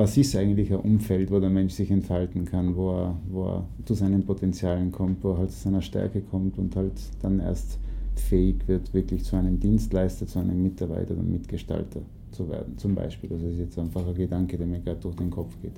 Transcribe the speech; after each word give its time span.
was 0.00 0.16
ist 0.16 0.34
eigentlich 0.34 0.72
ein 0.72 0.80
Umfeld, 0.80 1.30
wo 1.30 1.38
der 1.40 1.50
Mensch 1.50 1.74
sich 1.74 1.90
entfalten 1.90 2.46
kann, 2.46 2.74
wo 2.74 2.90
er, 2.90 3.16
wo 3.28 3.44
er 3.44 3.68
zu 3.84 3.92
seinen 3.92 4.24
Potenzialen 4.24 4.90
kommt, 4.90 5.22
wo 5.22 5.32
er 5.32 5.38
halt 5.38 5.50
zu 5.50 5.60
seiner 5.60 5.82
Stärke 5.82 6.22
kommt 6.22 6.56
und 6.56 6.74
halt 6.74 6.94
dann 7.20 7.38
erst 7.38 7.78
fähig 8.16 8.66
wird, 8.66 8.94
wirklich 8.94 9.24
zu 9.24 9.36
einem 9.36 9.60
Dienstleister, 9.60 10.26
zu 10.26 10.38
einem 10.38 10.62
Mitarbeiter 10.62 11.14
und 11.14 11.30
Mitgestalter 11.30 12.00
zu 12.30 12.48
werden, 12.48 12.78
zum 12.78 12.94
Beispiel. 12.94 13.28
Das 13.28 13.42
ist 13.42 13.58
jetzt 13.58 13.78
einfach 13.78 14.06
ein 14.06 14.14
Gedanke, 14.14 14.56
der 14.56 14.66
mir 14.66 14.80
gerade 14.80 15.00
durch 15.00 15.16
den 15.16 15.30
Kopf 15.30 15.54
geht. 15.60 15.74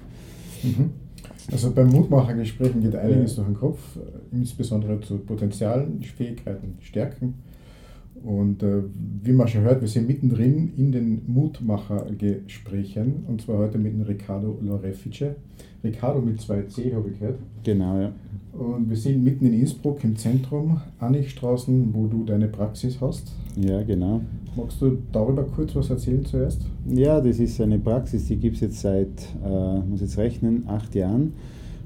Mhm. 0.63 0.91
Also 1.51 1.73
beim 1.73 1.89
Mutmachergesprächen 1.89 2.81
geht 2.81 2.95
einiges 2.95 3.37
ja. 3.37 3.43
durch 3.43 3.49
den 3.49 3.59
Kopf, 3.59 3.99
insbesondere 4.31 5.01
zu 5.01 5.19
Potenzialen, 5.19 6.01
Fähigkeiten, 6.01 6.77
Stärken. 6.81 7.35
Und 8.25 8.63
äh, 8.63 8.83
wie 9.23 9.33
man 9.33 9.49
schon 9.49 9.63
hört, 9.63 9.81
wir 9.81 9.89
sind 9.89 10.07
mittendrin 10.07 10.73
in 10.77 10.93
den 10.93 11.23
Mutmachergesprächen 11.27 13.25
und 13.27 13.43
zwar 13.43 13.59
heute 13.59 13.79
mit 13.79 13.93
dem 13.93 14.03
Riccardo 14.03 14.59
Lorefice. 14.63 15.35
Riccardo 15.83 16.21
mit 16.21 16.41
zwei 16.41 16.63
C 16.63 16.95
habe 16.95 17.11
ich 17.11 17.19
gehört. 17.19 17.39
Genau, 17.65 18.01
ja. 18.01 18.13
Und 18.53 18.89
wir 18.89 18.97
sind 18.97 19.25
mitten 19.25 19.47
in 19.47 19.55
Innsbruck 19.55 20.05
im 20.05 20.15
Zentrum, 20.15 20.81
Anichstraßen, 21.01 21.93
wo 21.95 22.07
du 22.07 22.25
deine 22.25 22.49
Praxis 22.49 23.01
hast. 23.01 23.33
Ja, 23.57 23.83
genau. 23.83 24.21
Magst 24.55 24.81
du 24.83 24.99
darüber 25.11 25.43
kurz 25.45 25.75
was 25.75 25.89
erzählen 25.91 26.25
zuerst? 26.25 26.61
Ja, 26.87 27.21
das 27.21 27.39
ist 27.39 27.61
eine 27.61 27.79
Praxis, 27.79 28.27
die 28.27 28.37
gibt 28.37 28.57
es 28.57 28.61
jetzt 28.61 28.81
seit, 28.81 29.09
äh, 29.45 29.81
muss 29.81 30.03
jetzt 30.03 30.19
rechnen, 30.19 30.65
acht 30.69 30.95
Jahren. 30.95 31.33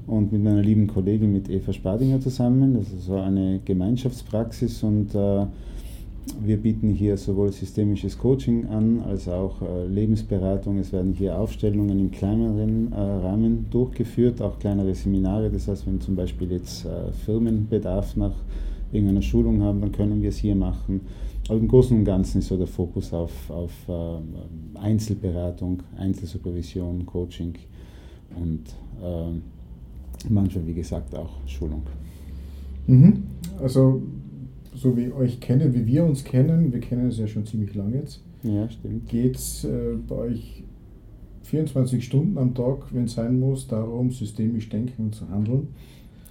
Und 0.05 0.31
mit 0.31 0.43
meiner 0.43 0.61
lieben 0.61 0.87
Kollegin, 0.87 1.33
mit 1.33 1.49
Eva 1.49 1.73
Spadinger 1.73 2.19
zusammen. 2.19 2.75
Das 2.75 2.91
ist 2.91 3.05
so 3.05 3.15
eine 3.15 3.59
Gemeinschaftspraxis 3.63 4.83
und 4.83 5.15
äh, 5.15 5.45
wir 6.41 6.57
bieten 6.57 6.89
hier 6.89 7.17
sowohl 7.17 7.51
systemisches 7.51 8.17
Coaching 8.17 8.67
an 8.67 9.01
als 9.01 9.27
auch 9.27 9.61
äh, 9.61 9.87
Lebensberatung. 9.87 10.77
Es 10.77 10.91
werden 10.91 11.13
hier 11.13 11.37
Aufstellungen 11.37 11.99
im 11.99 12.11
kleineren 12.11 12.91
äh, 12.91 12.95
Rahmen 12.95 13.67
durchgeführt, 13.69 14.41
auch 14.41 14.59
kleinere 14.59 14.93
Seminare. 14.95 15.49
Das 15.49 15.67
heißt, 15.67 15.87
wenn 15.87 16.01
zum 16.01 16.15
Beispiel 16.15 16.51
jetzt 16.51 16.85
äh, 16.85 17.11
Firmen 17.25 17.67
Bedarf 17.67 18.15
nach 18.15 18.33
irgendeiner 18.91 19.21
Schulung 19.21 19.61
haben, 19.61 19.81
dann 19.81 19.91
können 19.91 20.21
wir 20.21 20.29
es 20.29 20.37
hier 20.37 20.55
machen. 20.55 21.01
Aber 21.49 21.59
im 21.59 21.67
Großen 21.67 21.97
und 21.97 22.03
Ganzen 22.03 22.39
ist 22.39 22.47
so 22.47 22.57
der 22.57 22.67
Fokus 22.67 23.13
auf, 23.13 23.49
auf 23.49 23.71
äh, 23.87 24.79
Einzelberatung, 24.79 25.83
Einzelsupervision, 25.97 27.05
Coaching 27.05 27.53
und 28.35 28.63
äh, 29.01 30.29
manchmal, 30.29 30.67
wie 30.67 30.73
gesagt, 30.73 31.15
auch 31.15 31.31
Schulung. 31.45 31.83
Mhm. 32.87 33.23
Also 33.61 34.01
so 34.77 34.95
wie 34.95 35.11
euch 35.11 35.39
kennen, 35.39 35.73
wie 35.73 35.85
wir 35.85 36.05
uns 36.05 36.23
kennen, 36.23 36.71
wir 36.71 36.79
kennen 36.79 37.07
es 37.07 37.17
ja 37.17 37.27
schon 37.27 37.45
ziemlich 37.45 37.73
lange 37.75 37.97
jetzt. 37.97 38.23
Ja, 38.43 38.69
stimmt. 38.69 39.07
Geht 39.09 39.35
es 39.35 39.63
äh, 39.65 39.95
bei 40.07 40.15
euch 40.15 40.63
24 41.43 42.03
Stunden 42.03 42.37
am 42.37 42.53
Tag, 42.53 42.93
wenn 42.93 43.05
es 43.05 43.13
sein 43.13 43.39
muss, 43.39 43.67
darum, 43.67 44.11
systemisch 44.11 44.69
denken 44.69 45.05
und 45.05 45.15
zu 45.15 45.27
handeln? 45.29 45.69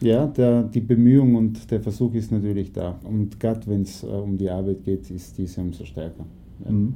Ja, 0.01 0.27
der, 0.27 0.63
die 0.63 0.81
Bemühung 0.81 1.37
und 1.37 1.71
der 1.71 1.81
Versuch 1.81 2.15
ist 2.15 2.31
natürlich 2.31 2.73
da. 2.73 3.01
Und 3.05 3.41
gerade 3.41 3.67
wenn 3.67 3.83
es 3.83 4.03
äh, 4.03 4.07
um 4.07 4.37
die 4.37 4.51
Arbeit 4.51 4.85
geht, 4.85 5.11
ist 5.11 5.39
diese 5.39 5.61
umso 5.61 5.85
stärker. 5.85 6.25
Ja. 6.65 6.71
Mhm. 6.71 6.95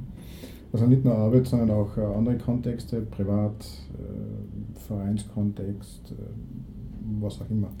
Also 0.73 0.85
nicht 0.85 1.03
nur 1.03 1.15
Arbeit, 1.15 1.47
sondern 1.47 1.71
auch 1.71 1.97
äh, 1.97 2.01
andere 2.01 2.37
Kontexte, 2.37 3.01
Privat, 3.01 3.65
äh, 3.93 4.79
Vereinskontext, 4.87 6.11
äh, 6.11 7.19
was 7.19 7.41
auch 7.41 7.49
immer. 7.49 7.71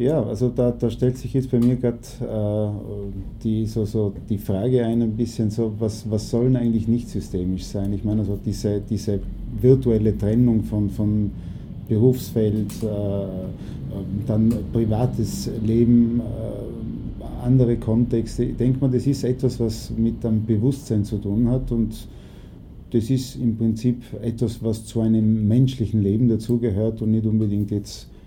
Ja, 0.00 0.22
also 0.22 0.48
da, 0.48 0.70
da 0.70 0.88
stellt 0.88 1.18
sich 1.18 1.34
jetzt 1.34 1.50
bei 1.50 1.58
mir 1.58 1.76
gerade 1.76 1.98
äh, 2.22 3.42
die, 3.44 3.66
so, 3.66 3.84
so 3.84 4.14
die 4.30 4.38
Frage 4.38 4.82
ein, 4.82 5.02
ein 5.02 5.14
bisschen 5.14 5.50
so, 5.50 5.74
was, 5.78 6.10
was 6.10 6.30
soll 6.30 6.56
eigentlich 6.56 6.88
nicht 6.88 7.10
systemisch 7.10 7.64
sein? 7.64 7.92
Ich 7.92 8.02
meine, 8.02 8.22
also 8.22 8.38
diese, 8.42 8.80
diese 8.80 9.20
virtuelle 9.60 10.16
Trennung 10.16 10.62
von, 10.62 10.88
von 10.88 11.30
Berufsfeld, 11.86 12.82
äh, 12.82 12.86
dann 14.26 14.54
privates 14.72 15.50
Leben, 15.62 16.20
äh, 16.20 17.44
andere 17.44 17.76
Kontexte. 17.76 18.44
Ich 18.44 18.56
denke 18.56 18.80
mal, 18.80 18.90
das 18.90 19.06
ist 19.06 19.22
etwas, 19.22 19.60
was 19.60 19.92
mit 19.94 20.24
einem 20.24 20.46
Bewusstsein 20.46 21.04
zu 21.04 21.18
tun 21.18 21.46
hat 21.50 21.70
und 21.72 22.08
das 22.90 23.10
ist 23.10 23.36
im 23.36 23.54
Prinzip 23.58 24.02
etwas, 24.22 24.64
was 24.64 24.86
zu 24.86 25.02
einem 25.02 25.46
menschlichen 25.46 26.02
Leben 26.02 26.26
dazugehört 26.26 27.02
und 27.02 27.10
nicht 27.10 27.26
unbedingt 27.26 27.70
jetzt 27.70 28.04
äh, 28.04 28.19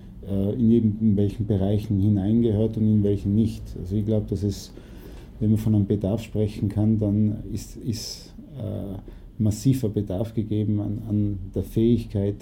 in, 0.53 0.71
jedem, 0.71 0.97
in 1.01 1.17
welchen 1.17 1.45
Bereichen 1.45 1.99
hineingehört 1.99 2.77
und 2.77 2.83
in 2.83 3.03
welchen 3.03 3.35
nicht. 3.35 3.63
Also 3.79 3.95
ich 3.95 4.05
glaube, 4.05 4.25
dass 4.29 4.43
es, 4.43 4.71
wenn 5.39 5.49
man 5.49 5.57
von 5.57 5.75
einem 5.75 5.87
Bedarf 5.87 6.23
sprechen 6.23 6.69
kann, 6.69 6.99
dann 6.99 7.43
ist, 7.51 7.77
ist 7.77 8.33
äh, 8.57 8.97
massiver 9.37 9.89
Bedarf 9.89 10.33
gegeben 10.33 10.79
an, 10.79 11.01
an 11.09 11.39
der 11.53 11.63
Fähigkeit, 11.63 12.37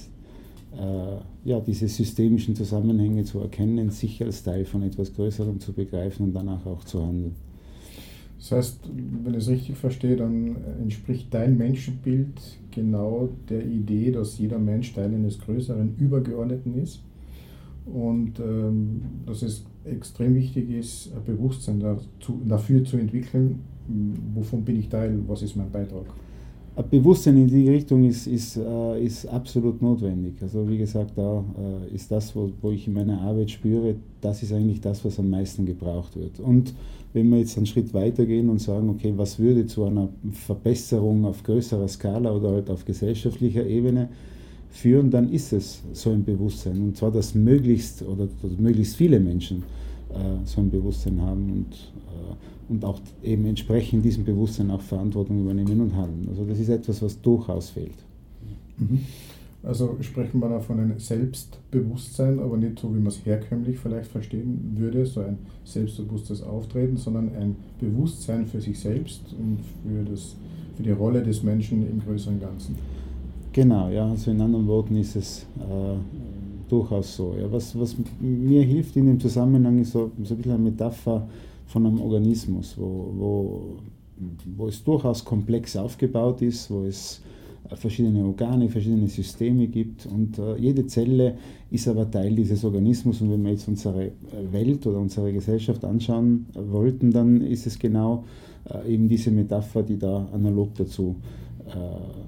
äh, 0.77 1.49
ja, 1.49 1.59
diese 1.59 1.87
systemischen 1.87 2.55
Zusammenhänge 2.55 3.23
zu 3.23 3.39
erkennen, 3.39 3.89
sich 3.89 4.23
als 4.23 4.43
Teil 4.43 4.65
von 4.65 4.83
etwas 4.83 5.13
Größerem 5.13 5.59
zu 5.59 5.73
begreifen 5.73 6.27
und 6.27 6.33
danach 6.33 6.65
auch 6.65 6.83
zu 6.83 7.05
handeln. 7.05 7.35
Das 8.37 8.51
heißt, 8.53 8.79
wenn 9.23 9.33
ich 9.33 9.41
es 9.41 9.49
richtig 9.49 9.77
verstehe, 9.77 10.15
dann 10.15 10.55
entspricht 10.81 11.31
dein 11.31 11.57
Menschenbild 11.57 12.41
genau 12.71 13.29
der 13.49 13.63
Idee, 13.63 14.11
dass 14.11 14.39
jeder 14.39 14.57
Mensch 14.57 14.93
Teil 14.93 15.13
eines 15.13 15.39
größeren 15.39 15.95
Übergeordneten 15.97 16.81
ist? 16.81 17.01
Und 17.85 18.39
ähm, 18.39 19.01
dass 19.25 19.41
es 19.41 19.63
extrem 19.85 20.35
wichtig 20.35 20.69
ist, 20.69 21.11
ein 21.15 21.23
Bewusstsein 21.23 21.79
dazu, 21.79 22.39
dafür 22.47 22.83
zu 22.83 22.97
entwickeln, 22.97 23.59
wovon 24.35 24.63
bin 24.63 24.79
ich 24.79 24.89
Teil, 24.89 25.19
was 25.27 25.41
ist 25.41 25.55
mein 25.55 25.71
Beitrag. 25.71 26.05
Ein 26.73 26.89
Bewusstsein 26.89 27.35
in 27.35 27.47
die 27.47 27.69
Richtung 27.69 28.05
ist, 28.05 28.27
ist, 28.27 28.55
äh, 28.55 29.03
ist 29.03 29.25
absolut 29.25 29.81
notwendig. 29.81 30.35
Also 30.41 30.69
wie 30.69 30.77
gesagt, 30.77 31.11
da 31.17 31.43
äh, 31.59 31.93
ist 31.93 32.09
das, 32.11 32.33
wo, 32.33 32.49
wo 32.61 32.71
ich 32.71 32.87
in 32.87 32.93
meiner 32.93 33.19
Arbeit 33.19 33.51
spüre, 33.51 33.95
das 34.21 34.41
ist 34.41 34.53
eigentlich 34.53 34.79
das, 34.79 35.03
was 35.03 35.19
am 35.19 35.29
meisten 35.29 35.65
gebraucht 35.65 36.15
wird. 36.15 36.39
Und 36.39 36.73
wenn 37.11 37.29
wir 37.29 37.39
jetzt 37.39 37.57
einen 37.57 37.65
Schritt 37.65 37.93
weitergehen 37.93 38.49
und 38.49 38.61
sagen, 38.61 38.89
okay, 38.89 39.13
was 39.17 39.37
würde 39.37 39.65
zu 39.65 39.83
einer 39.83 40.07
Verbesserung 40.31 41.25
auf 41.25 41.43
größerer 41.43 41.89
Skala 41.89 42.31
oder 42.31 42.51
halt 42.51 42.69
auf 42.69 42.85
gesellschaftlicher 42.85 43.65
Ebene 43.65 44.07
führen, 44.71 45.11
dann 45.11 45.31
ist 45.31 45.53
es 45.53 45.81
so 45.93 46.11
ein 46.11 46.23
Bewusstsein. 46.23 46.81
Und 46.81 46.97
zwar, 46.97 47.11
dass 47.11 47.35
möglichst 47.35 48.01
oder, 48.01 48.27
oder 48.41 48.53
möglichst 48.57 48.95
viele 48.95 49.19
Menschen 49.19 49.63
äh, 50.09 50.45
so 50.45 50.61
ein 50.61 50.71
Bewusstsein 50.71 51.21
haben 51.21 51.51
und, 51.51 51.73
äh, 52.07 52.71
und 52.71 52.85
auch 52.85 52.99
eben 53.21 53.45
entsprechend 53.45 54.03
diesem 54.03 54.23
Bewusstsein 54.23 54.71
auch 54.71 54.81
Verantwortung 54.81 55.41
übernehmen 55.41 55.81
und 55.81 55.95
handeln. 55.95 56.27
Also 56.29 56.45
das 56.45 56.57
ist 56.57 56.69
etwas, 56.69 57.01
was 57.01 57.21
durchaus 57.21 57.69
fehlt. 57.69 57.97
Mhm. 58.77 58.99
Also 59.63 59.95
sprechen 60.01 60.39
wir 60.39 60.49
da 60.49 60.59
von 60.59 60.79
einem 60.79 60.99
Selbstbewusstsein, 60.99 62.39
aber 62.39 62.57
nicht 62.57 62.79
so, 62.79 62.89
wie 62.89 62.97
man 62.97 63.07
es 63.07 63.23
herkömmlich 63.23 63.77
vielleicht 63.77 64.09
verstehen 64.09 64.75
würde, 64.75 65.05
so 65.05 65.19
ein 65.19 65.37
selbstbewusstes 65.65 66.41
Auftreten, 66.41 66.97
sondern 66.97 67.35
ein 67.35 67.55
Bewusstsein 67.79 68.47
für 68.47 68.59
sich 68.59 68.79
selbst 68.79 69.21
und 69.37 69.59
für, 69.83 70.09
das, 70.09 70.35
für 70.77 70.83
die 70.83 70.91
Rolle 70.91 71.21
des 71.21 71.43
Menschen 71.43 71.87
im 71.87 71.99
größeren 71.99 72.39
Ganzen. 72.39 72.75
Genau, 73.53 73.89
ja, 73.89 74.09
also 74.09 74.31
in 74.31 74.39
anderen 74.39 74.65
Worten 74.67 74.95
ist 74.95 75.15
es 75.15 75.45
äh, 75.59 76.69
durchaus 76.69 77.17
so. 77.17 77.35
Ja. 77.37 77.51
Was, 77.51 77.77
was 77.77 77.95
mir 78.19 78.63
hilft 78.63 78.95
in 78.95 79.07
dem 79.07 79.19
Zusammenhang 79.19 79.79
ist 79.79 79.91
so, 79.91 80.11
so 80.23 80.33
ein 80.33 80.37
bisschen 80.37 80.53
eine 80.53 80.63
Metapher 80.63 81.27
von 81.67 81.85
einem 81.85 81.99
Organismus, 81.99 82.75
wo, 82.77 83.11
wo, 83.17 83.61
wo 84.55 84.67
es 84.67 84.81
durchaus 84.83 85.25
komplex 85.25 85.75
aufgebaut 85.75 86.41
ist, 86.41 86.71
wo 86.71 86.83
es 86.83 87.21
äh, 87.69 87.75
verschiedene 87.75 88.23
Organe, 88.23 88.69
verschiedene 88.69 89.09
Systeme 89.09 89.67
gibt 89.67 90.05
und 90.05 90.39
äh, 90.39 90.55
jede 90.55 90.87
Zelle 90.87 91.35
ist 91.71 91.89
aber 91.89 92.09
Teil 92.09 92.33
dieses 92.33 92.63
Organismus 92.63 93.19
und 93.19 93.31
wenn 93.31 93.43
wir 93.43 93.51
jetzt 93.51 93.67
unsere 93.67 94.11
Welt 94.51 94.87
oder 94.87 94.99
unsere 94.99 95.33
Gesellschaft 95.33 95.83
anschauen 95.83 96.45
wollten, 96.53 97.11
dann 97.11 97.41
ist 97.41 97.67
es 97.67 97.77
genau 97.77 98.23
äh, 98.69 98.93
eben 98.93 99.09
diese 99.09 99.29
Metapher, 99.29 99.83
die 99.83 99.97
da 99.97 100.29
analog 100.31 100.73
dazu 100.75 101.17
äh, 101.19 101.41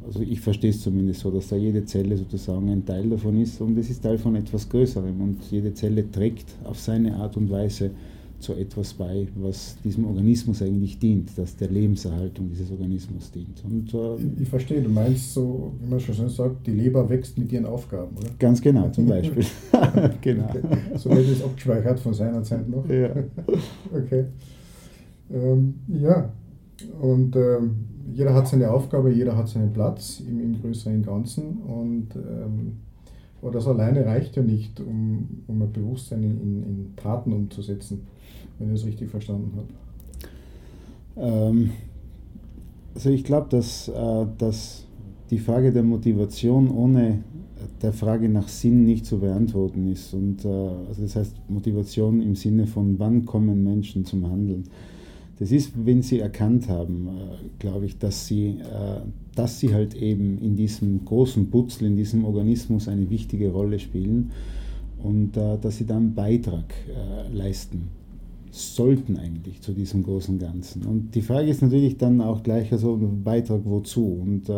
also 0.05 0.21
ich 0.21 0.39
verstehe 0.41 0.69
es 0.69 0.81
zumindest 0.81 1.21
so, 1.21 1.31
dass 1.31 1.47
da 1.49 1.55
jede 1.55 1.85
Zelle 1.85 2.17
sozusagen 2.17 2.69
ein 2.69 2.85
Teil 2.85 3.09
davon 3.09 3.41
ist 3.41 3.59
und 3.61 3.77
es 3.77 3.89
ist 3.89 4.03
Teil 4.03 4.17
von 4.17 4.35
etwas 4.35 4.67
Größerem 4.69 5.19
und 5.21 5.43
jede 5.51 5.73
Zelle 5.73 6.09
trägt 6.11 6.55
auf 6.63 6.79
seine 6.79 7.15
Art 7.15 7.37
und 7.37 7.49
Weise 7.49 7.91
zu 8.43 8.53
etwas 8.53 8.93
bei, 8.93 9.27
was 9.35 9.77
diesem 9.83 10.05
Organismus 10.05 10.61
eigentlich 10.61 10.99
dient, 10.99 11.35
dass 11.37 11.55
der 11.55 11.69
Lebenserhaltung 11.69 12.49
dieses 12.49 12.69
Organismus 12.71 13.31
dient. 13.31 13.63
Und, 13.63 13.93
äh, 13.93 14.15
ich, 14.15 14.41
ich, 14.41 14.49
verstehe, 14.49 14.81
du 14.81 14.89
meinst 14.89 15.33
so, 15.33 15.71
wie 15.81 15.89
man 15.89 15.99
schon 15.99 16.29
sagt, 16.29 16.67
die 16.67 16.71
Leber 16.71 17.09
wächst 17.09 17.37
mit 17.37 17.51
ihren 17.53 17.65
Aufgaben, 17.65 18.15
oder? 18.17 18.29
Ganz 18.37 18.61
genau, 18.61 18.89
zum 18.89 19.05
Beispiel. 19.07 19.45
genau. 20.21 20.49
Okay. 20.49 20.77
So 20.97 21.09
wird 21.09 21.29
es 21.29 21.41
abgespeichert 21.41 21.99
von 22.01 22.13
seiner 22.13 22.43
Zeit 22.43 22.67
noch. 22.67 22.87
Ja. 22.89 23.11
okay. 23.93 24.25
Ähm, 25.31 25.75
ja, 25.87 26.29
und 27.01 27.35
ähm, 27.35 27.85
jeder 28.13 28.33
hat 28.33 28.47
seine 28.47 28.71
Aufgabe, 28.71 29.11
jeder 29.11 29.35
hat 29.35 29.47
seinen 29.47 29.73
Platz 29.73 30.21
im, 30.27 30.39
im 30.39 30.61
größeren 30.61 31.03
Ganzen 31.03 31.57
und 31.61 32.09
ähm, 32.15 32.77
aber 33.41 33.51
das 33.51 33.67
alleine 33.67 34.05
reicht 34.05 34.37
ja 34.37 34.41
nicht, 34.41 34.79
um, 34.79 35.43
um 35.47 35.61
ein 35.61 35.71
Bewusstsein 35.73 36.23
in, 36.23 36.41
in, 36.41 36.63
in 36.63 36.93
Taten 36.95 37.33
umzusetzen, 37.33 38.07
wenn 38.57 38.73
ich 38.73 38.81
es 38.81 38.87
richtig 38.87 39.09
verstanden 39.09 39.51
habe. 39.57 39.67
Ähm, 41.17 41.71
also 42.95 43.09
ich 43.09 43.25
glaube, 43.25 43.47
dass, 43.49 43.89
äh, 43.89 44.25
dass 44.37 44.85
die 45.29 45.39
Frage 45.39 45.73
der 45.73 45.83
Motivation 45.83 46.69
ohne 46.69 47.23
der 47.81 47.91
Frage 47.91 48.29
nach 48.29 48.47
Sinn 48.47 48.85
nicht 48.85 49.05
zu 49.05 49.19
beantworten 49.19 49.91
ist. 49.91 50.13
Und, 50.13 50.45
äh, 50.45 50.47
also 50.47 51.01
das 51.01 51.15
heißt 51.15 51.35
Motivation 51.49 52.21
im 52.21 52.35
Sinne 52.35 52.65
von, 52.65 52.97
wann 52.99 53.25
kommen 53.25 53.63
Menschen 53.63 54.05
zum 54.05 54.29
Handeln. 54.29 54.63
Das 55.39 55.51
ist, 55.51 55.73
wenn 55.85 56.01
sie 56.01 56.19
erkannt 56.19 56.69
haben, 56.69 57.07
äh, 57.07 57.11
glaube 57.59 57.85
ich, 57.85 57.97
dass 57.97 58.27
sie, 58.27 58.59
äh, 58.59 59.01
dass 59.35 59.59
sie 59.59 59.73
halt 59.73 59.95
eben 59.95 60.37
in 60.37 60.55
diesem 60.55 61.03
großen 61.05 61.49
Putzel, 61.49 61.87
in 61.87 61.97
diesem 61.97 62.23
Organismus 62.23 62.87
eine 62.87 63.09
wichtige 63.09 63.51
Rolle 63.51 63.79
spielen 63.79 64.31
und 65.01 65.35
äh, 65.35 65.57
dass 65.59 65.77
sie 65.77 65.85
dann 65.85 66.13
Beitrag 66.13 66.73
leisten 67.33 67.89
sollten 68.51 69.17
eigentlich 69.17 69.61
zu 69.61 69.71
diesem 69.73 70.03
großen 70.03 70.37
Ganzen. 70.37 70.83
Und 70.83 71.15
die 71.15 71.23
Frage 71.23 71.49
ist 71.49 71.63
natürlich 71.63 71.97
dann 71.97 72.21
auch 72.21 72.43
gleich, 72.43 72.71
also 72.71 72.99
Beitrag 73.01 73.61
wozu? 73.65 74.05
Und, 74.05 74.49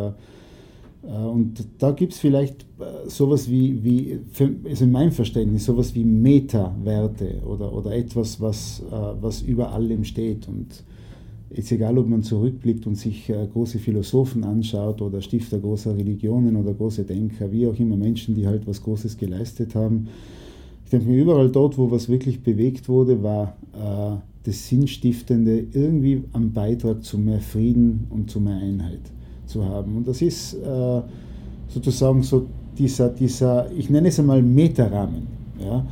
und 1.07 1.63
da 1.78 1.92
gibt 1.92 2.13
es 2.13 2.19
vielleicht 2.19 2.63
äh, 2.80 3.07
sowas 3.07 3.50
wie, 3.50 3.84
wie 3.84 4.19
für, 4.31 4.50
also 4.68 4.86
in 4.86 4.92
meinem 4.92 5.12
Verständnis, 5.12 5.66
sowas 5.66 5.94
wie 5.94 6.04
Meta-Werte 6.04 7.42
oder, 7.46 7.72
oder 7.74 7.96
etwas, 7.96 8.42
was, 8.42 8.81
äh, 8.92 9.22
was 9.22 9.42
über 9.42 9.72
allem 9.72 10.04
steht. 10.04 10.48
Und 10.48 10.84
jetzt 11.54 11.72
egal, 11.72 11.98
ob 12.00 12.07
man 12.07 12.24
zurückblickt 12.24 12.88
und 12.88 12.96
sich 12.96 13.31
große 13.54 13.78
Philosophen 13.78 14.44
anschaut 14.44 15.02
oder 15.02 15.22
Stifter 15.22 15.60
großer 15.60 15.96
Religionen 15.96 16.56
oder 16.56 16.74
große 16.74 17.04
Denker, 17.04 17.51
wie 17.51 17.68
auch 17.68 17.78
immer 17.80 17.98
Menschen, 17.98 18.34
die 18.34 18.48
halt 18.48 18.66
was 18.66 18.81
Großes 18.81 19.18
geleistet 19.18 19.75
haben, 19.75 20.08
ich 20.86 20.92
denke 20.92 21.08
mir, 21.08 21.22
überall 21.22 21.50
dort, 21.50 21.78
wo 21.78 21.90
was 21.90 22.10
wirklich 22.10 22.42
bewegt 22.42 22.90
wurde, 22.90 23.22
war 23.24 23.58
äh, 23.74 24.18
das 24.44 24.68
Sinnstiftende 24.68 25.66
irgendwie 25.72 26.24
am 26.34 26.51
Beitrag 26.51 27.04
zu 27.04 27.18
mehr 27.18 27.40
Frieden 27.40 28.06
und 28.10 28.30
zu 28.30 28.40
mehr 28.40 28.58
Einheit 28.58 29.14
zu 29.45 29.63
haben. 29.65 29.97
Und 29.97 30.07
das 30.07 30.21
ist 30.21 30.53
äh, 30.56 31.01
sozusagen 31.69 32.24
so 32.24 32.45
dieser, 32.77 33.09
dieser, 33.09 33.71
ich 33.71 33.89
nenne 33.89 34.09
es 34.09 34.19
einmal 34.19 34.42
Metarahmen, 34.42 35.27
ja, 35.59 35.86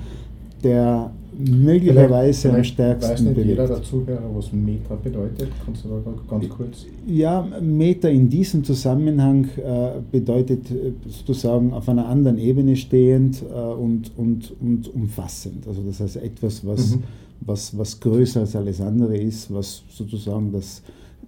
der 0.64 1.12
möglicherweise 1.38 2.50
vielleicht, 2.50 2.56
am 2.56 2.64
stärksten 2.64 3.12
weiß 3.12 3.22
nicht 3.22 3.36
bewegt. 3.36 3.50
jeder 3.50 3.68
der 3.68 3.84
Zuhörer, 3.84 4.30
was 4.36 4.52
Meta 4.52 4.96
bedeutet. 4.96 5.50
Kannst 5.66 5.86
du 5.86 5.90
da 5.90 6.12
ganz 6.30 6.50
kurz? 6.50 6.86
Ja, 7.08 7.48
Meta 7.62 8.08
in 8.08 8.30
diesem 8.30 8.64
Zusammenhang 8.64 9.48
äh, 9.58 9.92
bedeutet 10.12 10.70
äh, 10.72 10.94
sozusagen 11.08 11.74
auf 11.74 11.90
einer 11.90 12.08
anderen 12.08 12.38
Ebene 12.38 12.76
stehend 12.76 13.42
äh, 13.42 13.56
und, 13.56 14.12
und, 14.18 14.54
und 14.62 14.94
umfassend. 14.94 15.68
Also 15.68 15.82
das 15.82 16.00
heißt 16.00 16.18
etwas, 16.18 16.66
was, 16.66 16.96
mhm. 16.96 17.04
was, 17.42 17.78
was 17.78 18.00
größer 18.00 18.42
als 18.42 18.56
alles 18.56 18.82
andere 18.82 19.18
ist, 19.18 19.54
was 19.54 19.84
sozusagen 19.90 20.52
das, 20.52 20.82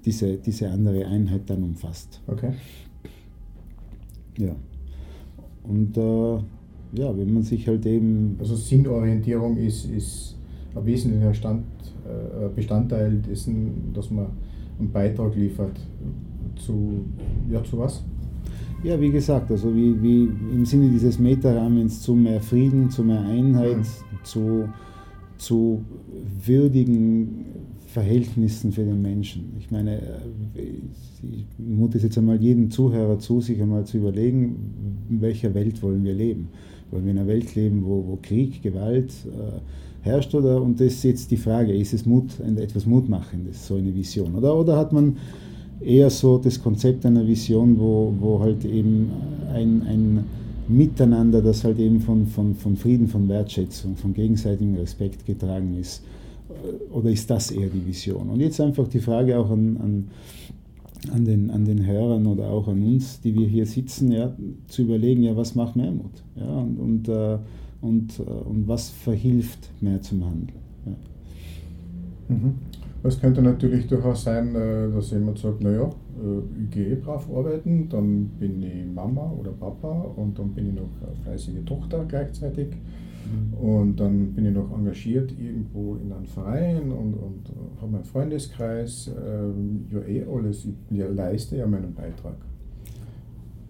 diese, 0.06 0.38
diese 0.38 0.69
andere 0.69 1.06
Einheit 1.06 1.42
dann 1.48 1.63
umfasst. 1.63 2.22
Okay. 2.28 2.54
Ja. 4.38 4.56
Und 5.63 5.98
äh, 5.98 7.00
ja, 7.00 7.18
wenn 7.18 7.34
man 7.34 7.44
sich 7.44 7.68
halt 7.68 7.86
eben. 7.86 8.38
Also 8.40 8.56
Sinnorientierung 8.56 9.57
ist, 9.57 9.86
ist 9.90 10.36
ein 10.75 10.86
wesentlicher 10.86 11.34
Stand, 11.34 11.63
äh, 12.06 12.48
Bestandteil 12.56 13.18
dessen, 13.18 13.92
dass 13.94 14.12
man 14.12 14.28
einen 14.80 14.92
Beitrag 14.92 15.36
liefert 15.36 15.80
zu, 16.56 17.06
ja, 17.50 17.63
zu 17.63 17.80
was? 17.80 18.04
Ja, 18.84 19.00
wie 19.00 19.12
gesagt, 19.12 19.50
also 19.50 19.74
wie, 19.75 20.02
wie 20.02 20.24
im 20.54 20.66
Sinne 20.66 20.90
dieses 20.90 21.18
Metarahmens 21.18 22.02
zu 22.02 22.13
mehr 22.13 22.40
Frieden, 22.40 22.90
zu 22.90 23.04
mehr 23.04 23.22
Einheit, 23.22 23.78
mhm. 23.78 24.24
zu, 24.24 24.69
zu 25.38 25.84
würdigen 26.46 27.46
Verhältnissen 27.95 28.74
für 28.74 28.83
den 28.83 29.01
Menschen. 29.01 29.53
Ich 29.57 29.71
meine, 29.71 29.95
äh, 29.95 30.59
ich 31.24 31.45
mute 31.57 31.95
es 31.97 32.03
jetzt 32.03 32.18
einmal 32.18 32.42
jedem 32.42 32.69
Zuhörer 32.69 33.19
zu, 33.19 33.39
sich 33.39 33.62
einmal 33.62 33.86
zu 33.86 34.00
überlegen, 34.00 35.06
in 35.09 35.21
welcher 35.21 35.53
Welt 35.53 35.81
wollen 35.81 36.03
wir 36.03 36.13
leben. 36.13 36.50
Wollen 36.92 37.06
wir 37.06 37.13
in 37.13 37.19
einer 37.19 37.27
Welt 37.30 37.56
leben, 37.56 37.86
wo, 37.86 38.03
wo 38.06 38.19
Krieg, 38.21 38.62
Gewalt 38.62 39.12
äh, 39.25 39.62
herrscht? 40.01 40.36
Oder, 40.36 40.62
und 40.62 40.77
das 40.81 40.88
ist 40.88 41.03
jetzt 41.03 41.31
die 41.31 41.38
Frage, 41.38 41.74
ist 41.74 41.94
es 41.94 42.06
Mut, 42.06 42.31
etwas 42.57 42.86
Mutmachendes, 42.86 43.65
so 43.65 43.75
eine 43.75 43.95
Vision? 43.95 44.36
Oder, 44.36 44.59
oder 44.59 44.75
hat 44.75 44.92
man 44.92 45.15
eher 45.80 46.09
so 46.09 46.38
das 46.38 46.62
Konzept 46.62 47.06
einer 47.06 47.25
Vision, 47.25 47.80
wo, 47.80 48.13
wo 48.19 48.42
halt 48.42 48.65
eben 48.65 49.09
ein, 49.53 49.81
ein 49.83 50.25
Miteinander, 50.68 51.42
das 51.42 51.63
halt 51.63 51.80
eben 51.80 52.01
von, 52.01 52.27
von, 52.27 52.56
von 52.56 52.75
Frieden, 52.75 53.07
von 53.07 53.30
Wertschätzung, 53.30 53.95
von 53.95 54.13
gegenseitigem 54.13 54.75
Respekt 54.75 55.25
getragen 55.25 55.77
ist? 55.80 56.03
Oder 56.92 57.10
ist 57.10 57.30
das 57.30 57.52
eher 57.52 57.69
die 57.69 57.86
Vision? 57.86 58.30
Und 58.30 58.40
jetzt 58.40 58.60
einfach 58.62 58.88
die 58.88 59.00
Frage 59.00 59.38
auch 59.38 59.50
an, 59.50 59.78
an 59.78 60.07
an 61.12 61.25
den, 61.25 61.52
an 61.52 61.66
den 61.66 61.86
Hörern 61.86 62.25
oder 62.25 62.50
auch 62.50 62.68
an 62.68 62.81
uns, 62.81 63.22
die 63.22 63.36
wir 63.36 63.48
hier 63.48 63.66
sitzen, 63.66 64.12
ja, 64.12 64.36
zu 64.68 64.84
überlegen, 64.84 65.24
ja, 65.24 65.36
was 65.36 65.56
macht 65.56 65.75
mehr 65.75 65.92
Mut? 65.92 66.24
Ja, 66.36 66.48
und, 66.48 66.78
und, 66.80 67.07
äh, 67.10 67.38
und, 67.81 68.19
äh, 68.19 68.24
und 68.24 68.68
was 68.68 68.90
verhilft 68.90 69.69
mehr 69.81 70.02
zum 70.02 70.25
Handeln? 70.25 70.60
Ja. 70.86 72.36
Mhm. 72.36 72.54
Es 73.04 73.19
könnte 73.19 73.42
natürlich 73.42 73.86
durchaus 73.88 74.24
sein, 74.24 74.56
äh, 74.56 74.90
dass 74.92 75.12
jemand 75.12 75.38
sagt, 75.38 75.62
naja, 75.62 75.84
äh, 75.84 76.63
ich 76.63 76.72
gehe 76.72 76.94
eh 76.94 76.96
brav 76.96 77.30
arbeiten, 77.31 77.88
dann 77.90 78.30
bin 78.40 78.63
ich 78.63 78.94
Mama 78.94 79.31
oder 79.40 79.52
Papa 79.52 80.12
und 80.16 80.40
dann 80.40 80.50
bin 80.50 80.69
ich 80.69 80.74
noch 80.74 80.90
fleißige 81.24 81.63
Tochter 81.66 82.06
gleichzeitig. 82.07 82.69
Und 83.60 84.00
dann 84.00 84.33
bin 84.33 84.45
ich 84.45 84.54
noch 84.54 84.72
engagiert 84.77 85.31
irgendwo 85.39 85.95
in 85.95 86.12
einem 86.12 86.25
Verein 86.25 86.92
und, 86.92 87.13
und 87.13 87.42
habe 87.81 87.92
meinen 87.92 88.04
Freundeskreis. 88.04 89.10
Ähm, 89.10 89.86
ja, 89.92 90.01
eh 90.01 90.24
alles. 90.24 90.68
Ich 90.89 90.98
leiste 90.98 91.57
ja 91.57 91.68
meinen 91.68 91.94
Beitrag. 91.94 92.36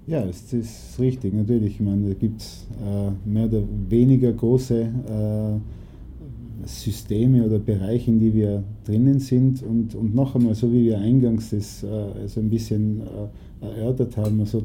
Ja, 0.08 0.24
das 0.24 0.54
ist 0.54 1.00
richtig, 1.00 1.34
natürlich. 1.34 1.76
Ich 1.76 1.80
meine, 1.82 2.10
da 2.10 2.14
gibt 2.14 2.42
es 2.42 2.68
äh, 2.80 3.12
mehr 3.28 3.46
oder 3.46 3.64
weniger 3.90 4.32
große 4.32 4.82
äh, 4.82 6.68
Systeme 6.68 7.44
oder 7.44 7.58
Bereiche, 7.60 8.12
in 8.12 8.20
die 8.20 8.34
wir 8.34 8.64
drinnen 8.86 9.20
sind. 9.20 9.64
Und, 9.64 9.96
und 9.96 10.14
noch 10.14 10.36
einmal, 10.36 10.54
so 10.54 10.72
wie 10.72 10.86
wir 10.86 11.00
eingangs 11.00 11.50
das 11.50 11.84
äh, 11.84 12.28
so 12.28 12.40
ein 12.40 12.50
bisschen 12.50 13.02
äh, 13.02 13.66
erörtert 13.66 14.16
haben, 14.18 14.40
also 14.40 14.64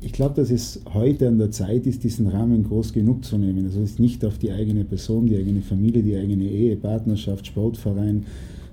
ich 0.00 0.12
glaube, 0.12 0.34
dass 0.36 0.50
es 0.50 0.80
heute 0.92 1.28
an 1.28 1.38
der 1.38 1.50
Zeit 1.50 1.86
ist, 1.86 2.04
diesen 2.04 2.28
Rahmen 2.28 2.64
groß 2.64 2.92
genug 2.92 3.24
zu 3.24 3.36
nehmen. 3.36 3.64
Also 3.66 3.80
es 3.80 3.92
ist 3.92 4.00
nicht 4.00 4.24
auf 4.24 4.38
die 4.38 4.52
eigene 4.52 4.84
Person, 4.84 5.26
die 5.26 5.36
eigene 5.36 5.60
Familie, 5.60 6.02
die 6.02 6.16
eigene 6.16 6.44
Ehe, 6.44 6.76
Partnerschaft, 6.76 7.46
Sportverein 7.46 8.24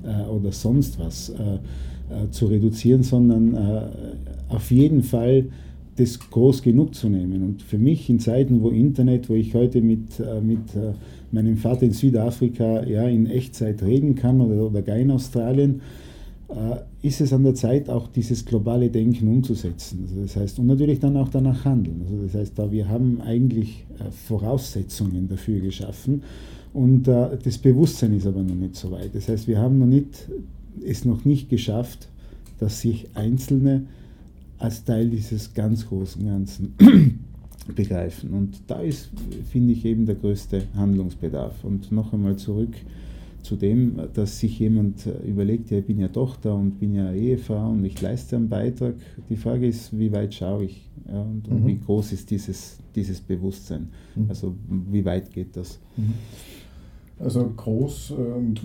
äh, 0.03 0.29
oder 0.29 0.51
sonst 0.51 0.99
was 0.99 1.29
äh, 1.29 1.33
äh, 2.13 2.29
zu 2.29 2.45
reduzieren, 2.45 3.01
sondern 3.01 3.55
äh, 3.55 3.81
auf 4.49 4.69
jeden 4.69 5.01
Fall 5.01 5.45
das 5.95 6.19
groß 6.19 6.61
genug 6.61 6.93
zu 6.93 7.09
nehmen. 7.09 7.41
Und 7.41 7.63
für 7.63 7.79
mich 7.79 8.07
in 8.09 8.19
Zeiten, 8.19 8.61
wo 8.61 8.69
Internet, 8.69 9.27
wo 9.27 9.33
ich 9.33 9.55
heute 9.55 9.81
mit, 9.81 10.19
äh, 10.19 10.41
mit 10.41 10.59
meinem 11.31 11.57
Vater 11.57 11.83
in 11.83 11.93
Südafrika 11.93 12.83
ja, 12.83 13.07
in 13.07 13.25
Echtzeit 13.25 13.81
reden 13.81 14.13
kann 14.13 14.41
oder, 14.41 14.67
oder 14.67 14.81
gar 14.83 14.97
in 14.97 15.09
Australien, 15.09 15.81
ist 17.01 17.21
es 17.21 17.33
an 17.33 17.43
der 17.43 17.55
Zeit, 17.55 17.89
auch 17.89 18.07
dieses 18.07 18.45
globale 18.45 18.89
Denken 18.89 19.27
umzusetzen. 19.27 20.05
Also 20.07 20.21
das 20.21 20.35
heißt, 20.35 20.59
und 20.59 20.67
natürlich 20.67 20.99
dann 20.99 21.17
auch 21.17 21.29
danach 21.29 21.65
handeln. 21.65 22.01
Also 22.03 22.23
das 22.23 22.33
heißt, 22.33 22.59
da 22.59 22.71
wir 22.71 22.87
haben 22.87 23.21
eigentlich 23.21 23.85
äh, 23.99 24.11
Voraussetzungen 24.11 25.27
dafür 25.27 25.59
geschaffen 25.59 26.21
und 26.73 27.07
äh, 27.07 27.37
das 27.43 27.57
Bewusstsein 27.57 28.13
ist 28.13 28.27
aber 28.27 28.43
noch 28.43 28.55
nicht 28.55 28.75
so 28.75 28.91
weit. 28.91 29.15
Das 29.15 29.27
heißt, 29.27 29.47
wir 29.47 29.59
haben 29.59 29.79
noch 29.79 29.87
nicht, 29.87 30.29
es 30.85 31.05
noch 31.05 31.25
nicht 31.25 31.49
geschafft, 31.49 32.09
dass 32.59 32.81
sich 32.81 33.07
Einzelne 33.15 33.83
als 34.57 34.83
Teil 34.83 35.09
dieses 35.09 35.53
ganz 35.53 35.87
großen 35.87 36.25
Ganzen 36.25 36.75
begreifen. 37.75 38.31
Und 38.31 38.61
da 38.67 38.81
ist, 38.81 39.09
finde 39.51 39.73
ich, 39.73 39.85
eben 39.85 40.05
der 40.05 40.15
größte 40.15 40.63
Handlungsbedarf. 40.75 41.63
Und 41.63 41.91
noch 41.91 42.13
einmal 42.13 42.35
zurück 42.35 42.75
zu 43.45 43.55
dem, 43.55 43.99
dass 44.13 44.39
sich 44.39 44.59
jemand 44.59 45.05
äh, 45.05 45.11
überlegt, 45.25 45.71
ja, 45.71 45.77
ich 45.77 45.85
bin 45.85 45.99
ja 45.99 46.07
Tochter 46.07 46.55
und 46.55 46.79
bin 46.79 46.95
ja 46.95 47.13
Ehefrau 47.13 47.69
und 47.69 47.85
ich 47.85 48.01
leiste 48.01 48.35
einen 48.35 48.49
Beitrag. 48.49 48.95
Die 49.29 49.37
Frage 49.37 49.67
ist, 49.67 49.97
wie 49.97 50.11
weit 50.11 50.33
schaue 50.33 50.65
ich 50.65 50.89
ja, 51.07 51.21
und, 51.21 51.49
mhm. 51.49 51.67
wie 51.67 51.79
groß 51.79 52.11
ist 52.13 52.31
dieses, 52.31 52.79
dieses 52.95 53.21
Bewusstsein? 53.21 53.89
Mhm. 54.15 54.25
Also 54.29 54.55
wie 54.91 55.05
weit 55.05 55.31
geht 55.31 55.55
das? 55.55 55.79
Mhm. 55.95 56.13
Also 57.17 57.49
groß, 57.55 58.11
und 58.11 58.61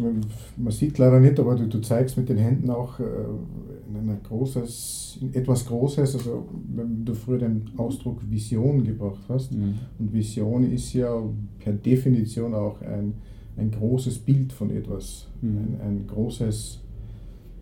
man 0.57 0.73
sieht 0.73 0.99
leider 0.99 1.21
nicht, 1.21 1.39
aber 1.39 1.55
du, 1.55 1.69
du 1.69 1.79
zeigst 1.79 2.17
mit 2.17 2.29
den 2.29 2.39
Händen 2.39 2.69
auch 2.69 2.99
äh, 2.99 3.05
in 3.05 4.11
ein 4.11 4.19
großes, 4.25 5.21
etwas 5.35 5.67
Großes, 5.67 6.17
also 6.17 6.49
wenn 6.75 7.05
du 7.05 7.15
früher 7.15 7.39
den 7.39 7.71
Ausdruck 7.77 8.19
Vision 8.29 8.83
gebracht 8.83 9.23
hast, 9.29 9.53
mhm. 9.53 9.75
und 10.01 10.13
Vision 10.13 10.65
ist 10.73 10.93
ja 10.95 11.15
per 11.61 11.75
Definition 11.75 12.53
auch 12.55 12.81
ein 12.81 13.15
ein 13.57 13.71
großes 13.71 14.19
Bild 14.19 14.53
von 14.53 14.71
etwas, 14.71 15.27
mhm. 15.41 15.59
ein, 15.59 15.81
ein 15.81 16.07
großes, 16.07 16.81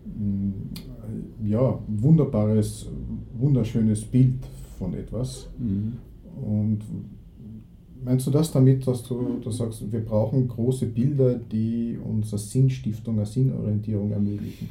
mm, 0.05 1.47
ja, 1.47 1.79
wunderbares, 1.87 2.87
wunderschönes 3.37 4.05
Bild 4.05 4.45
von 4.77 4.93
etwas. 4.93 5.49
Mhm. 5.57 5.93
Und 6.41 6.79
meinst 8.03 8.27
du 8.27 8.31
das 8.31 8.51
damit, 8.51 8.87
dass 8.87 9.03
du, 9.03 9.39
du 9.41 9.51
sagst, 9.51 9.91
wir 9.91 10.05
brauchen 10.05 10.47
große 10.47 10.85
Bilder, 10.85 11.35
die 11.35 11.97
uns 12.01 12.31
eine 12.31 12.39
Sinnstiftung, 12.39 13.15
eine 13.15 13.25
Sinnorientierung 13.25 14.11
ermöglichen? 14.11 14.69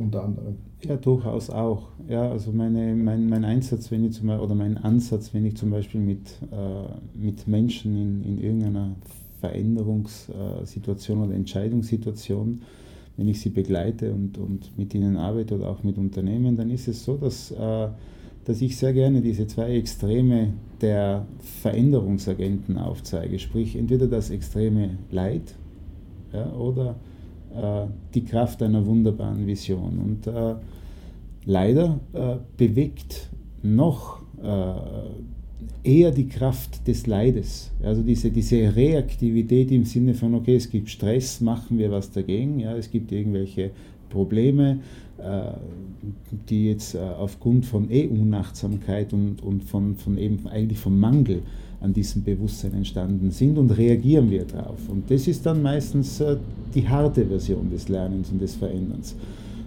unter 0.00 0.24
anderem. 0.24 0.56
Ja, 0.82 0.96
durchaus 0.96 1.50
auch. 1.50 1.88
Ja, 2.08 2.30
also 2.30 2.52
meine, 2.52 2.94
mein, 2.96 3.28
mein 3.28 3.44
Einsatz, 3.44 3.90
wenn 3.90 4.04
ich 4.04 4.14
zum 4.14 4.28
Beispiel, 4.28 4.44
oder 4.44 4.54
mein 4.54 4.78
Ansatz, 4.78 5.32
wenn 5.34 5.44
ich 5.44 5.56
zum 5.56 5.70
Beispiel 5.70 6.00
mit, 6.00 6.38
äh, 6.50 7.18
mit 7.18 7.46
Menschen 7.46 7.96
in, 7.96 8.24
in 8.24 8.42
irgendeiner 8.42 8.94
Veränderungssituation 9.40 11.22
oder 11.22 11.34
Entscheidungssituation, 11.34 12.62
wenn 13.16 13.28
ich 13.28 13.40
sie 13.40 13.50
begleite 13.50 14.12
und, 14.12 14.38
und 14.38 14.76
mit 14.78 14.94
ihnen 14.94 15.16
arbeite 15.16 15.56
oder 15.56 15.68
auch 15.68 15.82
mit 15.82 15.98
Unternehmen, 15.98 16.56
dann 16.56 16.70
ist 16.70 16.88
es 16.88 17.04
so, 17.04 17.16
dass, 17.16 17.50
äh, 17.50 17.88
dass 18.44 18.60
ich 18.60 18.76
sehr 18.76 18.92
gerne 18.92 19.20
diese 19.20 19.46
zwei 19.46 19.76
Extreme 19.76 20.54
der 20.80 21.26
Veränderungsagenten 21.60 22.78
aufzeige. 22.78 23.38
Sprich, 23.38 23.76
entweder 23.76 24.06
das 24.06 24.30
extreme 24.30 24.98
Leid 25.10 25.54
ja, 26.32 26.52
oder 26.52 26.96
äh, 27.54 27.86
die 28.14 28.24
Kraft 28.24 28.62
einer 28.62 28.86
wunderbaren 28.86 29.46
Vision. 29.46 29.98
Und 29.98 30.26
äh, 30.26 30.54
leider 31.44 32.00
äh, 32.12 32.36
bewegt 32.56 33.28
noch 33.62 34.20
eher 35.82 36.10
die 36.10 36.28
Kraft 36.28 36.86
des 36.86 37.06
Leides. 37.06 37.70
Also 37.82 38.02
diese, 38.02 38.30
diese 38.30 38.74
Reaktivität 38.74 39.70
im 39.70 39.84
Sinne 39.84 40.14
von, 40.14 40.34
okay, 40.34 40.56
es 40.56 40.70
gibt 40.70 40.90
Stress, 40.90 41.40
machen 41.40 41.78
wir 41.78 41.90
was 41.90 42.10
dagegen. 42.10 42.60
Ja, 42.60 42.76
es 42.76 42.90
gibt 42.90 43.12
irgendwelche 43.12 43.70
Probleme, 44.10 44.78
die 46.48 46.68
jetzt 46.68 46.96
aufgrund 46.96 47.66
von 47.66 47.90
E-Unachtsamkeit 47.90 49.12
und, 49.12 49.42
und 49.42 49.64
von, 49.64 49.94
von 49.96 50.18
eben 50.18 50.46
eigentlich 50.48 50.78
vom 50.78 50.98
Mangel 50.98 51.42
an 51.80 51.94
diesem 51.94 52.22
Bewusstsein 52.22 52.74
entstanden 52.74 53.30
sind 53.30 53.56
und 53.58 53.70
reagieren 53.70 54.30
wir 54.30 54.44
darauf. 54.44 54.88
Und 54.88 55.10
das 55.10 55.26
ist 55.26 55.46
dann 55.46 55.62
meistens 55.62 56.20
äh, 56.20 56.36
die 56.74 56.86
harte 56.86 57.24
Version 57.24 57.70
des 57.70 57.88
Lernens 57.88 58.30
und 58.30 58.40
des 58.40 58.54
Veränderns. 58.54 59.16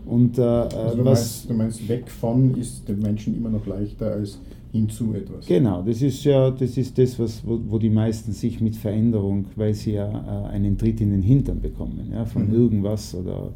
Und, 0.06 0.38
äh, 0.38 0.42
also 0.42 1.04
was, 1.06 1.06
meinst, 1.06 1.50
du 1.50 1.54
meinst, 1.54 1.90
weg 1.90 2.10
von 2.10 2.56
ist 2.56 2.88
den 2.88 3.00
Menschen 3.00 3.36
immer 3.36 3.50
noch 3.50 3.66
leichter 3.66 4.12
als 4.12 4.40
hinzu 4.74 5.14
etwas. 5.14 5.46
Genau, 5.46 5.82
das 5.84 6.02
ist 6.02 6.24
ja 6.26 6.52
das, 6.52 6.78
ist 6.78 6.98
das 6.98 7.18
was, 7.20 7.46
wo, 7.46 7.60
wo 7.68 7.78
die 7.78 7.92
meisten 7.92 8.34
sich 8.34 8.60
mit 8.60 8.76
Veränderung, 8.76 9.46
weil 9.56 9.74
sie 9.74 9.94
ja 9.94 10.08
äh, 10.48 10.50
einen 10.50 10.78
Tritt 10.78 11.00
in 11.00 11.12
den 11.12 11.22
Hintern 11.22 11.62
bekommen, 11.62 12.10
ja, 12.12 12.26
von 12.26 12.48
mhm. 12.48 12.56
irgendwas 12.56 13.16
oder 13.16 13.54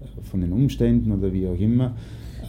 äh, 0.00 0.22
von 0.22 0.40
den 0.40 0.52
Umständen 0.52 1.12
oder 1.12 1.32
wie 1.32 1.46
auch 1.48 1.58
immer, 1.58 1.94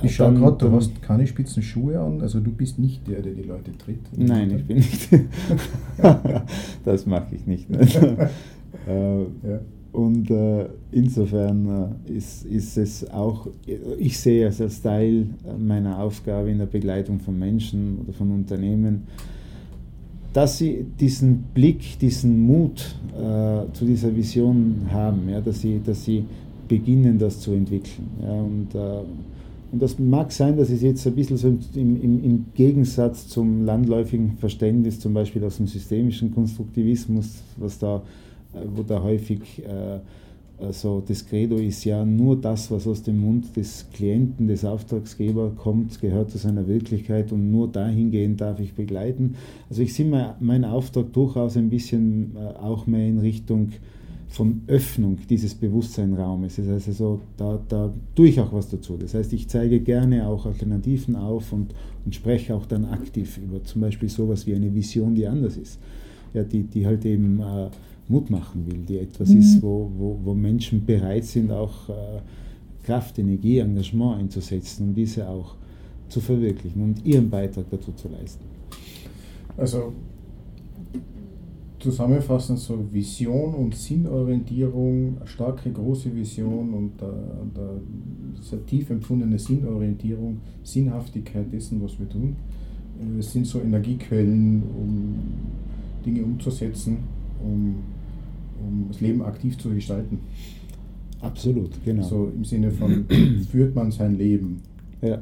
ich 0.04 0.16
schaue 0.16 0.34
gerade, 0.34 0.58
du 0.58 0.72
hast 0.72 1.02
keine 1.02 1.28
spitzen 1.28 1.62
Schuhe 1.62 2.00
an, 2.00 2.22
also 2.22 2.40
du 2.40 2.52
bist 2.52 2.80
nicht 2.80 3.08
der, 3.08 3.22
der 3.22 3.34
die 3.34 3.44
Leute 3.44 3.72
tritt. 3.78 4.00
Nein, 4.16 4.56
ich 4.56 4.66
bin 4.66 4.78
nicht. 4.78 5.10
das 6.86 7.06
mache 7.06 7.36
ich 7.36 7.46
nicht. 7.46 7.70
Ne? 7.70 7.80
äh, 8.88 9.20
ja. 9.20 9.60
Und 9.92 10.32
äh, 10.32 10.68
insofern 10.92 11.92
äh, 12.08 12.14
ist, 12.14 12.46
ist 12.46 12.78
es 12.78 13.10
auch, 13.12 13.48
ich 14.00 14.18
sehe 14.20 14.48
es 14.48 14.62
als 14.62 14.82
Teil 14.82 15.28
meiner 15.60 16.00
Aufgabe 16.00 16.50
in 16.50 16.60
der 16.60 16.66
Begleitung 16.66 17.20
von 17.20 17.38
Menschen 17.38 18.00
oder 18.04 18.14
von 18.14 18.32
Unternehmen, 18.32 19.04
dass 20.34 20.58
sie 20.58 20.86
diesen 21.00 21.44
Blick, 21.54 22.00
diesen 22.00 22.40
Mut 22.40 22.96
äh, 23.14 23.74
zu 23.74 23.84
dieser 23.86 24.16
Vision 24.16 24.88
haben, 24.90 25.28
ja, 25.30 25.42
dass, 25.42 25.60
sie, 25.60 25.82
dass 25.86 26.06
sie 26.06 26.24
beginnen, 26.70 27.20
das 27.20 27.42
zu 27.42 27.52
entwickeln. 27.52 28.08
Ja, 28.22 28.32
und 28.32 28.74
äh, 28.74 29.04
und 29.72 29.82
das 29.82 29.98
mag 29.98 30.32
sein, 30.34 30.58
dass 30.58 30.70
es 30.70 30.82
jetzt 30.82 31.08
ein 31.08 31.16
bisschen 31.16 31.38
so 31.38 31.48
im, 31.48 32.02
im, 32.02 32.24
im, 32.24 32.46
Gegensatz 32.54 33.30
zum 33.30 33.66
landläufigen 33.66 34.34
Verständnis, 34.38 35.00
zum 35.00 35.14
Beispiel 35.14 35.44
aus 35.46 35.58
dem 35.58 35.68
systemischen 35.68 36.34
Konstruktivismus, 36.34 37.42
was 37.56 37.80
da, 37.80 37.98
äh, 37.98 38.00
wo 38.54 38.84
da 38.84 39.02
häufig 39.02 39.64
äh, 39.66 40.00
also 40.62 41.02
das 41.06 41.26
Credo 41.26 41.56
ist 41.56 41.84
ja, 41.86 42.06
nur 42.06 42.40
das, 42.40 42.70
was 42.70 42.86
aus 42.86 43.02
dem 43.02 43.20
Mund 43.20 43.56
des 43.56 43.88
Klienten, 43.94 44.48
des 44.48 44.64
Auftragsgebers 44.64 45.56
kommt, 45.56 46.00
gehört 46.00 46.30
zu 46.30 46.38
seiner 46.38 46.68
Wirklichkeit 46.68 47.32
und 47.32 47.52
nur 47.52 47.68
dahingehend 47.68 48.42
darf 48.42 48.60
ich 48.60 48.74
begleiten. 48.74 49.36
Also 49.70 49.82
ich 49.82 49.94
sehe 49.94 50.06
meinen 50.40 50.66
Auftrag 50.66 51.12
durchaus 51.14 51.58
ein 51.58 51.70
bisschen 51.70 52.36
äh, 52.36 52.60
auch 52.60 52.86
mehr 52.86 53.08
in 53.08 53.18
Richtung 53.18 53.72
von 54.30 54.62
Öffnung 54.68 55.18
dieses 55.30 55.56
Bewusstseinraumes. 55.56 56.58
Das 56.58 56.68
heißt 56.68 56.88
also, 56.90 57.22
da, 57.38 57.60
da 57.68 57.92
tue 58.16 58.28
ich 58.28 58.40
auch 58.40 58.54
was 58.54 58.70
dazu. 58.70 58.98
Das 58.98 59.16
heißt, 59.16 59.34
ich 59.34 59.50
zeige 59.50 59.80
gerne 59.80 60.28
auch 60.28 60.46
Alternativen 60.46 61.16
auf 61.16 61.52
und, 61.52 61.74
und 62.06 62.14
spreche 62.14 62.56
auch 62.56 62.68
dann 62.68 62.86
aktiv 62.86 63.40
über 63.44 63.64
zum 63.64 63.82
Beispiel 63.82 64.10
sowas 64.10 64.46
wie 64.46 64.54
eine 64.54 64.74
Vision, 64.74 65.16
die 65.16 65.26
anders 65.26 65.58
ist. 65.58 65.80
Ja, 66.34 66.44
die, 66.44 66.64
die 66.64 66.86
halt 66.86 67.04
eben 67.04 67.42
äh, 67.42 67.70
Mut 68.12 68.30
machen 68.30 68.66
will, 68.68 68.80
die 68.88 68.98
etwas 69.00 69.30
mhm. 69.30 69.40
ist, 69.40 69.62
wo, 69.62 69.90
wo, 69.98 70.20
wo 70.24 70.34
Menschen 70.34 70.86
bereit 70.86 71.26
sind, 71.26 71.52
auch 71.52 71.90
äh, 71.90 72.22
Kraft, 72.84 73.18
Energie, 73.20 73.60
Engagement 73.60 74.20
einzusetzen, 74.20 74.90
um 74.90 74.96
diese 74.96 75.28
auch 75.28 75.56
zu 76.10 76.20
verwirklichen 76.20 76.82
und 76.84 77.06
ihren 77.06 77.30
Beitrag 77.30 77.66
dazu 77.72 77.92
zu 77.94 78.10
leisten. 78.10 78.44
Also 79.58 79.94
zusammenfassend 81.80 82.60
so 82.60 82.78
Vision 82.92 83.54
und 83.56 83.76
Sinnorientierung, 83.76 85.18
starke 85.26 85.72
große 85.72 86.14
Vision 86.16 86.74
und 86.74 87.02
eine, 87.02 87.82
eine 88.52 88.66
tief 88.66 88.90
empfundene 88.90 89.40
Sinnorientierung, 89.40 90.40
Sinnhaftigkeit 90.64 91.52
dessen, 91.52 91.82
was 91.82 91.98
wir 92.00 92.08
tun, 92.08 92.36
äh, 93.00 93.22
sind 93.22 93.48
so 93.48 93.60
Energiequellen, 93.60 94.62
um 94.62 95.16
Dinge 96.06 96.24
umzusetzen, 96.24 96.98
um, 97.44 97.48
um 97.50 97.76
das 98.92 99.02
Leben 99.02 99.22
aktiv 99.22 99.58
zu 99.58 99.70
gestalten. 99.70 100.20
Absolut, 101.22 101.72
genau. 101.86 102.04
So 102.04 102.32
im 102.36 102.44
Sinne 102.44 102.72
von, 102.72 103.06
führt 103.52 103.76
man 103.76 103.92
sein 103.92 104.18
Leben. 104.18 104.62
Ja. 105.02 105.10
ja. 105.10 105.22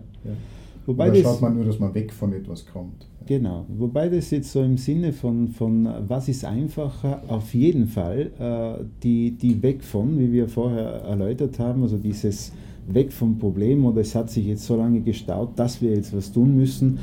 Wobei 0.86 1.12
Oder 1.12 1.22
schaut 1.22 1.42
man 1.42 1.56
nur, 1.56 1.66
dass 1.66 1.80
man 1.80 1.94
weg 1.94 2.12
von 2.12 2.34
etwas 2.34 2.66
kommt. 2.66 3.06
Genau, 3.28 3.66
wobei 3.78 4.10
das 4.10 4.32
jetzt 4.32 4.52
so 4.52 4.64
im 4.64 4.78
Sinne 4.78 5.14
von, 5.14 5.50
von 5.50 5.88
was 6.08 6.28
ist 6.30 6.46
einfacher, 6.46 7.22
auf 7.28 7.54
jeden 7.54 7.86
Fall 7.86 8.32
äh, 8.40 8.84
die, 9.04 9.32
die 9.32 9.62
weg 9.62 9.84
von, 9.84 10.18
wie 10.18 10.32
wir 10.32 10.48
vorher 10.48 11.04
erläutert 11.04 11.60
haben, 11.60 11.84
also 11.84 11.98
dieses 11.98 12.52
weg 12.88 13.14
vom 13.14 13.38
Problem 13.38 13.86
oder 13.86 14.02
es 14.02 14.16
hat 14.16 14.32
sich 14.32 14.48
jetzt 14.48 14.66
so 14.66 14.76
lange 14.76 15.02
gestaut, 15.02 15.52
dass 15.58 15.80
wir 15.80 15.92
jetzt 15.92 16.16
was 16.16 16.32
tun 16.32 16.58
müssen. 16.58 16.98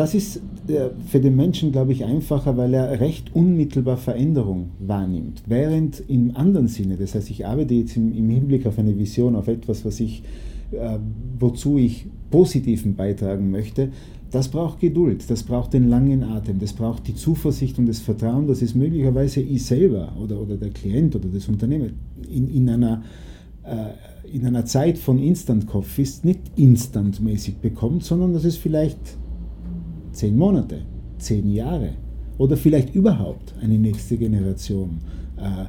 Das 0.00 0.14
ist 0.14 0.40
äh, 0.68 0.88
für 1.08 1.20
den 1.20 1.36
Menschen, 1.36 1.72
glaube 1.72 1.92
ich, 1.92 2.06
einfacher, 2.06 2.56
weil 2.56 2.72
er 2.72 3.00
recht 3.00 3.34
unmittelbar 3.34 3.98
Veränderung 3.98 4.70
wahrnimmt. 4.78 5.42
Während 5.44 6.02
im 6.08 6.34
anderen 6.34 6.68
Sinne, 6.68 6.96
das 6.96 7.14
heißt, 7.14 7.28
ich 7.28 7.46
arbeite 7.46 7.74
jetzt 7.74 7.98
im, 7.98 8.30
Hinblick 8.30 8.64
auf 8.64 8.78
eine 8.78 8.96
Vision, 8.98 9.36
auf 9.36 9.46
etwas, 9.46 9.84
was 9.84 10.00
ich, 10.00 10.22
äh, 10.72 10.96
wozu 11.38 11.76
ich 11.76 12.06
positiven 12.30 12.94
beitragen 12.96 13.50
möchte, 13.50 13.90
das 14.30 14.48
braucht 14.48 14.80
Geduld, 14.80 15.28
das 15.28 15.42
braucht 15.42 15.74
den 15.74 15.90
langen 15.90 16.22
Atem, 16.22 16.58
das 16.60 16.72
braucht 16.72 17.06
die 17.06 17.14
Zuversicht 17.14 17.78
und 17.78 17.84
das 17.84 17.98
Vertrauen, 17.98 18.46
dass 18.46 18.62
es 18.62 18.74
möglicherweise 18.74 19.42
ich 19.42 19.66
selber 19.66 20.14
oder, 20.18 20.40
oder 20.40 20.56
der 20.56 20.70
Klient 20.70 21.14
oder 21.14 21.28
das 21.28 21.46
Unternehmen 21.46 21.92
in, 22.26 22.48
in, 22.48 22.70
einer, 22.70 23.02
äh, 23.64 24.32
in 24.34 24.46
einer 24.46 24.64
Zeit 24.64 24.96
von 24.96 25.18
Instant-Kopf 25.18 25.98
ist, 25.98 26.24
nicht 26.24 26.40
instantmäßig 26.56 27.56
bekommt, 27.56 28.02
sondern 28.02 28.32
dass 28.32 28.44
es 28.44 28.56
vielleicht 28.56 29.19
zehn 30.12 30.36
Monate, 30.36 30.82
zehn 31.18 31.52
Jahre 31.52 31.90
oder 32.38 32.56
vielleicht 32.56 32.94
überhaupt 32.94 33.54
eine 33.60 33.78
nächste 33.78 34.16
Generation 34.16 34.98
äh, 35.36 35.66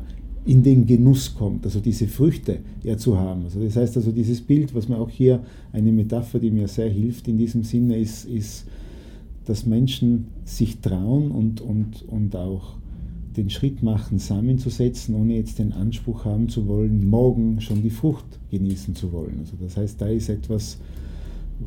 in 0.49 0.63
den 0.63 0.87
Genuss 0.87 1.35
kommt, 1.35 1.65
also 1.65 1.79
diese 1.79 2.07
Früchte 2.07 2.59
ja 2.81 2.97
zu 2.97 3.17
haben. 3.17 3.43
Also 3.43 3.63
das 3.63 3.75
heißt 3.75 3.97
also 3.97 4.11
dieses 4.11 4.41
Bild, 4.41 4.73
was 4.73 4.89
mir 4.89 4.97
auch 4.97 5.09
hier 5.09 5.43
eine 5.71 5.91
Metapher, 5.91 6.39
die 6.39 6.49
mir 6.49 6.67
sehr 6.67 6.89
hilft 6.89 7.27
in 7.27 7.37
diesem 7.37 7.63
Sinne, 7.63 7.97
ist, 7.99 8.25
ist 8.25 8.65
dass 9.45 9.65
Menschen 9.65 10.27
sich 10.45 10.79
trauen 10.79 11.31
und, 11.31 11.61
und, 11.61 12.03
und 12.07 12.35
auch 12.35 12.77
den 13.35 13.49
Schritt 13.49 13.81
machen, 13.81 14.19
Samen 14.19 14.57
zu 14.57 14.69
setzen, 14.69 15.15
ohne 15.15 15.35
jetzt 15.35 15.59
den 15.59 15.73
Anspruch 15.73 16.25
haben 16.25 16.49
zu 16.49 16.67
wollen, 16.67 17.07
morgen 17.07 17.61
schon 17.61 17.81
die 17.81 17.89
Frucht 17.89 18.25
genießen 18.49 18.95
zu 18.95 19.11
wollen. 19.11 19.39
Also 19.39 19.53
das 19.59 19.77
heißt, 19.77 20.01
da 20.01 20.07
ist 20.07 20.29
etwas, 20.29 20.79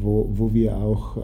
wo, 0.00 0.28
wo 0.32 0.52
wir 0.52 0.76
auch, 0.76 1.16
äh, 1.16 1.20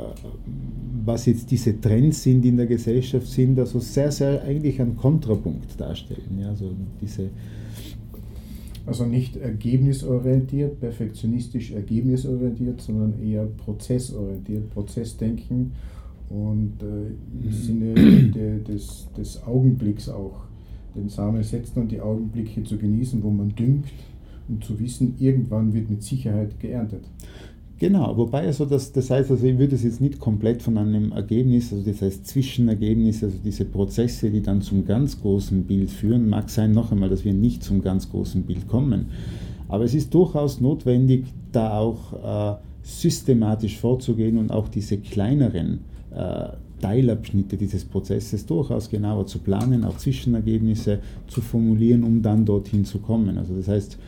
was 1.04 1.26
jetzt 1.26 1.50
diese 1.50 1.80
Trends 1.80 2.22
sind 2.22 2.44
in 2.44 2.56
der 2.56 2.66
Gesellschaft, 2.66 3.26
sind 3.26 3.58
also 3.58 3.78
sehr, 3.78 4.12
sehr 4.12 4.42
eigentlich 4.42 4.80
einen 4.80 4.96
Kontrapunkt 4.96 5.80
darstellen. 5.80 6.38
Ja, 6.40 6.50
also, 6.50 6.70
diese 7.00 7.30
also 8.86 9.04
nicht 9.04 9.36
ergebnisorientiert, 9.36 10.80
perfektionistisch 10.80 11.72
ergebnisorientiert, 11.72 12.80
sondern 12.80 13.22
eher 13.22 13.44
prozessorientiert, 13.44 14.70
Prozessdenken 14.70 15.72
und 16.28 16.74
äh, 16.82 17.44
im 17.44 17.46
mhm. 17.46 17.52
Sinne 17.52 17.94
de, 17.94 18.62
des, 18.62 19.08
des 19.16 19.42
Augenblicks 19.44 20.08
auch 20.08 20.40
den 20.96 21.08
Samen 21.08 21.42
setzen 21.42 21.82
und 21.82 21.92
die 21.92 22.00
Augenblicke 22.00 22.64
zu 22.64 22.78
genießen, 22.78 23.22
wo 23.22 23.30
man 23.30 23.54
düngt, 23.54 23.86
um 24.48 24.60
zu 24.60 24.78
wissen, 24.80 25.14
irgendwann 25.18 25.72
wird 25.72 25.88
mit 25.88 26.02
Sicherheit 26.02 26.58
geerntet. 26.58 27.04
Genau, 27.80 28.14
wobei 28.14 28.42
also 28.46 28.66
das, 28.66 28.92
das 28.92 29.08
heißt, 29.08 29.30
also 29.30 29.46
ich 29.46 29.58
würde 29.58 29.74
es 29.74 29.82
jetzt 29.84 30.02
nicht 30.02 30.18
komplett 30.18 30.60
von 30.60 30.76
einem 30.76 31.12
Ergebnis, 31.12 31.72
also 31.72 31.90
das 31.90 32.02
heißt 32.02 32.26
Zwischenergebnis, 32.26 33.24
also 33.24 33.38
diese 33.42 33.64
Prozesse, 33.64 34.30
die 34.30 34.42
dann 34.42 34.60
zum 34.60 34.84
ganz 34.84 35.18
großen 35.18 35.64
Bild 35.64 35.90
führen, 35.90 36.28
mag 36.28 36.50
sein 36.50 36.72
noch 36.72 36.92
einmal, 36.92 37.08
dass 37.08 37.24
wir 37.24 37.32
nicht 37.32 37.64
zum 37.64 37.80
ganz 37.80 38.10
großen 38.10 38.42
Bild 38.42 38.68
kommen. 38.68 39.06
Aber 39.66 39.84
es 39.84 39.94
ist 39.94 40.12
durchaus 40.12 40.60
notwendig, 40.60 41.24
da 41.52 41.78
auch 41.78 42.58
äh, 42.58 42.58
systematisch 42.82 43.78
vorzugehen 43.78 44.36
und 44.36 44.52
auch 44.52 44.68
diese 44.68 44.98
kleineren 44.98 45.78
äh, 46.14 46.50
Teilabschnitte 46.82 47.56
dieses 47.56 47.86
Prozesses 47.86 48.44
durchaus 48.44 48.90
genauer 48.90 49.26
zu 49.26 49.38
planen, 49.38 49.84
auch 49.84 49.96
Zwischenergebnisse 49.96 50.98
zu 51.28 51.40
formulieren, 51.40 52.04
um 52.04 52.20
dann 52.20 52.44
dorthin 52.44 52.84
zu 52.84 52.98
kommen. 52.98 53.38
Also 53.38 53.56
das 53.56 53.68
heißt, 53.68 53.98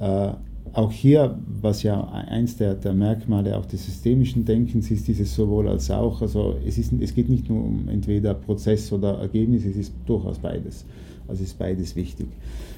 äh, 0.00 0.32
auch 0.72 0.90
hier, 0.90 1.38
was 1.60 1.82
ja 1.82 2.02
eins 2.08 2.56
der, 2.56 2.74
der, 2.74 2.94
Merkmale 2.94 3.56
auch 3.56 3.66
des 3.66 3.84
systemischen 3.84 4.44
Denkens 4.44 4.90
ist, 4.90 5.06
dieses 5.06 5.34
sowohl 5.34 5.68
als 5.68 5.90
auch. 5.90 6.20
Also 6.22 6.56
es, 6.66 6.78
ist, 6.78 6.92
es 7.00 7.14
geht 7.14 7.28
nicht 7.28 7.48
nur 7.48 7.64
um 7.64 7.88
entweder 7.88 8.34
Prozess 8.34 8.90
oder 8.92 9.18
Ergebnis, 9.18 9.64
es 9.64 9.76
ist 9.76 9.94
durchaus 10.06 10.38
beides. 10.38 10.84
Also 11.28 11.44
ist 11.44 11.58
beides 11.58 11.94
wichtig. 11.94 12.26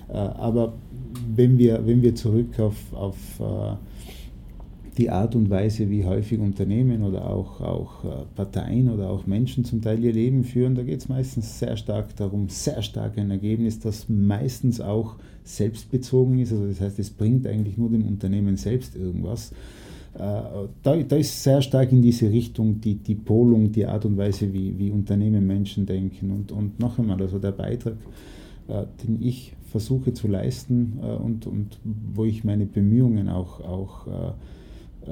Äh, 0.09 0.17
aber 0.17 0.75
wenn 1.35 1.59
wir, 1.59 1.87
wenn 1.87 2.03
wir 2.03 2.15
zurück 2.15 2.59
auf, 2.59 2.77
auf 2.93 3.17
äh, 3.41 3.77
die 4.99 5.11
Art 5.11 5.35
und 5.35 5.51
Weise, 5.51 5.91
wie 5.91 6.05
häufig 6.05 6.39
Unternehmen 6.39 7.03
oder 7.03 7.29
auch, 7.29 7.61
auch 7.61 8.05
äh, 8.05 8.09
Parteien 8.35 8.91
oder 8.91 9.11
auch 9.11 9.27
Menschen 9.27 9.65
zum 9.65 9.83
Teil 9.83 10.03
ihr 10.03 10.13
Leben 10.13 10.45
führen, 10.45 10.75
da 10.75 10.83
geht 10.83 11.01
es 11.01 11.09
meistens 11.09 11.59
sehr 11.59 11.77
stark 11.77 12.17
darum, 12.17 12.49
sehr 12.49 12.83
stark 12.83 13.19
ein 13.19 13.31
Ergebnis, 13.31 13.79
das 13.79 14.09
meistens 14.09 14.81
auch 14.81 15.17
selbstbezogen 15.47 16.39
ist. 16.39 16.53
Also 16.53 16.67
das 16.67 16.81
heißt, 16.81 16.99
es 16.99 17.11
bringt 17.11 17.47
eigentlich 17.47 17.77
nur 17.77 17.91
dem 17.91 18.07
Unternehmen 18.07 18.57
selbst 18.57 18.97
irgendwas. 18.97 19.53
Äh, 20.15 20.19
da, 20.83 20.97
da 20.97 21.17
ist 21.17 21.43
sehr 21.43 21.63
stark 21.63 21.93
in 21.93 22.03
diese 22.03 22.31
Richtung 22.31 22.81
die, 22.81 22.95
die 22.95 23.15
Polung, 23.15 23.73
die 23.73 23.87
Art 23.87 24.05
und 24.05 24.17
Weise, 24.17 24.53
wie, 24.53 24.79
wie 24.79 24.91
Unternehmen 24.91 25.47
Menschen 25.47 25.87
denken. 25.87 26.31
Und, 26.31 26.53
und 26.53 26.81
noch 26.81 26.99
einmal, 26.99 27.21
also 27.21 27.39
der 27.39 27.53
Beitrag, 27.53 27.97
äh, 28.69 28.85
den 29.05 29.23
ich 29.23 29.53
versuche 29.71 30.15
zu 30.15 30.29
leisten 30.29 31.01
und, 31.23 31.47
und 31.47 31.79
wo 32.15 32.25
ich 32.25 32.45
meine 32.45 32.65
Bemühungen 32.65 33.29
auch, 33.29 33.61
auch 33.61 34.07
äh, 34.07 35.11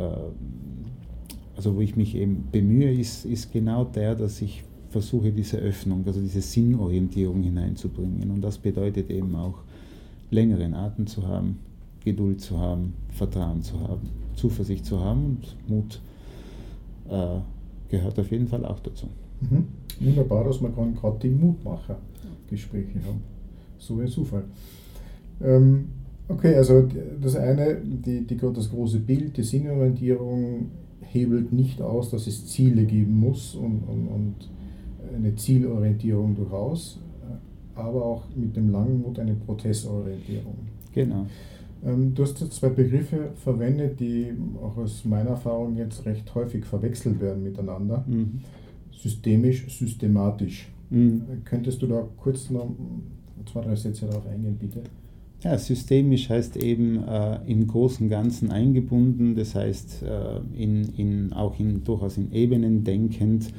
also 1.56 1.76
wo 1.76 1.80
ich 1.80 1.96
mich 1.96 2.14
eben 2.14 2.48
bemühe, 2.50 2.92
ist, 2.92 3.26
ist 3.26 3.52
genau 3.52 3.84
der, 3.84 4.14
dass 4.14 4.40
ich 4.40 4.64
versuche, 4.94 5.32
diese 5.32 5.58
Öffnung, 5.58 6.04
also 6.06 6.20
diese 6.20 6.40
Sinnorientierung 6.40 7.42
hineinzubringen. 7.42 8.30
Und 8.30 8.42
das 8.42 8.58
bedeutet 8.58 9.10
eben 9.10 9.34
auch, 9.34 9.58
längeren 10.34 10.74
Atem 10.74 11.06
zu 11.06 11.26
haben, 11.26 11.58
Geduld 12.04 12.40
zu 12.40 12.58
haben, 12.58 12.94
Vertrauen 13.10 13.62
zu 13.62 13.80
haben, 13.80 14.08
Zuversicht 14.34 14.84
zu 14.84 15.00
haben 15.00 15.24
und 15.26 15.56
Mut 15.68 16.00
äh, 17.08 17.40
gehört 17.88 18.18
auf 18.18 18.30
jeden 18.30 18.48
Fall 18.48 18.64
auch 18.64 18.80
dazu. 18.80 19.06
Mhm. 19.40 19.66
Wunderbar, 20.00 20.44
dass 20.44 20.60
wir 20.60 20.70
gerade 20.70 21.18
die 21.22 21.30
Mutmacher-Gespräche 21.30 22.98
haben. 23.06 23.22
So 23.78 23.98
ein 23.98 24.08
Zufall. 24.08 24.44
Ähm, 25.40 25.86
Okay, 26.26 26.54
also 26.54 26.88
das 27.20 27.36
eine, 27.36 27.76
die, 27.84 28.26
die, 28.26 28.36
das 28.36 28.70
große 28.70 28.98
Bild, 29.00 29.36
die 29.36 29.42
Sinnorientierung 29.42 30.70
hebelt 31.00 31.52
nicht 31.52 31.82
aus, 31.82 32.10
dass 32.10 32.26
es 32.26 32.46
Ziele 32.46 32.84
geben 32.84 33.20
muss 33.20 33.54
und, 33.54 33.82
und, 33.82 34.08
und 34.08 34.34
eine 35.14 35.34
Zielorientierung 35.34 36.34
durchaus, 36.34 36.98
aber 37.74 38.04
auch 38.04 38.22
mit 38.34 38.56
dem 38.56 38.70
Langmut 38.70 39.18
eine 39.18 39.34
Prozessorientierung. 39.34 40.56
Genau. 40.92 41.26
Ähm, 41.84 42.14
du 42.14 42.22
hast 42.22 42.40
jetzt 42.40 42.54
zwei 42.54 42.68
Begriffe 42.70 43.30
verwendet, 43.42 44.00
die 44.00 44.32
auch 44.62 44.76
aus 44.76 45.04
meiner 45.04 45.30
Erfahrung 45.30 45.76
jetzt 45.76 46.06
recht 46.06 46.34
häufig 46.34 46.64
verwechselt 46.64 47.20
werden 47.20 47.42
miteinander. 47.42 48.04
Mhm. 48.06 48.40
Systemisch, 48.92 49.66
systematisch. 49.68 50.68
Mhm. 50.90 51.22
Könntest 51.44 51.82
du 51.82 51.86
da 51.86 52.06
kurz 52.16 52.50
noch 52.50 52.70
zwei, 53.50 53.62
drei 53.62 53.76
Sätze 53.76 54.06
darauf 54.06 54.26
eingehen, 54.26 54.56
bitte? 54.58 54.82
Ja, 55.42 55.58
systemisch 55.58 56.30
heißt 56.30 56.56
eben 56.56 57.06
äh, 57.06 57.38
im 57.46 57.66
Großen 57.66 58.04
und 58.06 58.10
Ganzen 58.10 58.50
eingebunden, 58.50 59.36
das 59.36 59.54
heißt 59.54 60.02
äh, 60.02 60.40
in, 60.56 60.88
in, 60.96 61.32
auch 61.34 61.58
in, 61.60 61.84
durchaus 61.84 62.16
in 62.16 62.32
Ebenen 62.32 62.82
denkend, 62.82 63.52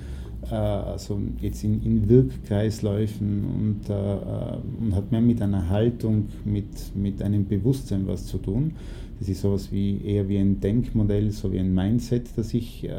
also 0.54 1.22
jetzt 1.42 1.64
in, 1.64 1.84
in 1.84 2.10
Wirkkreisläufen 2.10 3.44
und, 3.46 3.90
äh, 3.90 3.94
äh, 3.94 4.58
und 4.80 4.96
hat 4.96 5.12
mehr 5.12 5.22
mit 5.22 5.42
einer 5.42 5.70
Haltung, 5.70 6.30
mit, 6.44 6.96
mit 6.96 7.22
einem 7.22 7.46
Bewusstsein 7.46 8.08
was 8.08 8.26
zu 8.26 8.38
tun. 8.38 8.74
Das 9.20 9.30
ist 9.30 9.42
sowas 9.42 9.72
wie 9.72 10.02
eher 10.04 10.28
wie 10.28 10.38
ein 10.38 10.60
Denkmodell, 10.60 11.32
so 11.32 11.52
wie 11.52 11.60
ein 11.60 11.74
Mindset, 11.74 12.30
das 12.36 12.54
ich 12.54 12.84
äh, 12.84 12.92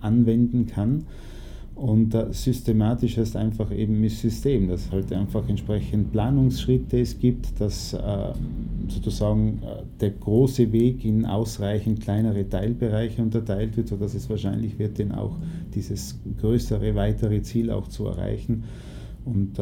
anwenden 0.00 0.66
kann. 0.66 1.06
Und 1.80 2.14
äh, 2.14 2.26
systematisch 2.30 3.16
heißt 3.16 3.36
einfach 3.36 3.72
eben 3.72 4.02
das 4.02 4.20
System, 4.20 4.68
dass 4.68 4.92
halt 4.92 5.10
einfach 5.14 5.48
entsprechend 5.48 6.12
Planungsschritte 6.12 7.00
es 7.00 7.18
gibt, 7.18 7.58
dass 7.58 7.94
äh, 7.94 7.98
sozusagen 8.88 9.62
äh, 9.62 9.82
der 9.98 10.10
große 10.10 10.70
Weg 10.72 11.06
in 11.06 11.24
ausreichend 11.24 12.02
kleinere 12.02 12.46
Teilbereiche 12.46 13.22
unterteilt 13.22 13.78
wird, 13.78 13.88
sodass 13.88 14.12
es 14.12 14.28
wahrscheinlich 14.28 14.78
wird, 14.78 14.98
denn 14.98 15.12
auch 15.12 15.38
dieses 15.74 16.18
größere, 16.38 16.94
weitere 16.96 17.40
Ziel 17.40 17.70
auch 17.70 17.88
zu 17.88 18.04
erreichen. 18.04 18.64
Und 19.24 19.58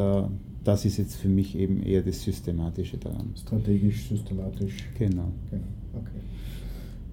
das 0.63 0.85
ist 0.85 0.97
jetzt 0.97 1.15
für 1.15 1.27
mich 1.27 1.57
eben 1.57 1.83
eher 1.83 2.01
das 2.01 2.23
Systematische 2.23 2.97
daran. 2.97 3.33
Strategisch, 3.35 4.07
systematisch. 4.07 4.85
Genau. 4.97 5.31
genau. 5.51 5.63
Okay. 5.93 6.19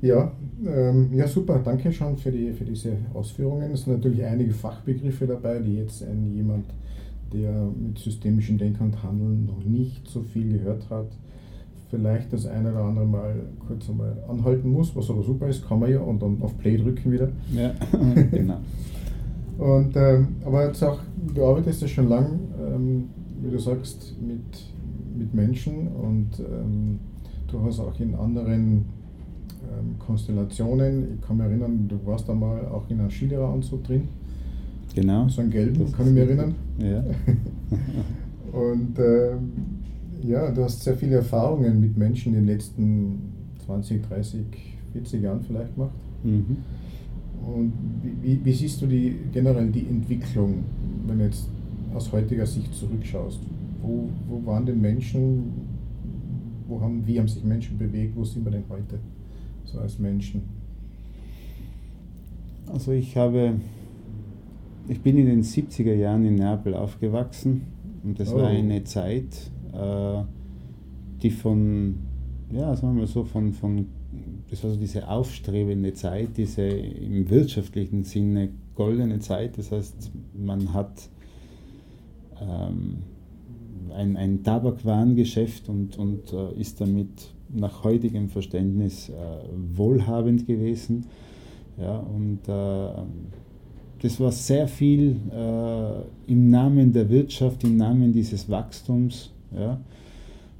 Ja, 0.02 0.32
ähm, 0.66 1.10
ja 1.14 1.26
super, 1.26 1.60
danke 1.64 1.92
schon 1.92 2.16
für, 2.16 2.30
die, 2.30 2.52
für 2.52 2.64
diese 2.64 2.92
Ausführungen. 3.14 3.72
Es 3.72 3.84
sind 3.84 3.94
natürlich 3.94 4.24
einige 4.24 4.52
Fachbegriffe 4.52 5.26
dabei, 5.26 5.58
die 5.58 5.76
jetzt 5.76 6.02
ein, 6.02 6.34
jemand, 6.34 6.66
der 7.32 7.66
mit 7.76 7.98
systemischen 7.98 8.58
Denken 8.58 8.84
und 8.84 9.02
Handeln 9.02 9.46
noch 9.46 9.64
nicht 9.64 10.06
so 10.08 10.22
viel 10.22 10.58
gehört 10.58 10.88
hat, 10.90 11.08
vielleicht 11.90 12.32
das 12.32 12.46
eine 12.46 12.72
oder 12.72 12.84
andere 12.84 13.06
Mal 13.06 13.34
kurz 13.66 13.88
einmal 13.88 14.16
anhalten 14.28 14.70
muss, 14.70 14.94
was 14.94 15.10
aber 15.10 15.22
super 15.22 15.48
ist, 15.48 15.66
kann 15.66 15.80
man 15.80 15.90
ja 15.90 16.00
und 16.00 16.20
dann 16.20 16.40
auf 16.42 16.56
Play 16.58 16.76
drücken 16.76 17.12
wieder. 17.12 17.28
Ja, 17.52 17.72
genau. 18.30 18.60
und, 19.58 19.96
ähm, 19.96 20.28
aber 20.44 20.66
jetzt 20.66 20.82
auch, 20.82 21.00
du 21.34 21.44
arbeitest 21.44 21.82
ja 21.82 21.88
schon 21.88 22.08
lang, 22.08 22.38
ähm, 22.60 23.04
wie 23.42 23.50
du 23.50 23.58
sagst, 23.58 24.14
mit, 24.20 24.42
mit 25.16 25.32
Menschen 25.32 25.88
und 25.88 26.38
ähm, 26.40 26.98
du 27.50 27.62
hast 27.62 27.80
auch 27.80 27.98
in 27.98 28.14
anderen 28.14 28.84
Konstellationen. 29.98 31.14
Ich 31.14 31.26
kann 31.26 31.36
mich 31.36 31.46
erinnern, 31.46 31.88
du 31.88 31.98
warst 32.04 32.28
da 32.28 32.34
mal 32.34 32.66
auch 32.66 32.88
in 32.88 33.00
einem 33.00 33.10
Skilehreranzug 33.10 33.84
drin. 33.84 34.08
Genau. 34.94 35.28
So 35.28 35.42
einen 35.42 35.50
gelben, 35.50 35.78
das 35.80 35.92
kann 35.92 36.06
ich 36.06 36.12
mich 36.12 36.22
erinnern. 36.22 36.54
Ja. 36.78 37.04
Und 38.52 38.98
äh, 38.98 39.32
ja, 40.26 40.50
du 40.50 40.64
hast 40.64 40.82
sehr 40.82 40.96
viele 40.96 41.16
Erfahrungen 41.16 41.80
mit 41.80 41.96
Menschen 41.96 42.34
in 42.34 42.40
den 42.40 42.46
letzten 42.46 43.18
20, 43.66 44.02
30, 44.08 44.44
40 44.92 45.22
Jahren 45.22 45.40
vielleicht 45.42 45.74
gemacht. 45.74 45.92
Mhm. 46.24 46.56
Und 47.46 47.72
wie, 48.02 48.16
wie, 48.22 48.44
wie, 48.44 48.52
siehst 48.52 48.80
du 48.80 48.86
die, 48.86 49.16
generell 49.32 49.70
die 49.70 49.86
Entwicklung, 49.86 50.64
wenn 51.06 51.18
du 51.18 51.24
jetzt 51.24 51.48
aus 51.94 52.10
heutiger 52.12 52.46
Sicht 52.46 52.74
zurückschaust? 52.74 53.40
Wo, 53.82 54.08
wo 54.28 54.44
waren 54.46 54.64
denn 54.64 54.80
Menschen, 54.80 55.52
wo 56.66 56.80
haben, 56.80 57.06
wie 57.06 57.18
haben 57.18 57.28
sich 57.28 57.44
Menschen 57.44 57.76
bewegt, 57.76 58.16
wo 58.16 58.24
sind 58.24 58.44
wir 58.44 58.52
denn 58.52 58.64
heute? 58.68 58.98
So 59.66 59.78
als 59.78 59.98
Menschen? 59.98 60.42
Also 62.66 62.92
ich 62.92 63.16
habe, 63.16 63.60
ich 64.88 65.00
bin 65.00 65.18
in 65.18 65.26
den 65.26 65.42
70er 65.42 65.94
Jahren 65.94 66.24
in 66.24 66.36
Neapel 66.36 66.74
aufgewachsen 66.74 67.62
und 68.02 68.18
das 68.18 68.32
oh. 68.32 68.38
war 68.38 68.48
eine 68.48 68.84
Zeit, 68.84 69.50
äh, 69.72 70.22
die 71.22 71.30
von, 71.30 71.96
ja, 72.50 72.74
sagen 72.74 72.94
wir 72.94 73.02
mal 73.02 73.06
so, 73.06 73.24
von, 73.24 73.52
von, 73.52 73.86
das 74.50 74.64
war 74.64 74.70
so 74.70 74.76
diese 74.76 75.08
aufstrebende 75.08 75.92
Zeit, 75.94 76.36
diese 76.36 76.62
im 76.62 77.28
wirtschaftlichen 77.30 78.04
Sinne 78.04 78.50
goldene 78.74 79.18
Zeit. 79.20 79.58
Das 79.58 79.72
heißt, 79.72 80.10
man 80.34 80.72
hat 80.72 81.08
ähm, 82.40 82.98
ein, 83.94 84.16
ein 84.16 84.42
Tabakwarengeschäft 84.42 85.68
und, 85.68 85.96
und 85.98 86.32
äh, 86.32 86.60
ist 86.60 86.80
damit 86.80 87.32
nach 87.48 87.84
heutigem 87.84 88.28
Verständnis 88.28 89.08
äh, 89.08 89.12
wohlhabend 89.74 90.46
gewesen. 90.46 91.06
Ja, 91.78 91.98
und 91.98 92.40
äh, 92.48 93.02
das 94.02 94.20
war 94.20 94.32
sehr 94.32 94.68
viel 94.68 95.16
äh, 95.30 96.30
im 96.30 96.50
Namen 96.50 96.92
der 96.92 97.08
Wirtschaft, 97.08 97.64
im 97.64 97.76
Namen 97.76 98.12
dieses 98.12 98.48
Wachstums. 98.48 99.32
Ja. 99.54 99.80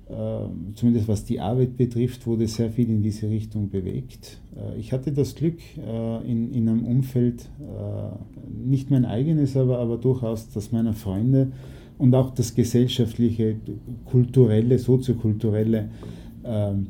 Äh, 0.09 0.75
zumindest 0.75 1.09
was 1.09 1.25
die 1.25 1.41
Arbeit 1.41 1.77
betrifft, 1.77 2.27
wurde 2.27 2.47
sehr 2.47 2.71
viel 2.71 2.89
in 2.89 3.03
diese 3.03 3.29
Richtung 3.29 3.69
bewegt. 3.71 4.41
Ich 4.79 4.93
hatte 4.93 5.13
das 5.13 5.35
Glück, 5.35 5.59
in, 5.77 6.51
in 6.51 6.69
einem 6.69 6.85
Umfeld, 6.87 7.51
nicht 8.65 8.91
mein 8.91 9.05
eigenes, 9.05 9.55
aber, 9.55 9.79
aber 9.79 9.99
durchaus 9.99 10.49
das 10.49 10.73
meiner 10.73 10.95
Freunde 10.95 11.49
und 11.99 12.15
auch 12.15 12.31
das 12.31 12.55
gesellschaftliche, 12.55 13.57
kulturelle, 14.07 14.79
soziokulturelle 14.79 15.91
ähm, 16.47 16.87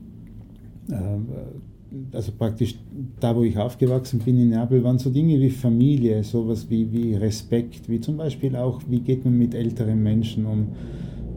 äh, 0.91 2.17
also 2.17 2.33
praktisch 2.33 2.77
da, 3.21 3.35
wo 3.35 3.43
ich 3.43 3.57
aufgewachsen 3.57 4.21
bin 4.21 4.39
in 4.39 4.51
Neapel, 4.51 4.83
waren 4.83 4.99
so 4.99 5.11
Dinge 5.11 5.41
wie 5.41 5.51
Familie, 5.51 6.23
sowas 6.25 6.69
wie, 6.69 6.91
wie 6.93 7.15
Respekt, 7.15 7.89
wie 7.89 8.01
zum 8.01 8.17
Beispiel 8.17 8.57
auch, 8.57 8.83
wie 8.89 9.01
geht 9.01 9.25
man 9.25 9.39
mit 9.39 9.55
älteren 9.55 10.03
Menschen 10.03 10.47
um. 10.47 10.69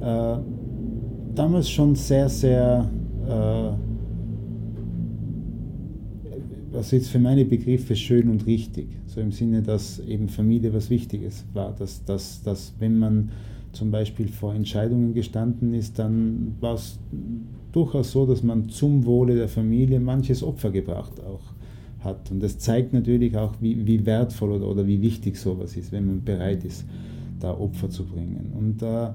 Äh, 0.01 0.39
damals 1.35 1.69
schon 1.69 1.95
sehr, 1.95 2.27
sehr 2.29 2.89
äh, 3.27 3.89
also 6.75 6.95
jetzt 6.95 7.09
für 7.09 7.19
meine 7.19 7.45
Begriffe 7.45 7.95
schön 7.95 8.29
und 8.29 8.45
richtig. 8.45 8.87
So 9.07 9.21
im 9.21 9.31
Sinne, 9.31 9.61
dass 9.61 9.99
eben 9.99 10.29
Familie 10.29 10.73
was 10.73 10.89
Wichtiges 10.89 11.45
war. 11.53 11.75
Dass, 11.75 12.03
dass, 12.05 12.41
dass 12.43 12.73
wenn 12.79 12.99
man 12.99 13.31
zum 13.71 13.91
Beispiel 13.91 14.27
vor 14.27 14.53
Entscheidungen 14.53 15.13
gestanden 15.13 15.73
ist, 15.73 15.99
dann 15.99 16.55
war 16.59 16.75
es 16.75 16.99
durchaus 17.71 18.11
so, 18.11 18.25
dass 18.25 18.43
man 18.43 18.69
zum 18.69 19.05
Wohle 19.05 19.35
der 19.35 19.47
Familie 19.47 19.99
manches 19.99 20.43
Opfer 20.43 20.71
gebracht 20.71 21.21
auch 21.23 21.53
hat. 22.03 22.31
Und 22.31 22.41
das 22.41 22.57
zeigt 22.57 22.93
natürlich 22.93 23.35
auch, 23.37 23.53
wie, 23.59 23.85
wie 23.85 24.05
wertvoll 24.05 24.51
oder, 24.51 24.67
oder 24.67 24.87
wie 24.87 25.01
wichtig 25.01 25.37
sowas 25.37 25.75
ist, 25.75 25.91
wenn 25.91 26.05
man 26.05 26.23
bereit 26.23 26.63
ist, 26.65 26.85
da 27.39 27.57
Opfer 27.57 27.89
zu 27.89 28.05
bringen. 28.05 28.53
Und 28.57 28.81
äh, 28.81 29.09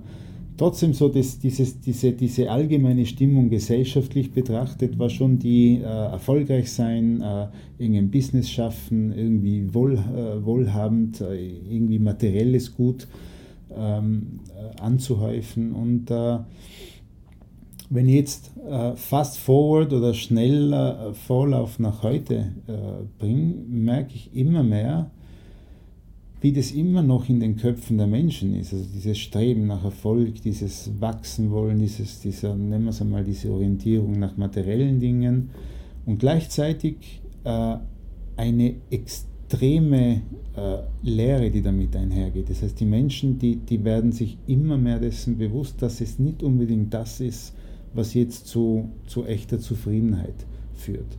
trotzdem 0.57 0.93
so 0.93 1.09
das, 1.09 1.39
dieses, 1.39 1.81
diese, 1.81 2.13
diese 2.13 2.51
allgemeine 2.51 3.07
Stimmung 3.07 3.51
gesellschaftlich 3.51 4.33
betrachtet 4.33 4.99
war 4.99 5.11
schon 5.11 5.39
die 5.39 5.79
äh, 5.79 5.83
erfolgreich 5.83 6.71
sein, 6.71 7.21
äh, 7.23 7.47
irgendein 7.79 8.11
Business 8.11 8.49
schaffen, 8.51 9.13
irgendwie 9.13 9.73
wohl, 9.75 9.95
äh, 9.95 10.45
wohlhabend, 10.45 11.21
äh, 11.23 11.35
irgendwie 11.71 11.99
materielles 11.99 12.75
Gut 12.75 13.09
ähm, 13.71 14.41
äh, 14.49 14.81
anzuhäufen. 14.81 15.73
Und 15.73 16.11
äh, 16.11 16.39
wenn 17.91 18.09
ich 18.09 18.15
jetzt 18.15 18.51
fast 18.97 19.39
forward 19.39 19.93
oder 19.93 20.15
schneller 20.15 21.13
Vorlauf 21.13 21.79
nach 21.79 22.03
heute 22.03 22.47
bringe, 23.19 23.55
merke 23.69 24.15
ich 24.15 24.35
immer 24.35 24.63
mehr, 24.63 25.11
wie 26.45 26.53
das 26.53 26.73
immer 26.73 27.03
noch 27.03 27.31
in 27.31 27.41
den 27.41 27.57
Köpfen 27.57 27.97
der 27.97 28.07
Menschen 28.07 28.55
ist. 28.55 28.75
Also 28.75 28.85
dieses 28.95 29.17
Streben 29.17 29.67
nach 29.67 29.83
Erfolg, 29.83 30.43
dieses 30.43 30.91
Wachsen 31.01 31.51
wollen, 31.51 31.79
dieses, 31.79 32.21
dieser, 32.21 32.55
nennen 32.55 32.85
wir 32.85 32.91
es 32.91 33.01
einmal, 33.01 33.25
diese 33.25 33.51
Orientierung 33.51 34.19
nach 34.19 34.37
materiellen 34.37 35.01
Dingen 35.01 35.49
und 36.05 36.19
gleichzeitig 36.19 37.23
äh, 37.45 37.77
eine 38.37 38.75
extreme 39.55 40.23
äh, 40.57 40.79
Lehre, 41.03 41.51
die 41.51 41.63
damit 41.63 41.95
einhergeht. 41.97 42.51
Das 42.51 42.63
heißt, 42.63 42.79
die 42.81 42.87
Menschen, 42.87 43.39
die, 43.39 43.57
die 43.57 43.85
werden 43.85 44.13
sich 44.13 44.37
immer 44.47 44.77
mehr 44.77 44.99
dessen 44.99 45.39
bewusst, 45.39 45.81
dass 45.81 46.01
es 46.01 46.19
nicht 46.19 46.43
unbedingt 46.43 46.93
das 46.93 47.21
ist, 47.21 47.55
was 47.95 48.15
jetzt 48.15 48.49
zu, 48.49 48.89
zu 49.07 49.25
echter 49.25 49.61
Zufriedenheit 49.61 50.35
führt. 50.75 51.17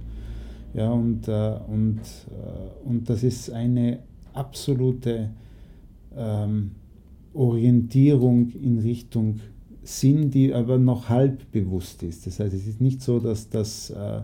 Ja, 0.74 0.92
und, 0.92 1.28
äh, 1.28 1.60
und, 1.68 2.00
äh, 2.00 2.88
und 2.88 3.10
das 3.10 3.24
ist 3.24 3.50
eine 3.50 4.00
absolute 4.34 5.30
ähm, 6.16 6.72
Orientierung 7.34 8.50
in 8.50 8.80
Richtung 8.80 9.40
Sinn, 9.84 10.32
die 10.32 10.54
aber 10.54 10.78
noch 10.78 11.08
halb 11.08 11.52
bewusst 11.52 12.04
ist. 12.04 12.28
Das 12.28 12.40
heißt, 12.40 12.54
es 12.54 12.68
ist 12.68 12.82
nicht 12.82 13.02
so, 13.02 13.20
dass, 13.20 13.90
äh, 13.92 14.22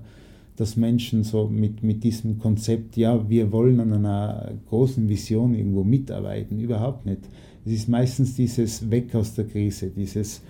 dass 0.62 0.76
Menschen 0.78 1.24
so 1.24 1.48
mit, 1.48 1.82
mit 1.82 2.04
diesem 2.04 2.38
Konzept, 2.38 2.96
ja, 2.96 3.28
wir 3.28 3.52
wollen 3.52 3.80
an 3.80 3.94
einer 3.94 4.52
großen 4.70 5.10
Vision 5.10 5.56
irgendwo 5.56 5.84
mitarbeiten, 5.84 6.60
überhaupt 6.60 7.04
nicht. 7.04 7.22
Es 7.66 7.72
ist 7.72 7.90
meistens 7.90 8.36
dieses 8.36 8.92
Weg 8.92 9.16
aus 9.16 9.34
der 9.34 9.46
Krise, 9.46 9.88
dieses 9.90 10.44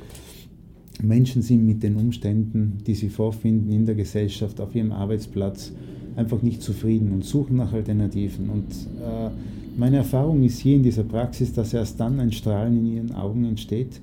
Menschen 1.02 1.42
sind 1.42 1.66
mit 1.66 1.82
den 1.82 1.96
Umständen, 1.96 2.80
die 2.86 2.94
sie 2.94 3.08
vorfinden 3.08 3.72
in 3.72 3.86
der 3.86 3.96
Gesellschaft, 3.96 4.60
auf 4.60 4.76
ihrem 4.76 4.92
Arbeitsplatz, 4.92 5.72
einfach 6.18 6.42
nicht 6.42 6.62
zufrieden 6.62 7.14
und 7.14 7.24
suchen 7.24 7.56
nach 7.56 7.72
Alternativen. 7.72 8.50
Und 8.50 8.70
äh, 9.00 9.30
meine 9.78 9.98
Erfahrung 9.98 10.44
ist 10.44 10.60
hier 10.60 10.76
in 10.76 10.84
dieser 10.84 11.04
Praxis, 11.04 11.54
dass 11.54 11.74
erst 11.74 12.02
dann 12.02 12.20
ein 12.20 12.34
Strahlen 12.34 12.78
in 12.80 12.94
ihren 12.98 13.12
Augen 13.14 13.46
entsteht, 13.46 14.02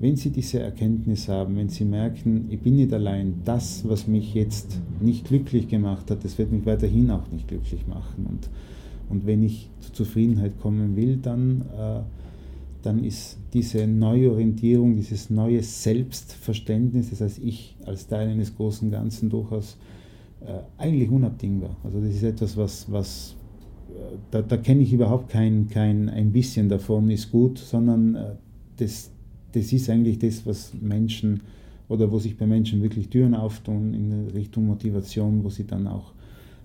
wenn 0.00 0.16
sie 0.16 0.30
diese 0.30 0.60
Erkenntnis 0.60 1.28
haben, 1.28 1.56
wenn 1.56 1.68
sie 1.68 1.84
merken, 1.84 2.46
ich 2.48 2.58
bin 2.60 2.76
nicht 2.76 2.92
allein, 2.92 3.42
das, 3.44 3.86
was 3.86 4.06
mich 4.06 4.32
jetzt 4.32 4.80
nicht 4.98 5.26
glücklich 5.26 5.68
gemacht 5.68 6.10
hat, 6.10 6.24
das 6.24 6.38
wird 6.38 6.50
mich 6.50 6.64
weiterhin 6.64 7.10
auch 7.10 7.30
nicht 7.30 7.48
glücklich 7.48 7.86
machen. 7.86 8.26
Und, 8.26 8.48
und 9.10 9.26
wenn 9.26 9.42
ich 9.42 9.68
zur 9.80 9.92
Zufriedenheit 9.92 10.58
kommen 10.58 10.96
will, 10.96 11.18
dann, 11.18 11.66
äh, 11.78 12.00
dann 12.82 13.04
ist 13.04 13.36
diese 13.52 13.86
Neuorientierung, 13.86 14.96
dieses 14.96 15.28
neue 15.28 15.62
Selbstverständnis, 15.62 17.10
das 17.10 17.20
heißt 17.20 17.40
ich 17.44 17.76
als 17.84 18.06
Teil 18.06 18.30
eines 18.30 18.56
großen 18.56 18.90
Ganzen 18.90 19.28
durchaus 19.28 19.76
äh, 20.40 20.60
eigentlich 20.78 21.10
unabdingbar. 21.10 21.76
Also 21.84 22.00
das 22.00 22.14
ist 22.14 22.22
etwas, 22.22 22.56
was, 22.56 22.90
was 22.90 23.36
äh, 23.90 24.16
da, 24.30 24.40
da 24.40 24.56
kenne 24.56 24.80
ich 24.80 24.94
überhaupt 24.94 25.28
kein, 25.28 25.68
kein 25.68 26.08
ein 26.08 26.32
bisschen 26.32 26.70
davon 26.70 27.10
ist 27.10 27.30
gut, 27.30 27.58
sondern 27.58 28.14
äh, 28.14 28.30
das, 28.78 29.10
das 29.52 29.72
ist 29.72 29.90
eigentlich 29.90 30.18
das, 30.18 30.46
was 30.46 30.72
Menschen 30.80 31.40
oder 31.88 32.10
wo 32.10 32.18
sich 32.18 32.36
bei 32.36 32.46
Menschen 32.46 32.82
wirklich 32.82 33.08
Türen 33.08 33.34
auftun 33.34 33.94
in 33.94 34.28
Richtung 34.28 34.66
Motivation, 34.66 35.42
wo 35.42 35.50
sie 35.50 35.66
dann 35.66 35.86
auch 35.86 36.12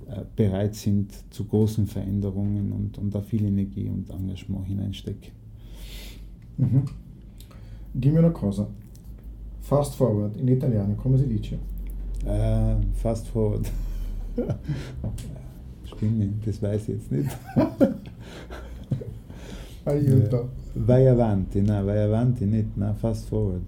äh, 0.08 0.21
bereit 0.36 0.76
sind 0.76 1.12
zu 1.32 1.45
großen 1.45 1.88
Veränderungen 1.88 2.71
und, 2.71 2.98
und 3.00 3.13
da 3.13 3.21
viel 3.21 3.43
Energie 3.43 3.89
und 3.89 4.10
Engagement 4.10 4.67
hineinstecken. 4.67 5.32
Mhm. 6.58 6.84
Dimmi 7.93 8.19
una 8.19 8.30
cosa, 8.30 8.67
fast 9.62 9.95
forward 9.95 10.38
in 10.38 10.48
italiano 10.48 10.93
come 10.95 11.17
si 11.17 11.26
dice? 11.26 11.58
Uh, 12.24 12.82
fast 12.93 13.28
forward. 13.28 13.71
Stimmt, 15.86 16.45
das 16.45 16.62
weiß 16.62 16.89
ich 16.89 16.95
jetzt 16.95 17.12
nicht. 17.12 17.30
Aiuto. 19.86 20.50
Vai 20.75 21.07
avanti, 21.07 21.61
nein, 21.61 21.85
vai 21.85 22.03
avanti 22.03 22.45
nicht, 22.45 22.75
nein, 22.77 22.95
fast 22.95 23.29
forward. 23.29 23.61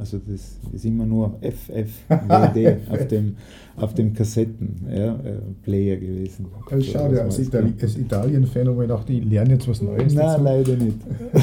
Also 0.00 0.18
das 0.18 0.56
ist 0.72 0.84
immer 0.86 1.04
nur 1.04 1.38
FF, 1.42 1.90
WD 2.08 2.88
auf 2.90 3.06
dem, 3.08 3.36
auf 3.76 3.92
dem 3.92 4.14
Kassettenplayer 4.14 5.94
ja, 5.94 6.00
gewesen. 6.00 6.46
Also 6.70 6.82
so, 6.86 6.92
schade, 6.92 7.22
als, 7.22 7.38
Itali 7.38 7.74
als 7.82 7.98
Italien-Fan 7.98 8.68
habe 8.68 8.82
ich 8.82 8.88
gedacht, 8.88 9.10
ich 9.10 9.24
lerne 9.24 9.50
jetzt 9.50 9.68
was 9.68 9.82
Neues. 9.82 10.14
Nein, 10.14 10.26
dazu. 10.26 10.42
leider 10.42 10.76
nicht. 10.76 10.96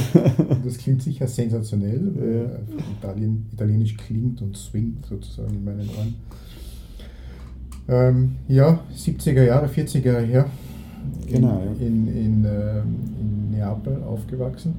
das 0.65 0.77
klingt 0.79 1.03
sicher 1.03 1.27
sensationell, 1.27 2.11
ja. 2.15 2.79
Italien, 2.99 3.45
Italienisch 3.53 3.95
klingt 3.95 4.41
und 4.41 4.57
swingt 4.57 5.05
sozusagen 5.05 5.53
in 5.53 5.63
meinen 5.63 5.89
Ohren. 5.89 6.15
Ähm, 7.89 8.35
ja, 8.47 8.79
70er 8.95 9.43
Jahre, 9.43 9.67
40er 9.67 10.03
Jahre 10.03 10.25
her. 10.25 10.45
Genau. 11.27 11.61
In, 11.79 12.07
in, 12.07 12.07
in, 12.07 12.45
äh, 12.45 12.79
in 12.79 13.51
Neapel 13.51 14.03
aufgewachsen. 14.03 14.75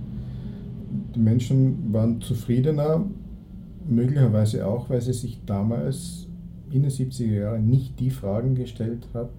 Die 1.15 1.21
Menschen 1.21 1.93
waren 1.93 2.21
zufriedener, 2.21 3.05
möglicherweise 3.89 4.67
auch, 4.67 4.89
weil 4.91 5.01
sie 5.01 5.13
sich 5.13 5.41
damals 5.45 6.27
in 6.71 6.83
den 6.83 6.91
70er 6.91 7.41
Jahren 7.41 7.67
nicht 7.67 7.99
die 8.01 8.11
Fragen 8.11 8.55
gestellt 8.55 9.07
hat, 9.15 9.31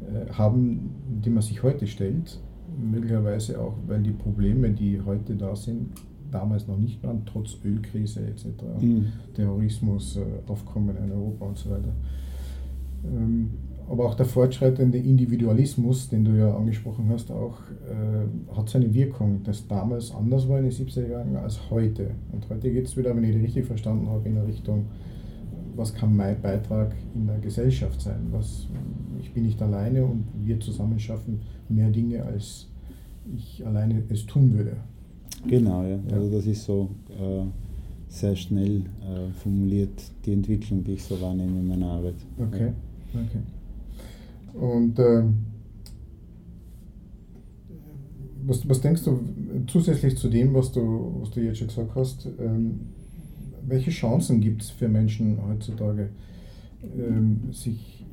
äh, 0.00 0.32
haben, 0.32 0.90
die 1.24 1.30
man 1.30 1.42
sich 1.42 1.62
heute 1.62 1.86
stellt. 1.86 2.40
Möglicherweise 2.78 3.60
auch, 3.60 3.74
weil 3.86 4.02
die 4.02 4.10
Probleme, 4.10 4.70
die 4.70 5.00
heute 5.00 5.34
da 5.34 5.54
sind, 5.54 5.90
damals 6.30 6.66
noch 6.66 6.78
nicht 6.78 7.02
waren, 7.02 7.22
trotz 7.24 7.56
Ölkrise 7.64 8.20
etc., 8.26 8.46
mhm. 8.80 9.06
Terrorismus, 9.34 10.16
äh, 10.16 10.50
Aufkommen 10.50 10.96
in 10.96 11.12
Europa 11.12 11.46
und 11.46 11.58
so 11.58 11.70
weiter. 11.70 11.92
Aber 13.88 14.06
auch 14.06 14.14
der 14.14 14.26
fortschreitende 14.26 14.98
Individualismus, 14.98 16.08
den 16.08 16.24
du 16.24 16.32
ja 16.32 16.54
angesprochen 16.56 17.08
hast, 17.08 17.30
auch 17.30 17.58
äh, 17.88 18.56
hat 18.56 18.68
seine 18.68 18.92
Wirkung, 18.92 19.44
dass 19.44 19.68
damals 19.68 20.12
anders 20.12 20.48
war 20.48 20.58
in 20.58 20.64
den 20.64 20.72
70er 20.72 21.08
Jahren 21.08 21.36
als 21.36 21.70
heute. 21.70 22.10
Und 22.32 22.48
heute 22.50 22.72
geht 22.72 22.86
es 22.86 22.96
wieder, 22.96 23.14
wenn 23.14 23.22
ich 23.22 23.34
das 23.34 23.42
richtig 23.42 23.66
verstanden 23.66 24.08
habe, 24.08 24.28
in 24.28 24.34
der 24.34 24.46
Richtung, 24.46 24.86
was 25.76 25.94
kann 25.94 26.16
mein 26.16 26.40
Beitrag 26.40 26.96
in 27.14 27.26
der 27.28 27.38
Gesellschaft 27.38 28.00
sein? 28.00 28.26
Was, 28.32 28.66
ich 29.20 29.32
bin 29.32 29.44
nicht 29.44 29.62
alleine 29.62 30.04
und 30.04 30.24
wir 30.42 30.58
zusammen 30.58 30.98
schaffen 30.98 31.40
mehr 31.68 31.90
Dinge, 31.90 32.24
als 32.24 32.68
ich 33.36 33.64
alleine 33.64 34.02
es 34.08 34.26
tun 34.26 34.52
würde. 34.52 34.78
Genau, 35.46 35.82
ja. 35.82 35.98
ja. 36.08 36.16
Also 36.16 36.30
das 36.30 36.46
ist 36.46 36.64
so 36.64 36.88
äh, 37.10 37.44
sehr 38.08 38.34
schnell 38.34 38.80
äh, 39.02 39.30
formuliert, 39.42 40.02
die 40.24 40.32
Entwicklung, 40.32 40.82
die 40.82 40.92
ich 40.92 41.04
so 41.04 41.20
wahrnehme 41.20 41.60
in 41.60 41.68
meiner 41.68 41.86
Arbeit. 41.86 42.14
Okay. 42.38 42.72
Ja. 43.14 43.20
Okay. 43.20 43.38
Und 44.58 44.98
äh, 44.98 45.22
was, 48.46 48.68
was 48.68 48.80
denkst 48.80 49.04
du 49.04 49.20
zusätzlich 49.66 50.16
zu 50.16 50.28
dem, 50.28 50.54
was 50.54 50.72
du, 50.72 51.16
was 51.20 51.30
du 51.30 51.40
jetzt 51.40 51.58
schon 51.58 51.68
gesagt 51.68 51.94
hast, 51.94 52.28
ähm, 52.38 52.80
welche 53.66 53.90
Chancen 53.90 54.40
gibt 54.40 54.62
es 54.62 54.70
für 54.70 54.88
Menschen 54.88 55.38
heutzutage, 55.46 56.10
ähm, 56.96 57.52
sich 57.52 58.04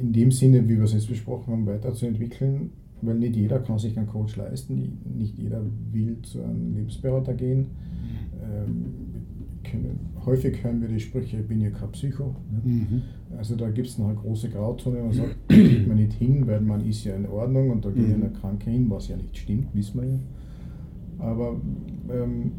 in 0.00 0.12
dem 0.12 0.32
Sinne, 0.32 0.68
wie 0.68 0.76
wir 0.76 0.84
es 0.84 0.92
jetzt 0.92 1.08
besprochen 1.08 1.52
haben, 1.52 1.66
weiterzuentwickeln? 1.66 2.70
Weil 3.02 3.16
nicht 3.16 3.36
jeder 3.36 3.60
kann 3.60 3.78
sich 3.78 3.96
einen 3.96 4.06
Coach 4.06 4.36
leisten, 4.36 4.98
nicht 5.16 5.38
jeder 5.38 5.62
will 5.92 6.16
zu 6.22 6.42
einem 6.42 6.74
Lebensberater 6.74 7.34
gehen. 7.34 7.66
Ähm, 8.42 8.86
können, 9.62 9.98
häufig 10.24 10.62
hören 10.64 10.80
wir 10.80 10.88
die 10.88 11.00
Sprüche, 11.00 11.38
ich 11.38 11.46
bin 11.46 11.60
ja 11.60 11.70
kein 11.70 11.90
Psycho. 11.92 12.34
Ne? 12.50 12.60
Mhm. 12.64 13.02
Also 13.36 13.54
da 13.54 13.70
gibt 13.70 13.88
es 13.88 13.98
noch 13.98 14.08
eine 14.08 14.16
große 14.16 14.48
Grauzone, 14.48 15.02
man 15.02 15.12
sagt, 15.12 15.36
geht 15.86 15.94
man 15.94 15.96
nicht 15.96 16.12
hin, 16.14 16.46
weil 16.46 16.60
man 16.60 16.84
ist 16.84 17.04
ja 17.04 17.14
in 17.14 17.26
Ordnung 17.26 17.70
und 17.70 17.84
da 17.84 17.90
geht 17.90 18.16
mhm. 18.16 18.22
ja 18.22 18.28
Kranke 18.28 18.70
hin, 18.70 18.90
was 18.90 19.08
ja 19.08 19.16
nicht 19.16 19.36
stimmt, 19.36 19.68
wissen 19.74 20.00
wir 20.00 20.08
ja. 20.08 20.18
Aber 21.18 21.56
ähm, 22.10 22.52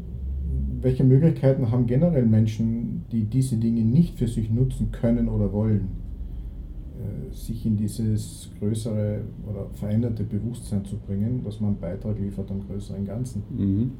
welche 0.80 1.04
Möglichkeiten 1.04 1.70
haben 1.70 1.86
generell 1.86 2.26
Menschen, 2.26 3.04
die 3.12 3.24
diese 3.24 3.56
Dinge 3.56 3.82
nicht 3.82 4.18
für 4.18 4.26
sich 4.26 4.50
nutzen 4.50 4.90
können 4.90 5.28
oder 5.28 5.52
wollen, 5.52 5.88
äh, 6.98 7.34
sich 7.34 7.66
in 7.66 7.76
dieses 7.76 8.50
größere 8.58 9.20
oder 9.48 9.66
veränderte 9.74 10.24
Bewusstsein 10.24 10.84
zu 10.84 10.96
bringen, 10.96 11.42
dass 11.44 11.60
man 11.60 11.70
einen 11.70 11.80
Beitrag 11.80 12.18
liefert 12.18 12.50
am 12.50 12.66
größeren 12.66 13.04
Ganzen? 13.04 13.42
Mhm. 13.50 13.90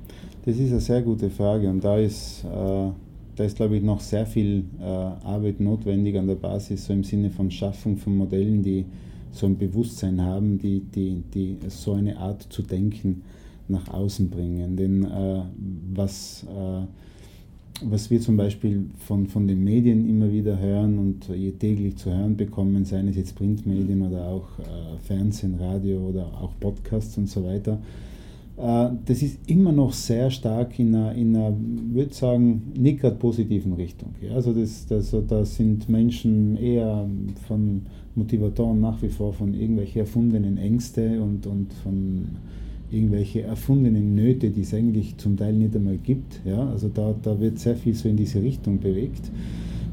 Das 0.44 0.56
ist 0.56 0.70
eine 0.70 0.80
sehr 0.80 1.02
gute 1.02 1.30
Frage 1.30 1.68
und 1.68 1.84
da 1.84 1.98
ist, 1.98 2.44
äh, 2.44 2.90
da 3.36 3.44
ist 3.44 3.56
glaube 3.56 3.76
ich, 3.76 3.82
noch 3.82 4.00
sehr 4.00 4.26
viel 4.26 4.64
äh, 4.80 4.84
Arbeit 4.84 5.60
notwendig 5.60 6.16
an 6.16 6.26
der 6.26 6.34
Basis, 6.36 6.86
so 6.86 6.92
im 6.92 7.04
Sinne 7.04 7.30
von 7.30 7.50
Schaffung 7.50 7.96
von 7.96 8.16
Modellen, 8.16 8.62
die 8.62 8.84
so 9.32 9.46
ein 9.46 9.58
Bewusstsein 9.58 10.20
haben, 10.22 10.58
die, 10.58 10.80
die, 10.80 11.22
die 11.34 11.56
so 11.68 11.92
eine 11.92 12.18
Art 12.18 12.46
zu 12.50 12.62
denken 12.62 13.22
nach 13.68 13.88
außen 13.88 14.30
bringen. 14.30 14.76
Denn 14.76 15.04
äh, 15.04 15.42
was 15.94 16.44
äh, 16.44 16.86
was 17.82 18.10
wir 18.10 18.20
zum 18.20 18.36
Beispiel 18.36 18.86
von, 18.98 19.26
von 19.26 19.46
den 19.46 19.62
Medien 19.62 20.08
immer 20.08 20.32
wieder 20.32 20.58
hören 20.58 20.98
und 20.98 21.28
je 21.28 21.52
täglich 21.52 21.96
zu 21.96 22.10
hören 22.10 22.36
bekommen, 22.36 22.84
seien 22.84 23.08
es 23.08 23.16
jetzt 23.16 23.36
Printmedien 23.36 24.02
oder 24.02 24.26
auch 24.26 24.58
äh, 24.58 24.98
Fernsehen, 25.04 25.54
Radio 25.60 26.08
oder 26.08 26.26
auch 26.26 26.52
Podcasts 26.58 27.16
und 27.18 27.28
so 27.28 27.44
weiter, 27.44 27.78
äh, 28.56 28.90
das 29.04 29.22
ist 29.22 29.38
immer 29.46 29.72
noch 29.72 29.92
sehr 29.92 30.30
stark 30.30 30.78
in 30.78 30.94
einer, 30.94 31.14
in 31.14 31.36
einer 31.36 31.54
würde 31.92 32.14
sagen, 32.14 32.72
gerade 32.74 33.16
positiven 33.16 33.74
Richtung. 33.74 34.14
Ja? 34.20 34.34
Also 34.34 34.52
das, 34.52 34.86
das, 34.86 35.14
da 35.28 35.44
sind 35.44 35.88
Menschen 35.88 36.56
eher 36.56 37.08
von 37.46 37.82
Motivatoren 38.18 38.80
nach 38.80 39.00
wie 39.02 39.08
vor 39.08 39.32
von 39.32 39.54
irgendwelchen 39.54 40.00
erfundenen 40.00 40.58
Ängste 40.58 41.20
und, 41.22 41.46
und 41.46 41.72
von 41.82 42.26
irgendwelche 42.90 43.42
erfundenen 43.42 44.14
Nöte, 44.14 44.50
die 44.50 44.62
es 44.62 44.72
eigentlich 44.74 45.16
zum 45.18 45.36
Teil 45.36 45.52
nicht 45.52 45.74
einmal 45.76 45.98
gibt. 45.98 46.40
Ja? 46.44 46.68
Also 46.70 46.88
da, 46.92 47.14
da 47.22 47.38
wird 47.40 47.58
sehr 47.58 47.76
viel 47.76 47.94
so 47.94 48.08
in 48.08 48.16
diese 48.16 48.42
Richtung 48.42 48.78
bewegt. 48.78 49.30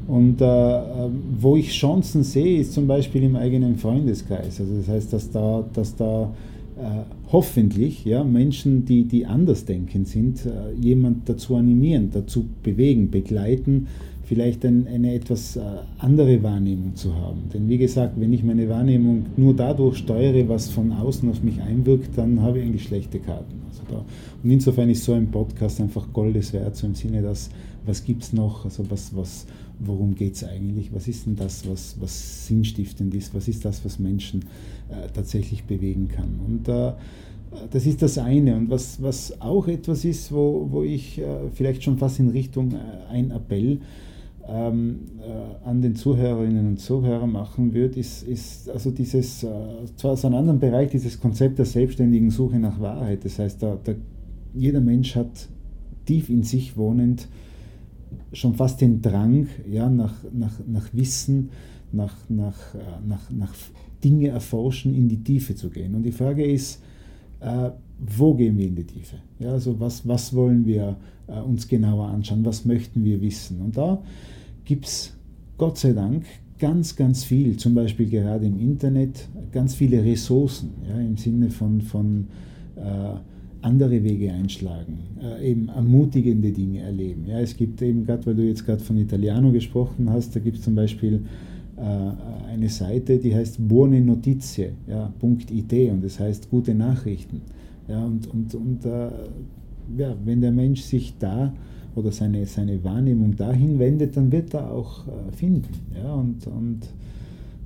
Und 0.08 0.40
äh, 0.40 0.44
wo 0.44 1.56
ich 1.56 1.72
Chancen 1.72 2.22
sehe, 2.22 2.60
ist 2.60 2.72
zum 2.72 2.86
Beispiel 2.86 3.24
im 3.24 3.36
eigenen 3.36 3.76
Freundeskreis. 3.76 4.60
Also 4.60 4.76
das 4.76 4.88
heißt, 4.88 5.12
dass 5.12 5.30
da, 5.30 5.64
dass 5.72 5.96
da 5.96 6.32
äh, 6.78 6.82
hoffentlich 7.32 8.04
ja, 8.04 8.22
Menschen, 8.22 8.84
die, 8.84 9.04
die 9.04 9.26
anders 9.26 9.64
denken 9.64 10.04
sind, 10.04 10.46
äh, 10.46 10.72
jemand 10.80 11.28
dazu 11.28 11.56
animieren, 11.56 12.10
dazu 12.12 12.44
bewegen, 12.62 13.10
begleiten, 13.10 13.88
vielleicht 14.26 14.64
ein, 14.64 14.86
eine 14.86 15.14
etwas 15.14 15.56
äh, 15.56 15.60
andere 15.98 16.42
Wahrnehmung 16.42 16.96
zu 16.96 17.14
haben. 17.14 17.48
Denn 17.54 17.68
wie 17.68 17.78
gesagt, 17.78 18.14
wenn 18.16 18.32
ich 18.32 18.42
meine 18.42 18.68
Wahrnehmung 18.68 19.26
nur 19.36 19.54
dadurch 19.54 19.98
steuere, 19.98 20.48
was 20.48 20.68
von 20.68 20.92
außen 20.92 21.30
auf 21.30 21.42
mich 21.42 21.60
einwirkt, 21.60 22.18
dann 22.18 22.42
habe 22.42 22.58
ich 22.58 22.66
eigentlich 22.66 22.84
schlechte 22.84 23.20
Karten. 23.20 23.62
Also 23.68 23.82
da, 23.88 24.04
und 24.42 24.50
insofern 24.50 24.90
ist 24.90 25.04
so 25.04 25.12
ein 25.12 25.30
Podcast 25.30 25.80
einfach 25.80 26.12
Goldes 26.12 26.52
wert, 26.52 26.76
so 26.76 26.86
im 26.86 26.94
Sinne, 26.94 27.22
dass 27.22 27.50
was 27.86 28.04
gibt 28.04 28.24
es 28.24 28.32
noch, 28.32 28.64
also 28.64 28.90
was, 28.90 29.14
was, 29.14 29.46
worum 29.78 30.16
geht 30.16 30.34
es 30.34 30.42
eigentlich, 30.42 30.92
was 30.92 31.06
ist 31.06 31.26
denn 31.26 31.36
das, 31.36 31.68
was, 31.68 31.96
was 32.00 32.48
sinnstiftend 32.48 33.14
ist, 33.14 33.32
was 33.32 33.46
ist 33.46 33.64
das, 33.64 33.84
was 33.84 34.00
Menschen 34.00 34.40
äh, 34.88 35.08
tatsächlich 35.14 35.64
bewegen 35.64 36.08
kann. 36.08 36.40
Und 36.44 36.68
äh, 36.68 36.92
das 37.70 37.86
ist 37.86 38.02
das 38.02 38.18
eine. 38.18 38.56
Und 38.56 38.70
was, 38.70 39.00
was 39.00 39.40
auch 39.40 39.68
etwas 39.68 40.04
ist, 40.04 40.32
wo, 40.32 40.66
wo 40.70 40.82
ich 40.82 41.18
äh, 41.18 41.24
vielleicht 41.54 41.84
schon 41.84 41.98
fast 41.98 42.18
in 42.18 42.30
Richtung 42.30 42.72
äh, 42.72 43.12
ein 43.12 43.30
Appell 43.30 43.78
ähm, 44.48 45.00
äh, 45.20 45.66
an 45.68 45.82
den 45.82 45.96
Zuhörerinnen 45.96 46.68
und 46.68 46.80
Zuhörern 46.80 47.32
machen 47.32 47.74
würde, 47.74 47.98
ist, 47.98 48.22
ist 48.22 48.70
also 48.70 48.90
dieses, 48.90 49.42
äh, 49.42 49.48
zwar 49.96 50.12
aus 50.12 50.24
einem 50.24 50.36
anderen 50.36 50.60
Bereich, 50.60 50.90
dieses 50.90 51.20
Konzept 51.20 51.58
der 51.58 51.66
selbstständigen 51.66 52.30
Suche 52.30 52.58
nach 52.58 52.80
Wahrheit. 52.80 53.24
Das 53.24 53.38
heißt, 53.38 53.62
da, 53.62 53.76
da, 53.82 53.92
jeder 54.54 54.80
Mensch 54.80 55.16
hat 55.16 55.48
tief 56.04 56.28
in 56.28 56.42
sich 56.42 56.76
wohnend 56.76 57.28
schon 58.32 58.54
fast 58.54 58.80
den 58.80 59.02
Drang 59.02 59.48
ja, 59.70 59.88
nach, 59.90 60.14
nach, 60.32 60.60
nach 60.66 60.88
Wissen, 60.92 61.50
nach, 61.92 62.14
nach, 62.28 62.74
äh, 62.74 62.78
nach, 63.06 63.30
nach 63.30 63.54
Dinge 64.04 64.28
erforschen, 64.28 64.94
in 64.94 65.08
die 65.08 65.22
Tiefe 65.24 65.54
zu 65.56 65.70
gehen. 65.70 65.94
Und 65.94 66.04
die 66.04 66.12
Frage 66.12 66.44
ist, 66.44 66.80
äh, 67.40 67.70
wo 67.98 68.34
gehen 68.34 68.56
wir 68.58 68.68
in 68.68 68.76
die 68.76 68.84
Tiefe? 68.84 69.16
Ja, 69.38 69.52
also 69.52 69.78
was, 69.80 70.06
was 70.06 70.34
wollen 70.34 70.66
wir 70.66 70.96
äh, 71.26 71.40
uns 71.40 71.66
genauer 71.66 72.08
anschauen? 72.08 72.44
Was 72.44 72.64
möchten 72.64 73.04
wir 73.04 73.20
wissen? 73.20 73.60
Und 73.60 73.76
da 73.76 74.02
gibt 74.66 74.84
es 74.84 75.16
Gott 75.56 75.78
sei 75.78 75.94
Dank 75.94 76.24
ganz, 76.58 76.96
ganz 76.96 77.24
viel, 77.24 77.56
zum 77.56 77.74
Beispiel 77.74 78.10
gerade 78.10 78.46
im 78.46 78.58
Internet, 78.58 79.28
ganz 79.52 79.74
viele 79.74 80.04
Ressourcen 80.04 80.70
ja, 80.86 80.98
im 80.98 81.16
Sinne 81.16 81.50
von, 81.50 81.80
von 81.80 82.26
äh, 82.76 83.14
andere 83.62 84.02
Wege 84.02 84.32
einschlagen, 84.32 84.98
äh, 85.22 85.50
eben 85.50 85.68
ermutigende 85.68 86.52
Dinge 86.52 86.80
erleben. 86.80 87.24
Ja, 87.26 87.40
es 87.40 87.56
gibt 87.56 87.80
eben, 87.82 88.04
gerade 88.04 88.26
weil 88.26 88.34
du 88.34 88.46
jetzt 88.46 88.66
gerade 88.66 88.82
von 88.82 88.98
Italiano 88.98 89.50
gesprochen 89.50 90.10
hast, 90.10 90.36
da 90.36 90.40
gibt 90.40 90.58
es 90.58 90.64
zum 90.64 90.74
Beispiel 90.74 91.22
äh, 91.76 92.50
eine 92.52 92.68
Seite, 92.68 93.18
die 93.18 93.34
heißt 93.34 93.66
Buone 93.66 94.00
Notizie, 94.00 94.70
ja, 94.86 95.12
.it 95.22 95.90
und 95.90 96.04
das 96.04 96.20
heißt 96.20 96.50
gute 96.50 96.74
Nachrichten. 96.74 97.42
Ja, 97.88 98.04
und 98.04 98.26
und, 98.28 98.54
und 98.54 98.84
äh, 98.84 99.08
ja, 99.96 100.16
wenn 100.24 100.40
der 100.40 100.52
Mensch 100.52 100.82
sich 100.82 101.14
da 101.18 101.52
oder 101.96 102.12
seine, 102.12 102.46
seine 102.46 102.84
Wahrnehmung 102.84 103.36
dahin 103.36 103.78
wendet, 103.78 104.16
dann 104.16 104.30
wird 104.30 104.54
er 104.54 104.70
auch 104.70 105.08
äh, 105.08 105.32
finden. 105.32 105.74
Ja? 105.94 106.12
Und, 106.12 106.46
und, 106.46 106.82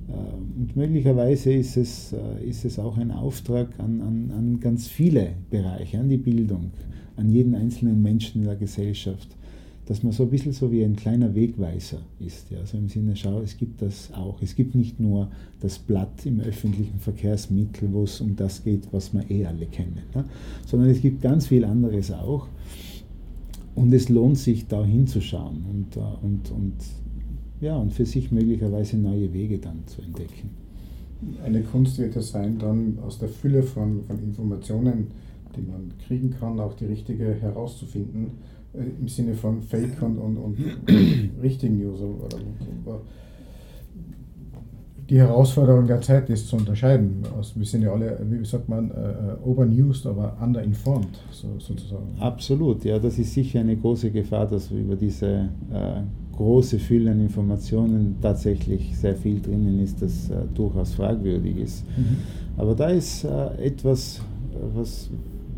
äh, 0.07 0.57
und 0.57 0.75
möglicherweise 0.75 1.53
ist 1.53 1.75
es, 1.75 2.13
äh, 2.13 2.43
ist 2.47 2.63
es 2.63 2.79
auch 2.79 2.97
ein 2.97 3.11
Auftrag 3.11 3.67
an, 3.77 4.01
an, 4.01 4.31
an 4.35 4.59
ganz 4.61 4.87
viele 4.87 5.33
Bereiche, 5.49 5.99
an 5.99 6.07
die 6.07 6.17
Bildung, 6.17 6.71
an 7.17 7.29
jeden 7.29 7.53
einzelnen 7.53 8.01
Menschen 8.01 8.41
in 8.41 8.47
der 8.47 8.55
Gesellschaft, 8.55 9.27
dass 9.85 10.01
man 10.01 10.13
so 10.13 10.23
ein 10.23 10.29
bisschen 10.29 10.53
so 10.53 10.71
wie 10.71 10.85
ein 10.85 10.95
kleiner 10.95 11.35
Wegweiser 11.35 11.99
ist. 12.25 12.49
Ja? 12.51 12.65
So 12.65 12.77
im 12.77 12.87
Sinne, 12.87 13.17
schau, 13.17 13.41
es 13.41 13.57
gibt 13.57 13.81
das 13.81 14.13
auch. 14.13 14.41
Es 14.41 14.55
gibt 14.55 14.75
nicht 14.75 14.97
nur 15.01 15.27
das 15.59 15.77
Blatt 15.77 16.25
im 16.25 16.39
öffentlichen 16.39 16.99
Verkehrsmittel, 16.99 17.91
wo 17.91 18.03
es 18.03 18.21
um 18.21 18.37
das 18.37 18.63
geht, 18.63 18.87
was 18.93 19.13
wir 19.13 19.29
eh 19.29 19.45
alle 19.45 19.65
kennen, 19.65 19.99
ne? 20.15 20.23
sondern 20.65 20.89
es 20.89 21.01
gibt 21.01 21.21
ganz 21.21 21.47
viel 21.47 21.65
anderes 21.65 22.13
auch. 22.13 22.47
Und 23.75 23.93
es 23.93 24.09
lohnt 24.09 24.37
sich, 24.37 24.67
da 24.67 24.83
hinzuschauen 24.83 25.65
und, 25.69 25.97
äh, 25.97 25.99
und, 26.21 26.51
und, 26.51 26.75
ja, 27.61 27.77
und 27.77 27.93
für 27.93 28.05
sich 28.05 28.31
möglicherweise 28.31 28.97
neue 28.97 29.33
Wege 29.33 29.59
dann 29.59 29.85
zu 29.87 30.01
entdecken. 30.01 30.49
Eine 31.45 31.61
Kunst 31.61 31.99
wird 31.99 32.15
es 32.15 32.31
sein, 32.31 32.57
dann 32.57 32.97
aus 33.05 33.19
der 33.19 33.29
Fülle 33.29 33.63
von, 33.63 34.03
von 34.05 34.19
Informationen, 34.19 35.07
die 35.55 35.61
man 35.61 35.93
kriegen 36.05 36.31
kann, 36.31 36.59
auch 36.59 36.73
die 36.73 36.85
richtige 36.85 37.35
herauszufinden, 37.35 38.31
äh, 38.73 38.83
im 38.99 39.07
Sinne 39.07 39.35
von 39.35 39.61
Fake 39.61 40.01
und, 40.01 40.17
und, 40.17 40.37
und 40.37 40.57
richtigen 41.41 41.77
News. 41.77 42.01
Oder, 42.01 42.37
oder, 42.85 43.01
die 45.11 45.19
Herausforderung 45.19 45.87
der 45.87 45.99
Zeit 45.99 46.29
ist 46.29 46.47
zu 46.47 46.55
unterscheiden. 46.55 47.21
Also 47.37 47.59
wir 47.59 47.65
sind 47.65 47.81
ja 47.81 47.91
alle, 47.91 48.17
wie 48.29 48.45
sagt 48.45 48.69
man, 48.69 48.91
äh, 48.91 49.45
overnewsed, 49.45 50.05
aber 50.05 50.37
underinformed 50.41 51.19
so, 51.31 51.47
sozusagen. 51.59 52.15
Absolut, 52.17 52.85
ja, 52.85 52.97
das 52.97 53.19
ist 53.19 53.33
sicher 53.33 53.59
eine 53.59 53.75
große 53.75 54.09
Gefahr, 54.09 54.47
dass 54.47 54.71
über 54.71 54.95
diese 54.95 55.49
äh, 55.69 56.01
große 56.37 56.79
Fülle 56.79 57.11
an 57.11 57.19
Informationen 57.19 58.15
tatsächlich 58.21 58.97
sehr 58.97 59.15
viel 59.15 59.41
drinnen 59.41 59.79
ist, 59.83 60.01
das 60.01 60.29
äh, 60.29 60.35
durchaus 60.53 60.93
fragwürdig 60.93 61.57
ist. 61.57 61.85
Mhm. 61.97 62.17
Aber 62.55 62.73
da 62.73 62.87
ist 62.87 63.25
äh, 63.25 63.65
etwas, 63.65 64.21
was, 64.73 65.09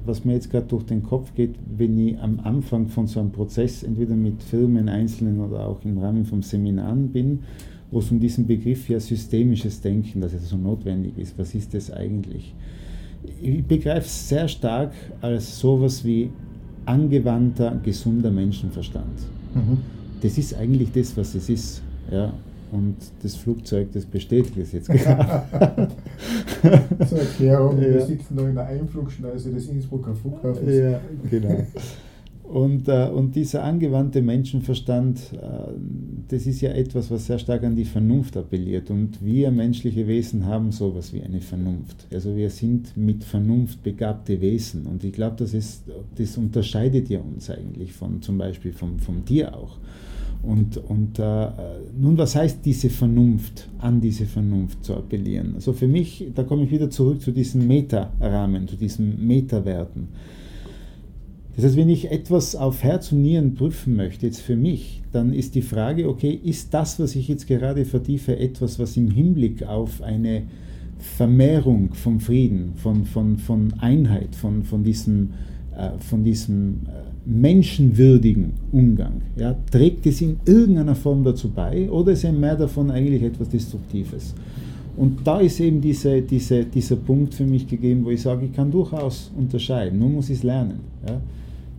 was 0.03 0.25
mir 0.25 0.33
jetzt 0.33 0.49
gerade 0.49 0.65
durch 0.65 0.85
den 0.85 1.03
Kopf 1.03 1.31
geht, 1.35 1.53
wenn 1.77 1.99
ich 1.99 2.19
am 2.19 2.39
Anfang 2.43 2.87
von 2.87 3.05
so 3.05 3.19
einem 3.19 3.31
Prozess, 3.31 3.83
entweder 3.83 4.15
mit 4.15 4.41
Firmen, 4.41 4.89
Einzelnen 4.89 5.39
oder 5.41 5.67
auch 5.67 5.85
im 5.85 5.99
Rahmen 5.99 6.25
von 6.25 6.41
Seminaren 6.41 7.09
bin, 7.09 7.41
wo 7.93 7.99
es 7.99 8.09
um 8.09 8.19
diesen 8.19 8.47
Begriff 8.47 8.89
ja 8.89 8.99
systemisches 8.99 9.79
Denken, 9.79 10.19
das 10.19 10.33
jetzt 10.33 10.47
so 10.47 10.57
notwendig 10.57 11.17
ist. 11.17 11.37
Was 11.37 11.53
ist 11.53 11.73
das 11.75 11.91
eigentlich? 11.91 12.53
Ich 13.41 13.63
begreife 13.63 14.07
es 14.07 14.29
sehr 14.29 14.47
stark 14.47 14.93
als 15.21 15.59
sowas 15.59 16.03
wie 16.03 16.29
angewandter, 16.85 17.79
gesunder 17.83 18.31
Menschenverstand. 18.31 19.19
Mhm. 19.53 19.77
Das 20.21 20.37
ist 20.37 20.55
eigentlich 20.55 20.91
das, 20.91 21.15
was 21.15 21.35
es 21.35 21.49
ist. 21.49 21.81
Ja. 22.11 22.33
Und 22.71 22.95
das 23.21 23.35
Flugzeug, 23.35 23.89
das 23.93 24.05
bestätigt 24.05 24.57
es 24.57 24.71
jetzt 24.71 24.89
gerade. 24.89 25.89
Zur 27.07 27.19
Erklärung, 27.19 27.79
ja. 27.79 27.93
wir 27.93 28.01
sitzen 28.01 28.33
noch 28.33 28.47
in 28.47 28.55
der 28.55 28.65
Einflugschneise 28.65 29.51
des 29.51 29.67
Innsbrucker 29.67 30.15
Flughafens. 30.15 30.75
Ja, 30.75 30.99
genau. 31.29 31.67
Und, 32.43 32.89
äh, 32.89 33.07
und 33.07 33.35
dieser 33.35 33.63
angewandte 33.63 34.21
Menschenverstand, 34.21 35.31
äh, 35.33 35.71
das 36.27 36.45
ist 36.45 36.59
ja 36.61 36.71
etwas, 36.71 37.09
was 37.09 37.25
sehr 37.25 37.39
stark 37.39 37.63
an 37.63 37.75
die 37.75 37.85
Vernunft 37.85 38.35
appelliert. 38.35 38.91
Und 38.91 39.23
wir 39.23 39.49
menschliche 39.49 40.07
Wesen 40.07 40.45
haben 40.45 40.71
sowas 40.71 41.13
wie 41.13 41.21
eine 41.21 41.39
Vernunft. 41.39 42.05
Also 42.13 42.35
wir 42.35 42.49
sind 42.49 42.95
mit 42.97 43.23
Vernunft 43.23 43.81
begabte 43.81 44.41
Wesen. 44.41 44.85
Und 44.85 45.03
ich 45.05 45.13
glaube, 45.13 45.37
das, 45.37 45.83
das 46.15 46.37
unterscheidet 46.37 47.09
ja 47.09 47.21
uns 47.21 47.49
eigentlich 47.49 47.93
von 47.93 48.21
zum 48.21 48.37
Beispiel 48.37 48.73
vom, 48.73 48.99
vom 48.99 49.23
Tier 49.25 49.55
auch. 49.55 49.77
Und, 50.43 50.75
und 50.75 51.19
äh, 51.19 51.47
nun, 51.97 52.17
was 52.17 52.35
heißt 52.35 52.65
diese 52.65 52.89
Vernunft, 52.89 53.69
an 53.79 54.01
diese 54.01 54.25
Vernunft 54.25 54.83
zu 54.83 54.93
appellieren? 54.93 55.55
Also 55.55 55.71
für 55.71 55.87
mich, 55.87 56.27
da 56.35 56.43
komme 56.43 56.65
ich 56.65 56.71
wieder 56.71 56.89
zurück 56.89 57.21
zu 57.21 57.31
diesem 57.31 57.65
Meta-Rahmen, 57.65 58.67
zu 58.67 58.75
diesen 58.75 59.25
Meta-Werten 59.25 60.09
Das 61.55 61.65
heißt, 61.65 61.77
wenn 61.77 61.89
ich 61.89 62.11
etwas 62.11 62.55
auf 62.55 62.81
Herz 62.81 63.11
und 63.11 63.21
Nieren 63.21 63.53
prüfen 63.53 63.95
möchte, 63.95 64.25
jetzt 64.25 64.41
für 64.41 64.55
mich, 64.55 65.03
dann 65.11 65.33
ist 65.33 65.53
die 65.53 65.61
Frage, 65.61 66.09
okay, 66.09 66.39
ist 66.43 66.73
das, 66.73 66.99
was 66.99 67.15
ich 67.15 67.27
jetzt 67.27 67.47
gerade 67.47 67.85
vertiefe, 67.85 68.37
etwas, 68.39 68.79
was 68.79 68.97
im 68.97 69.11
Hinblick 69.11 69.63
auf 69.63 70.01
eine 70.01 70.43
Vermehrung 70.97 71.93
vom 71.93 72.19
Frieden, 72.19 72.73
von, 72.75 73.05
von, 73.05 73.37
von 73.37 73.73
Einheit, 73.79 74.35
von, 74.35 74.63
von 74.63 74.83
diesem, 74.83 75.29
äh, 75.77 75.91
von 75.99 76.23
diesem 76.23 76.81
äh, 76.87 77.29
menschenwürdigen 77.29 78.53
Umgang, 78.71 79.21
ja, 79.35 79.55
trägt 79.69 80.07
es 80.07 80.21
in 80.21 80.37
irgendeiner 80.45 80.95
Form 80.95 81.23
dazu 81.23 81.49
bei 81.49 81.89
oder 81.91 82.13
ist 82.13 82.25
ein 82.25 82.39
mehr 82.39 82.55
davon 82.55 82.89
eigentlich 82.89 83.21
etwas 83.21 83.49
Destruktives? 83.49 84.33
Und 84.95 85.25
da 85.25 85.39
ist 85.39 85.59
eben 85.59 85.81
diese, 85.81 86.21
diese, 86.21 86.65
dieser 86.65 86.95
Punkt 86.95 87.33
für 87.33 87.45
mich 87.45 87.67
gegeben, 87.67 88.05
wo 88.05 88.11
ich 88.11 88.21
sage, 88.21 88.45
ich 88.45 88.53
kann 88.53 88.71
durchaus 88.71 89.31
unterscheiden, 89.37 89.99
nur 89.99 90.09
muss 90.09 90.29
ich 90.29 90.37
es 90.37 90.43
lernen. 90.43 90.79
Ja. 91.07 91.19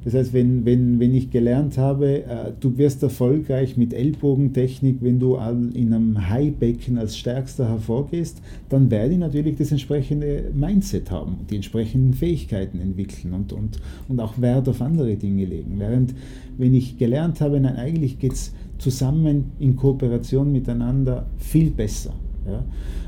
Das 0.05 0.14
heißt, 0.14 0.33
wenn, 0.35 0.64
wenn, 0.67 1.01
wenn 1.01 1.14
ich 1.14 1.31
gelernt 1.31 1.79
habe, 1.79 2.25
äh, 2.25 2.53
du 2.61 2.77
wirst 2.77 3.03
erfolgreich 3.03 3.77
mit 3.77 3.95
Ellbogentechnik, 3.95 4.99
wenn 5.01 5.19
du 5.19 5.37
in 5.37 5.93
einem 5.93 6.29
Haibecken 6.29 6.99
als 6.99 7.17
Stärkster 7.17 7.69
hervorgehst, 7.69 8.43
dann 8.69 8.90
werde 8.90 9.14
ich 9.14 9.19
natürlich 9.19 9.57
das 9.57 9.71
entsprechende 9.73 10.51
Mindset 10.55 11.11
haben, 11.11 11.38
die 11.49 11.57
entsprechenden 11.57 12.12
Fähigkeiten 12.12 12.81
entwickeln 12.81 13.33
und, 13.33 13.53
und, 13.53 13.81
und 14.09 14.21
auch 14.21 14.40
Wert 14.40 14.69
auf 14.69 14.83
andere 14.83 15.17
Dinge 15.17 15.47
legen. 15.47 15.79
Während 15.79 16.14
wenn 16.59 16.75
ich 16.75 16.99
gelernt 16.99 17.40
habe, 17.40 17.59
nein, 17.59 17.77
eigentlich 17.77 18.19
geht 18.19 18.33
es 18.33 18.53
zusammen 18.79 19.53
in 19.59 19.77
Kooperation 19.77 20.53
miteinander 20.53 21.27
viel 21.38 21.71
besser. 21.71 22.12
Ja? 22.47 22.64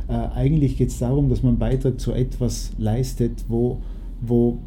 Äh, 0.09 0.35
eigentlich 0.35 0.76
geht 0.76 0.88
es 0.88 0.98
darum, 0.98 1.28
dass 1.28 1.42
man 1.42 1.59
Beitrag 1.59 2.00
zu 2.00 2.12
etwas 2.12 2.72
leistet, 2.78 3.44
wo, 3.48 3.78
wo 4.20 4.59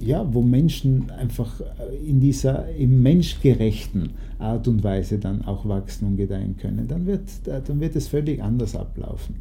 ja, 0.00 0.26
wo 0.32 0.42
Menschen 0.42 1.10
einfach 1.10 1.60
äh, 1.60 2.08
in 2.08 2.20
dieser 2.20 2.68
im 2.74 3.02
menschgerechten 3.02 4.10
Art 4.38 4.66
und 4.68 4.82
Weise 4.82 5.18
dann 5.18 5.42
auch 5.42 5.68
wachsen 5.68 6.06
und 6.06 6.16
gedeihen 6.16 6.56
können, 6.56 6.88
dann 6.88 7.06
wird, 7.06 7.28
äh, 7.46 7.60
dann 7.64 7.80
wird 7.80 7.96
es 7.96 8.08
völlig 8.08 8.42
anders 8.42 8.74
ablaufen. 8.74 9.36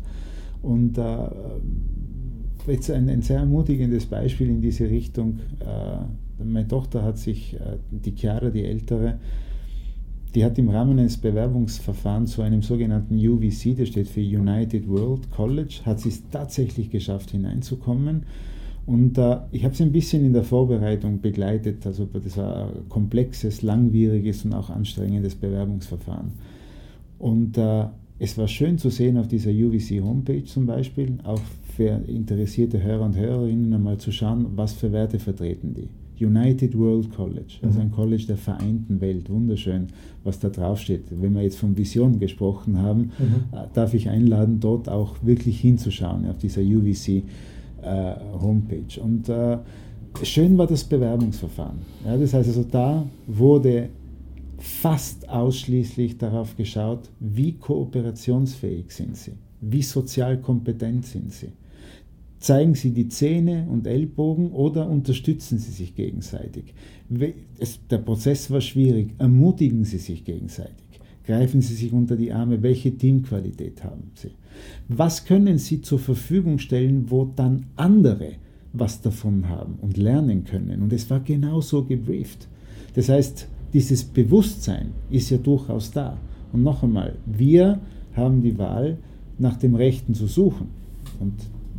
Und 0.61 0.97
äh, 0.97 1.17
jetzt 2.67 2.91
ein, 2.91 3.09
ein, 3.09 3.21
sehr 3.21 3.39
ermutigendes 3.39 4.05
Beispiel 4.05 4.49
in 4.49 4.61
diese 4.61 4.89
Richtung. 4.89 5.39
Äh, 5.59 6.43
meine 6.43 6.67
Tochter 6.67 7.03
hat 7.03 7.17
sich, 7.17 7.55
äh, 7.55 7.77
die 7.91 8.13
Chiara, 8.15 8.49
die 8.49 8.65
ältere, 8.65 9.19
die 10.35 10.45
hat 10.45 10.59
im 10.59 10.69
Rahmen 10.69 10.99
eines 10.99 11.17
Bewerbungsverfahrens 11.17 12.31
zu 12.33 12.41
einem 12.41 12.61
sogenannten 12.61 13.15
UVC, 13.15 13.75
das 13.77 13.87
steht 13.87 14.07
für 14.07 14.19
United 14.19 14.87
World 14.87 15.31
College, 15.31 15.79
hat 15.85 16.01
sie 16.01 16.09
es 16.09 16.29
tatsächlich 16.29 16.91
geschafft 16.91 17.31
hineinzukommen 17.31 18.23
und 18.89 19.19
äh, 19.19 19.37
ich 19.51 19.63
habe 19.65 19.75
sie 19.75 19.83
ein 19.83 19.91
bisschen 19.91 20.25
in 20.25 20.33
der 20.33 20.41
Vorbereitung 20.41 21.21
begleitet. 21.21 21.85
Also 21.85 22.05
das 22.11 22.35
war 22.37 22.69
ein 22.69 22.89
komplexes, 22.89 23.61
langwieriges 23.61 24.45
und 24.45 24.53
auch 24.55 24.71
anstrengendes 24.71 25.35
Bewerbungsverfahren. 25.35 26.31
Und 27.19 27.55
äh, 27.59 27.85
es 28.17 28.35
war 28.39 28.47
schön 28.47 28.79
zu 28.79 28.89
sehen 28.89 29.17
auf 29.17 29.27
dieser 29.27 29.51
UVC 29.51 30.01
Homepage 30.01 30.43
zum 30.43 30.65
Beispiel, 30.65 31.19
auch 31.23 31.41
für 31.75 32.01
interessierte 32.07 32.81
Hörer 32.81 33.05
und 33.05 33.15
Hörerinnen 33.15 33.71
einmal 33.71 33.99
zu 33.99 34.11
schauen, 34.11 34.47
was 34.55 34.73
für 34.73 34.91
Werte 34.91 35.19
vertreten 35.19 35.75
die. 35.75 36.25
United 36.25 36.75
World 36.75 37.11
College, 37.11 37.59
also 37.61 37.79
ein 37.79 37.91
College 37.91 38.25
der 38.27 38.37
vereinten 38.37 38.99
Welt, 39.01 39.29
wunderschön, 39.29 39.87
was 40.23 40.39
da 40.39 40.49
draufsteht. 40.49 41.03
Wenn 41.11 41.33
wir 41.33 41.43
jetzt 41.43 41.59
von 41.59 41.77
Vision 41.77 42.19
gesprochen 42.19 42.79
haben, 42.79 43.11
mhm. 43.19 43.43
Äh, 43.51 43.67
darf 43.75 43.93
ich 43.93 44.09
einladen, 44.09 44.59
dort 44.59 44.89
auch 44.89 45.17
wirklich 45.21 45.61
hinzuschauen 45.61 46.25
auf 46.25 46.39
dieser 46.39 46.61
UVC 46.61 47.07
äh, 47.09 47.23
Homepage. 48.41 49.01
Und 49.01 49.29
äh, 49.29 49.57
schön 50.23 50.57
war 50.57 50.67
das 50.67 50.83
Bewerbungsverfahren. 50.83 51.79
Ja, 52.05 52.17
das 52.17 52.33
heißt 52.33 52.49
also, 52.49 52.63
da 52.63 53.05
wurde 53.27 53.89
fast 54.57 55.29
ausschließlich 55.29 56.17
darauf 56.17 56.55
geschaut, 56.55 57.09
wie 57.19 57.53
kooperationsfähig 57.53 58.91
sind 58.91 59.15
sie, 59.15 59.33
wie 59.61 59.81
sozial 59.81 60.39
kompetent 60.39 61.05
sind 61.05 61.31
sie. 61.31 61.53
Zeigen 62.39 62.73
Sie 62.73 62.91
die 62.91 63.09
Zähne 63.09 63.67
und 63.69 63.85
Ellbogen 63.85 64.51
oder 64.51 64.89
unterstützen 64.89 65.57
Sie 65.57 65.71
sich 65.71 65.93
gegenseitig? 65.93 66.73
Der 67.09 67.97
Prozess 67.97 68.49
war 68.49 68.61
schwierig. 68.61 69.13
Ermutigen 69.17 69.83
Sie 69.83 69.97
sich 69.97 70.23
gegenseitig. 70.23 70.88
Greifen 71.29 71.61
Sie 71.61 71.75
sich 71.75 71.93
unter 71.93 72.15
die 72.15 72.33
Arme. 72.33 72.63
Welche 72.63 72.97
Teamqualität 72.97 73.83
haben 73.83 74.09
Sie? 74.15 74.31
Was 74.87 75.25
können 75.25 75.59
Sie 75.59 75.79
zur 75.79 75.99
Verfügung 75.99 76.57
stellen, 76.57 77.11
wo 77.11 77.25
dann 77.35 77.67
andere 77.75 78.31
was 78.73 79.01
davon 79.01 79.47
haben 79.47 79.75
und 79.79 79.95
lernen 79.97 80.43
können? 80.43 80.81
Und 80.81 80.91
es 80.91 81.07
war 81.11 81.19
genauso 81.19 81.83
gebrieft. 81.83 82.47
Das 82.95 83.09
heißt, 83.09 83.47
dieses 83.73 84.05
Bewusstsein 84.05 84.87
ist 85.11 85.29
ja 85.29 85.37
durchaus 85.37 85.91
da. 85.91 86.17
Und 86.51 86.63
noch 86.63 86.81
einmal, 86.81 87.13
wir 87.27 87.79
haben 88.15 88.41
die 88.41 88.57
Wahl, 88.57 88.97
nach 89.37 89.57
dem 89.57 89.75
Rechten 89.75 90.15
zu 90.15 90.25
suchen. 90.25 90.69
Und 91.19 91.33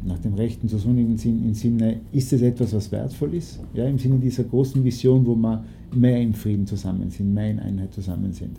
nach 0.07 0.21
dem 0.21 0.35
Rechten 0.35 0.69
zu 0.69 0.79
suchen 0.79 0.99
im 0.99 1.19
Sinne, 1.19 1.49
im 1.49 1.55
Sinne, 1.55 2.01
ist 2.13 2.33
es 2.33 2.43
etwas, 2.43 2.73
was 2.73 2.93
wertvoll 2.93 3.35
ist? 3.35 3.59
Ja, 3.75 3.85
im 3.89 3.99
Sinne 3.99 4.21
dieser 4.21 4.45
großen 4.45 4.85
Vision, 4.85 5.27
wo 5.27 5.35
wir 5.35 5.65
mehr 5.93 6.21
im 6.21 6.35
Frieden 6.35 6.69
zusammen 6.69 7.11
sind, 7.11 7.35
mehr 7.35 7.51
in 7.51 7.59
Einheit 7.59 7.93
zusammen 7.93 8.33
sind 8.33 8.57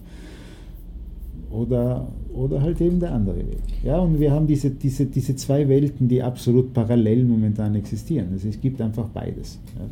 oder, 1.51 2.07
oder 2.33 2.61
halt 2.61 2.81
eben 2.81 2.99
der 2.99 3.13
andere 3.13 3.37
Weg. 3.37 3.59
Ja, 3.83 3.99
und 3.99 4.19
wir 4.19 4.31
haben 4.31 4.47
diese, 4.47 4.71
diese, 4.71 5.05
diese 5.05 5.35
zwei 5.35 5.67
Welten, 5.67 6.07
die 6.07 6.21
absolut 6.21 6.73
parallel 6.73 7.25
momentan 7.25 7.75
existieren. 7.75 8.29
Also 8.31 8.47
es 8.47 8.59
gibt 8.59 8.81
einfach 8.81 9.07
beides. 9.07 9.59
Ja. 9.77 9.85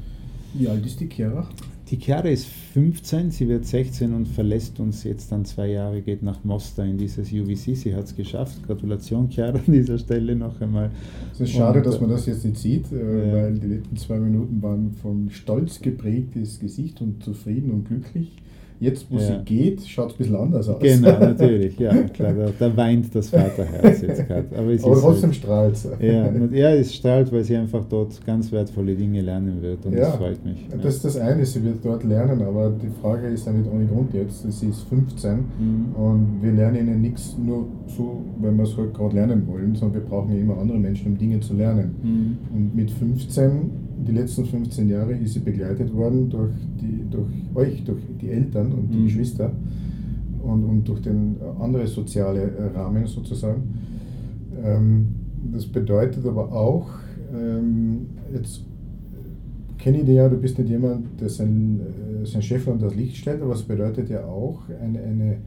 Wie 0.53 0.67
alt 0.67 0.85
ist 0.85 0.99
die 0.99 1.07
Chiara? 1.07 1.47
Die 1.89 1.97
Chiara 1.97 2.27
ist 2.29 2.45
15, 2.45 3.31
sie 3.31 3.47
wird 3.47 3.65
16 3.65 4.13
und 4.13 4.27
verlässt 4.27 4.79
uns 4.79 5.03
jetzt 5.03 5.31
dann 5.31 5.43
zwei 5.43 5.69
Jahre, 5.69 6.01
geht 6.01 6.21
nach 6.21 6.43
Mostar 6.43 6.85
in 6.85 6.99
dieses 6.99 7.31
UVC. 7.31 7.75
Sie 7.75 7.95
hat 7.95 8.05
es 8.05 8.15
geschafft. 8.15 8.61
Gratulation, 8.65 9.27
Chiara, 9.29 9.57
an 9.57 9.71
dieser 9.71 9.97
Stelle 9.97 10.35
noch 10.35 10.61
einmal. 10.61 10.91
Es 11.33 11.41
ist 11.41 11.51
schade, 11.51 11.79
und, 11.79 11.85
dass 11.87 11.99
man 11.99 12.11
das 12.11 12.27
jetzt 12.27 12.45
nicht 12.45 12.57
sieht, 12.57 12.91
äh, 12.91 13.33
weil 13.33 13.57
die 13.57 13.67
letzten 13.67 13.97
zwei 13.97 14.19
Minuten 14.19 14.61
waren 14.61 14.91
von 15.01 15.31
Stolz 15.31 15.81
geprägtes 15.81 16.59
Gesicht 16.59 17.01
und 17.01 17.23
zufrieden 17.23 17.71
und 17.71 17.87
glücklich. 17.87 18.33
Jetzt, 18.81 19.11
wo 19.11 19.17
ja. 19.17 19.21
sie 19.21 19.43
geht, 19.43 19.85
schaut 19.85 20.07
es 20.07 20.13
ein 20.13 20.17
bisschen 20.19 20.35
anders 20.37 20.69
aus. 20.69 20.81
Genau, 20.81 21.19
natürlich, 21.19 21.77
ja, 21.77 21.93
klar, 22.03 22.33
da, 22.33 22.49
da 22.57 22.77
weint 22.77 23.13
das 23.13 23.29
Vaterherz 23.29 24.01
jetzt 24.01 24.25
gerade. 24.27 24.45
Aber, 24.55 24.71
Aber 24.71 25.01
trotzdem 25.01 25.29
halt, 25.29 25.35
strahlt 25.35 25.73
es. 25.73 25.87
Ja, 25.99 26.31
ja, 26.51 26.69
es 26.75 26.95
strahlt, 26.95 27.31
weil 27.33 27.43
sie 27.43 27.57
einfach 27.57 27.83
dort 27.89 28.25
ganz 28.25 28.51
wertvolle 28.51 28.95
Dinge 28.95 29.19
lernen 29.21 29.61
wird 29.61 29.85
und 29.85 29.93
ja, 29.93 29.99
das 29.99 30.15
freut 30.15 30.45
mich. 30.45 30.65
Ja. 30.71 30.77
Das 30.77 30.95
ist 30.95 31.05
das 31.05 31.17
eine, 31.17 31.45
sie 31.45 31.61
wird 31.63 31.83
dort 31.83 32.05
lernen, 32.05 32.41
aber 32.41 32.69
die 32.69 32.89
Frage 33.01 33.27
ist 33.27 33.45
ja 33.45 33.51
nicht 33.51 33.69
ohne 33.69 33.85
Grund 33.85 34.13
jetzt. 34.13 34.49
Sie 34.49 34.69
ist 34.69 34.83
15 34.83 35.31
mhm. 35.31 35.95
und 35.95 36.39
wir 36.41 36.53
lernen 36.53 36.87
ihnen 36.87 37.01
nichts 37.01 37.35
nur 37.37 37.67
so, 37.85 38.21
weil 38.39 38.53
wir 38.53 38.63
es 38.63 38.77
halt 38.77 38.93
gerade 38.93 39.15
lernen 39.15 39.45
wollen, 39.47 39.75
sondern 39.75 40.01
wir 40.01 40.09
brauchen 40.09 40.33
ja 40.33 40.39
immer 40.39 40.57
andere 40.57 40.77
Menschen, 40.77 41.07
um 41.07 41.17
Dinge 41.17 41.41
zu 41.41 41.53
lernen. 41.53 41.95
Mhm. 42.01 42.55
Und 42.55 42.75
mit 42.75 42.91
15 42.91 43.88
die 44.07 44.11
letzten 44.11 44.45
15 44.45 44.89
Jahre 44.89 45.13
ist 45.13 45.33
sie 45.33 45.39
begleitet 45.39 45.93
worden 45.93 46.29
durch, 46.29 46.51
die, 46.81 47.09
durch 47.09 47.27
euch, 47.55 47.83
durch 47.83 48.01
die 48.21 48.29
Eltern 48.29 48.71
und 48.71 48.93
die 48.93 48.99
mhm. 48.99 49.05
Geschwister 49.05 49.51
und, 50.41 50.63
und 50.63 50.87
durch 50.87 51.01
den 51.01 51.35
andere 51.59 51.87
soziale 51.87 52.41
äh, 52.41 52.77
Rahmen 52.77 53.05
sozusagen. 53.05 53.63
Ähm, 54.63 55.07
das 55.53 55.65
bedeutet 55.65 56.25
aber 56.25 56.51
auch, 56.51 56.89
ähm, 57.33 58.07
jetzt 58.33 58.63
kenne 59.77 59.99
ich 59.99 60.05
dich 60.05 60.15
ja, 60.15 60.27
du 60.27 60.37
bist 60.37 60.57
nicht 60.57 60.69
jemand, 60.69 61.19
der 61.19 61.29
sein, 61.29 61.79
äh, 61.79 62.25
sein 62.25 62.41
Chef 62.41 62.67
unter 62.67 62.87
das 62.87 62.95
Licht 62.95 63.17
stellt, 63.17 63.41
aber 63.41 63.53
es 63.53 63.63
bedeutet 63.63 64.09
ja 64.09 64.25
auch 64.25 64.61
eine, 64.81 64.99
eine, 64.99 65.37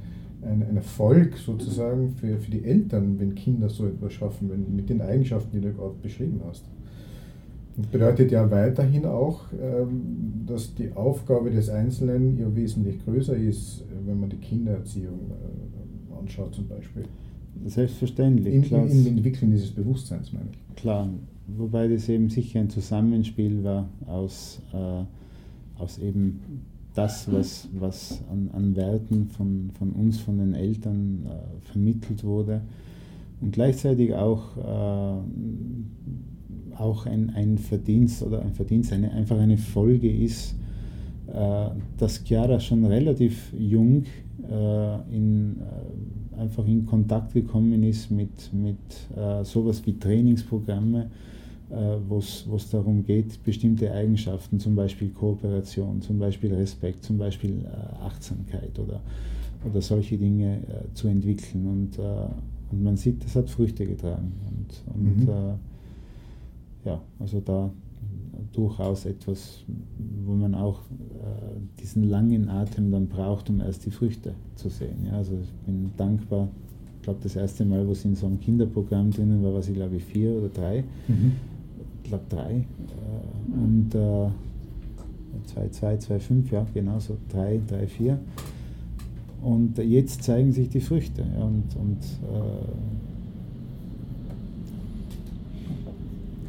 ein, 0.43 0.63
ein 0.63 0.77
Erfolg 0.77 1.37
sozusagen 1.37 2.11
für, 2.13 2.39
für 2.39 2.51
die 2.51 2.65
Eltern, 2.65 3.19
wenn 3.19 3.35
Kinder 3.35 3.69
so 3.69 3.87
etwas 3.87 4.13
schaffen, 4.13 4.51
wenn, 4.51 4.75
mit 4.75 4.89
den 4.89 5.01
Eigenschaften, 5.01 5.51
die 5.53 5.61
du 5.61 5.73
gerade 5.73 5.95
beschrieben 6.03 6.41
hast. 6.49 6.65
Das 7.77 7.87
bedeutet 7.87 8.31
ja 8.31 8.51
weiterhin 8.51 9.07
auch, 9.07 9.45
ähm, 9.53 10.45
dass 10.47 10.75
die 10.75 10.93
Aufgabe 10.93 11.51
des 11.51 11.71
Einzelnen 11.71 12.39
ja 12.39 12.55
wesentlich 12.55 13.03
größer 13.05 13.37
ist, 13.37 13.85
wenn 14.05 14.21
man 14.21 14.29
die 14.29 14.37
Kindererziehung 14.37 15.31
äh, 15.31 16.19
anschaut 16.19 16.55
zum 16.55 16.69
Beispiel. 16.69 17.05
Selbstverständlich. 17.65 18.55
Im, 18.55 18.63
klar. 18.63 18.87
Im 18.87 19.07
Entwickeln 19.07 19.51
dieses 19.51 19.71
Bewusstseins, 19.71 20.33
meine 20.33 20.49
ich. 20.53 20.77
Klar, 20.77 21.09
wobei 21.47 21.89
das 21.89 22.09
eben 22.09 22.29
sicher 22.29 22.61
ein 22.61 22.71
Zusammenspiel 22.71 23.65
war 23.65 23.89
aus, 24.07 24.61
äh, 24.73 25.81
aus 25.81 25.99
eben 25.99 26.41
das, 26.95 27.31
was, 27.33 27.69
was 27.73 28.21
an, 28.31 28.51
an 28.53 28.77
Werten 28.77 29.29
von, 29.29 29.71
von 29.79 29.93
uns, 29.93 30.19
von 30.21 30.39
den 30.39 30.55
Eltern 30.55 31.27
äh, 31.27 31.71
vermittelt 31.71 32.23
wurde 32.25 32.61
und 33.41 33.53
gleichzeitig 33.53 34.15
auch 34.15 34.57
äh, 34.57 35.21
auch 36.83 37.07
ein, 37.07 37.31
ein 37.31 37.59
Verdienst 37.59 38.23
oder 38.23 38.43
ein 38.43 38.53
Verdienst, 38.53 38.93
eine, 38.93 39.13
einfach 39.13 39.39
eine 39.39 39.57
Folge 39.57 40.11
ist, 40.11 40.57
äh, 41.33 41.67
dass 41.99 42.23
Chiara 42.25 42.61
schon 42.61 42.85
relativ 42.85 43.53
jung 43.59 44.05
äh, 44.51 45.15
in, 45.15 45.57
äh, 45.61 46.41
einfach 46.41 46.67
in 46.67 46.85
Kontakt 46.85 47.33
gekommen 47.33 47.83
ist 47.85 48.11
mit, 48.11 48.53
mit 48.53 48.77
äh, 49.17 49.45
sowas 49.45 49.83
wie 49.87 49.99
Trainingsprogramme, 49.99 51.11
äh, 51.71 51.75
wo 52.09 52.19
es 52.19 52.71
darum 52.71 53.05
geht, 53.05 53.43
bestimmte 53.45 53.93
Eigenschaften, 53.93 54.59
zum 54.59 54.75
Beispiel 54.75 55.11
Kooperation, 55.11 56.03
zum 56.03 56.19
Beispiel 56.19 56.53
Respekt, 56.53 57.05
zum 57.05 57.19
Beispiel 57.19 57.65
Achtsamkeit 58.05 58.79
oder, 58.79 59.01
oder 59.69 59.81
solche 59.81 60.19
Dinge 60.19 60.59
zu 60.95 61.09
entwickeln. 61.09 61.67
Und, 61.67 61.99
und 62.71 62.83
man 62.83 62.97
sieht, 62.97 63.25
das 63.25 63.37
hat 63.37 63.49
Früchte 63.49 63.87
getragen. 63.87 64.33
Und, 64.51 64.95
und 64.95 65.27
mhm. 65.27 65.59
Ja, 66.85 67.01
also 67.19 67.41
da 67.41 67.71
durchaus 68.53 69.07
etwas, 69.07 69.65
wo 70.25 70.35
man 70.35 70.55
auch 70.55 70.81
äh, 70.81 71.81
diesen 71.81 72.09
langen 72.09 72.49
Atem 72.49 72.91
dann 72.91 73.09
braucht, 73.09 73.49
um 73.49 73.61
erst 73.61 73.87
die 73.87 73.91
Früchte 73.91 74.35
zu 74.57 74.69
sehen. 74.69 75.07
Ja, 75.07 75.19
also 75.19 75.39
ich 75.43 75.51
bin 75.67 75.91
dankbar. 75.97 76.49
Ich 76.97 77.03
glaube, 77.05 77.21
das 77.23 77.35
erste 77.35 77.65
Mal, 77.65 77.87
wo 77.87 77.95
sie 77.95 78.09
in 78.09 78.15
so 78.15 78.27
einem 78.27 78.41
Kinderprogramm 78.41 79.11
drinnen 79.11 79.43
war, 79.43 79.55
war 79.55 79.63
sie, 79.63 79.73
glaube 79.73 79.97
ich, 79.97 80.05
vier 80.05 80.33
oder 80.33 80.49
drei. 80.49 80.85
Mhm 81.09 81.33
ich 82.03 82.09
glaube 82.09 82.25
drei. 82.29 82.53
Äh, 82.53 82.65
und 83.55 83.95
äh, 83.95 84.29
2, 85.55 85.69
2, 85.71 85.97
2, 85.97 86.21
5, 86.21 86.53
ja, 86.53 86.67
genau 86.75 86.99
so 86.99 87.17
3, 87.31 87.61
3, 87.67 87.87
4. 87.87 88.19
Und 89.43 89.79
jetzt 89.79 90.23
zeigen 90.23 90.53
sich 90.53 90.69
die 90.69 90.81
Früchte. 90.81 91.23
Ja, 91.23 91.45
und, 91.45 91.65
und 91.77 91.99
äh, 92.23 92.69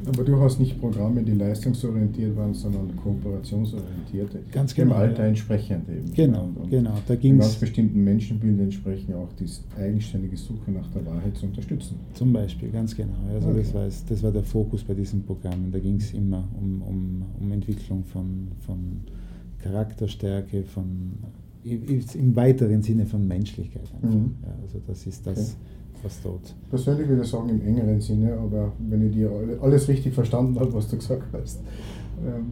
Aber 0.06 0.24
du 0.24 0.40
hast 0.40 0.60
nicht 0.60 0.80
Programme, 0.80 1.24
die 1.24 1.34
leistungsorientiert 1.34 2.36
waren, 2.36 2.54
sondern 2.54 2.96
kooperationsorientiert. 2.98 4.52
Ganz 4.52 4.74
genau. 4.74 4.96
Im 4.96 5.02
Alter 5.02 5.24
ja. 5.24 5.30
entsprechend 5.30 5.88
eben. 5.90 6.14
Genau, 6.14 6.50
und 6.56 6.70
genau. 6.70 6.98
Da 7.08 7.16
ging 7.16 7.38
ganz 7.38 7.56
bestimmten 7.56 8.04
Menschenbild 8.04 8.60
entsprechen 8.60 9.14
auch 9.14 9.32
die 9.40 9.46
eigenständige 9.80 10.36
Suche 10.38 10.72
nach 10.72 10.88
der 10.90 11.06
Wahrheit 11.06 11.38
zu 11.38 11.46
unterstützen. 11.46 12.00
Zum 12.14 12.34
Beispiel, 12.34 12.70
ganz 12.70 12.96
genau. 12.96 13.14
Also 13.34 13.50
okay. 13.50 13.60
das, 13.60 13.74
war, 13.74 13.88
das 14.10 14.24
war 14.24 14.32
der 14.32 14.44
Fokus 14.44 14.84
bei 14.84 14.94
diesen 14.94 15.24
Programmen. 15.24 15.72
Da 15.72 15.80
ging 15.80 15.96
es 15.96 16.14
immer 16.14 16.48
um, 16.60 16.82
um, 16.82 17.26
um 17.40 17.52
Entwicklung 17.52 18.04
von, 18.04 18.50
von 18.66 19.02
Charakterstärke, 19.60 20.64
von 20.64 21.14
im 21.64 22.36
weiteren 22.36 22.82
Sinne 22.82 23.06
von 23.06 23.26
Menschlichkeit. 23.26 23.90
Mhm. 24.02 24.36
Ja, 24.44 24.54
also 24.62 24.82
das 24.86 25.08
ist 25.08 25.26
das. 25.26 25.52
Okay 25.52 25.74
was 26.04 26.22
dort. 26.22 26.54
Persönlich 26.70 27.08
würde 27.08 27.24
ich 27.24 27.30
sagen 27.30 27.50
im 27.50 27.62
engeren 27.62 28.02
Sinne, 28.02 28.34
aber 28.34 28.74
wenn 28.80 29.08
ich 29.08 29.14
dir 29.14 29.32
alles 29.62 29.88
richtig 29.88 30.14
verstanden 30.14 30.60
habe, 30.60 30.74
was 30.74 30.88
du 30.90 30.98
gesagt 30.98 31.28
hast. 31.34 31.62
Ähm, 32.26 32.52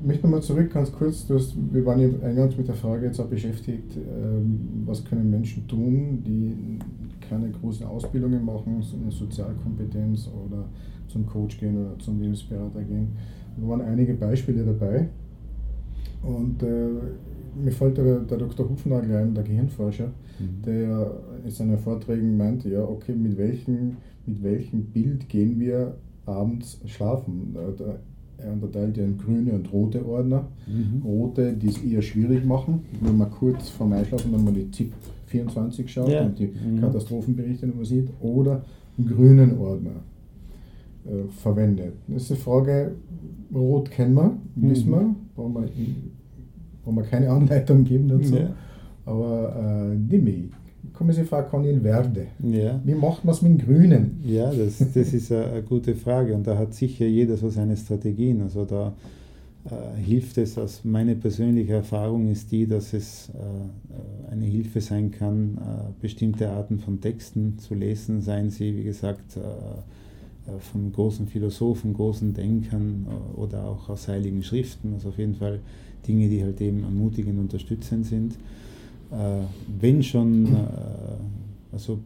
ich 0.00 0.06
möchte 0.06 0.26
nochmal 0.26 0.42
zurück, 0.42 0.72
ganz 0.72 0.90
kurz. 0.90 1.26
Du 1.26 1.34
hast, 1.34 1.54
wir 1.72 1.84
waren 1.84 2.00
ja 2.00 2.08
eingangs 2.26 2.56
mit 2.56 2.68
der 2.68 2.74
Frage 2.74 3.06
jetzt 3.06 3.20
auch 3.20 3.26
beschäftigt, 3.26 3.96
ähm, 3.96 4.84
was 4.86 5.04
können 5.04 5.30
Menschen 5.30 5.66
tun, 5.68 6.22
die 6.24 6.78
keine 7.28 7.50
großen 7.50 7.84
Ausbildungen 7.86 8.44
machen, 8.44 8.80
so 8.80 8.96
eine 8.96 9.10
Sozialkompetenz 9.10 10.30
oder 10.46 10.64
zum 11.08 11.26
Coach 11.26 11.58
gehen 11.58 11.76
oder 11.76 11.98
zum 11.98 12.20
Lebensberater 12.20 12.82
gehen. 12.82 13.08
Da 13.56 13.68
waren 13.68 13.80
einige 13.82 14.14
Beispiele 14.14 14.64
dabei. 14.64 15.08
Und 16.22 16.62
äh, 16.62 16.88
mir 17.62 17.72
fällt 17.72 17.98
der, 17.98 18.20
der 18.20 18.38
Dr. 18.38 18.68
Hufnagel 18.68 19.16
ein, 19.16 19.34
der 19.34 19.44
Gehirnforscher, 19.44 20.08
mhm. 20.38 20.62
der 20.64 21.12
in 21.44 21.50
seinen 21.50 21.78
Vorträgen 21.78 22.36
meinte, 22.36 22.68
ja, 22.68 22.82
okay, 22.82 23.14
mit 23.14 23.36
welchem, 23.38 23.96
mit 24.26 24.42
welchem 24.42 24.86
Bild 24.86 25.28
gehen 25.28 25.58
wir 25.58 25.96
abends 26.26 26.80
schlafen? 26.86 27.56
Er 28.38 28.52
unterteilt 28.52 28.96
ja 28.98 29.04
in 29.04 29.16
grüne 29.16 29.52
und 29.52 29.72
rote 29.72 30.06
Ordner. 30.06 30.46
Mhm. 30.66 31.02
Rote, 31.02 31.54
die 31.54 31.68
es 31.68 31.82
eher 31.82 32.02
schwierig 32.02 32.44
machen, 32.44 32.80
wenn 33.00 33.16
man 33.16 33.30
kurz 33.30 33.70
vorm 33.70 33.92
Einschlafen 33.92 34.32
dann 34.32 34.44
mal 34.44 34.52
die 34.52 34.70
ZIP 34.70 34.92
24 35.26 35.90
schaut 35.90 36.08
ja. 36.08 36.24
und 36.24 36.38
die 36.38 36.48
mhm. 36.48 36.80
Katastrophenberichte 36.80 37.66
nochmal 37.66 37.86
sieht, 37.86 38.08
oder 38.20 38.62
einen 38.98 39.08
grünen 39.08 39.58
Ordner 39.58 40.02
äh, 41.06 41.28
verwendet. 41.42 41.94
Das 42.08 42.22
ist 42.22 42.30
die 42.32 42.36
Frage, 42.36 42.92
rot 43.54 43.90
kennen 43.90 44.14
wir, 44.14 44.36
wissen 44.56 44.90
mhm. 44.90 44.92
wir, 44.92 45.14
brauchen 45.34 45.54
wir 45.54 45.68
wo 46.86 46.92
wir 46.92 47.02
keine 47.02 47.28
Anleitung 47.38 47.84
geben 47.84 48.08
dazu. 48.08 48.36
Ja. 48.36 48.54
Aber 49.04 49.92
äh, 49.92 50.48
kommen 50.94 51.12
Sie 51.12 51.24
fragen, 51.24 51.50
kann 51.50 51.64
ich 51.64 51.82
werde. 51.82 52.28
Ja. 52.42 52.80
Wie 52.82 52.94
macht 52.94 53.24
man 53.24 53.34
es 53.34 53.42
mit 53.42 53.52
dem 53.52 53.66
Grünen? 53.66 54.20
Ja, 54.24 54.50
das, 54.50 54.78
das 54.78 55.12
ist 55.12 55.30
eine, 55.30 55.62
gute 55.62 55.94
Frage 55.94 56.34
und 56.34 56.46
da 56.46 56.56
hat 56.56 56.74
sicher 56.74 57.06
jeder 57.06 57.36
so 57.36 57.50
seine 57.50 57.76
Strategien. 57.76 58.40
Also 58.40 58.64
da 58.64 58.94
äh, 59.66 60.00
hilft 60.00 60.38
es, 60.38 60.56
also 60.58 60.80
meine 60.84 61.16
persönliche 61.16 61.74
Erfahrung 61.74 62.28
ist 62.30 62.52
die, 62.52 62.66
dass 62.66 62.92
es 62.92 63.30
äh, 63.30 64.32
eine 64.32 64.44
Hilfe 64.44 64.80
sein 64.80 65.10
kann, 65.10 65.58
äh, 65.58 65.90
bestimmte 66.00 66.50
Arten 66.50 66.78
von 66.78 67.00
Texten 67.00 67.58
zu 67.58 67.74
lesen, 67.74 68.22
seien 68.22 68.50
sie, 68.50 68.76
wie 68.76 68.84
gesagt, 68.84 69.38
von 70.72 70.92
großen 70.92 71.26
Philosophen, 71.26 71.92
großen 71.92 72.32
Denkern 72.32 73.06
oder 73.34 73.64
auch 73.64 73.88
aus 73.88 74.06
heiligen 74.06 74.44
Schriften. 74.44 74.94
Also 74.94 75.08
auf 75.08 75.18
jeden 75.18 75.34
Fall 75.34 75.58
Dinge, 76.06 76.28
die 76.28 76.42
halt 76.42 76.60
eben 76.60 76.82
ermutigend, 76.84 77.38
unterstützend 77.38 78.06
sind. 78.06 78.34
Äh, 79.10 79.42
wenn 79.80 80.02
schon, 80.02 80.48
also 81.72 81.98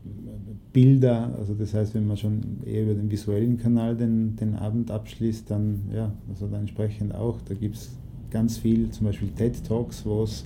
Bilder, 0.72 1.34
also 1.38 1.54
das 1.54 1.74
heißt, 1.74 1.94
wenn 1.94 2.06
man 2.06 2.16
schon 2.16 2.40
eher 2.64 2.84
über 2.84 2.94
den 2.94 3.10
visuellen 3.10 3.58
Kanal 3.58 3.96
den, 3.96 4.36
den 4.36 4.54
Abend 4.54 4.90
abschließt, 4.90 5.50
dann 5.50 5.80
ja, 5.94 6.12
also 6.28 6.46
dann 6.46 6.60
entsprechend 6.60 7.14
auch. 7.14 7.38
Da 7.48 7.54
gibt 7.54 7.76
es 7.76 7.90
ganz 8.30 8.58
viel, 8.58 8.90
zum 8.90 9.06
Beispiel 9.06 9.28
TED 9.36 9.64
Talks, 9.64 10.04
wo 10.06 10.22
es 10.22 10.44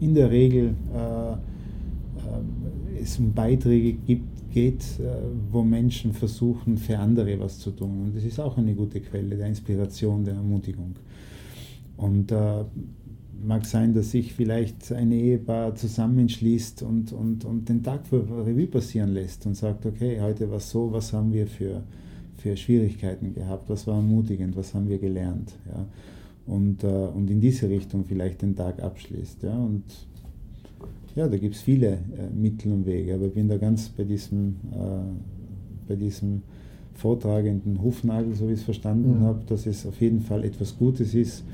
in 0.00 0.14
der 0.14 0.30
Regel 0.30 0.74
äh, 0.94 1.32
äh, 1.32 1.36
es 3.00 3.18
um 3.18 3.32
Beiträge 3.32 3.92
gibt, 3.92 4.50
geht, 4.50 4.82
äh, 4.98 5.04
wo 5.50 5.62
Menschen 5.62 6.12
versuchen, 6.12 6.76
für 6.76 6.98
andere 6.98 7.38
was 7.38 7.58
zu 7.58 7.70
tun. 7.70 8.06
Und 8.06 8.16
das 8.16 8.24
ist 8.24 8.40
auch 8.40 8.56
eine 8.58 8.74
gute 8.74 9.00
Quelle 9.00 9.36
der 9.36 9.46
Inspiration, 9.46 10.24
der 10.24 10.34
Ermutigung. 10.34 10.96
Und 12.00 12.32
äh, 12.32 12.64
mag 13.42 13.66
sein, 13.66 13.94
dass 13.94 14.10
sich 14.10 14.32
vielleicht 14.34 14.92
ein 14.92 15.12
Ehepaar 15.12 15.74
zusammenschließt 15.74 16.82
und, 16.82 17.12
und, 17.12 17.44
und 17.44 17.68
den 17.68 17.82
Tag 17.82 18.06
für 18.06 18.22
Revue 18.46 18.66
passieren 18.66 19.10
lässt 19.10 19.46
und 19.46 19.54
sagt, 19.54 19.86
okay, 19.86 20.20
heute 20.20 20.48
war 20.50 20.58
es 20.58 20.70
so, 20.70 20.92
was 20.92 21.12
haben 21.12 21.32
wir 21.32 21.46
für, 21.46 21.82
für 22.36 22.56
Schwierigkeiten 22.56 23.34
gehabt, 23.34 23.68
was 23.68 23.86
war 23.86 23.96
ermutigend, 23.96 24.56
was 24.56 24.74
haben 24.74 24.88
wir 24.88 24.98
gelernt. 24.98 25.52
Ja? 25.66 25.86
Und, 26.46 26.84
äh, 26.84 26.86
und 26.86 27.30
in 27.30 27.40
diese 27.40 27.68
Richtung 27.68 28.04
vielleicht 28.04 28.42
den 28.42 28.56
Tag 28.56 28.82
abschließt. 28.82 29.42
Ja? 29.42 29.56
Und 29.56 29.84
ja, 31.16 31.28
da 31.28 31.36
gibt 31.36 31.54
es 31.54 31.62
viele 31.62 31.92
äh, 31.92 32.30
Mittel 32.34 32.72
und 32.72 32.86
Wege, 32.86 33.14
aber 33.14 33.26
ich 33.26 33.34
bin 33.34 33.48
da 33.48 33.56
ganz 33.56 33.88
bei 33.88 34.04
diesem, 34.04 34.56
äh, 34.72 35.88
bei 35.88 35.96
diesem 35.96 36.42
vortragenden 36.94 37.82
Hufnagel, 37.82 38.34
so 38.34 38.48
wie 38.48 38.52
ich 38.52 38.60
es 38.60 38.64
verstanden 38.64 39.20
mhm. 39.20 39.22
habe, 39.22 39.44
dass 39.46 39.66
es 39.66 39.86
auf 39.86 40.00
jeden 40.00 40.20
Fall 40.20 40.44
etwas 40.44 40.76
Gutes 40.76 41.14
ist, 41.14 41.44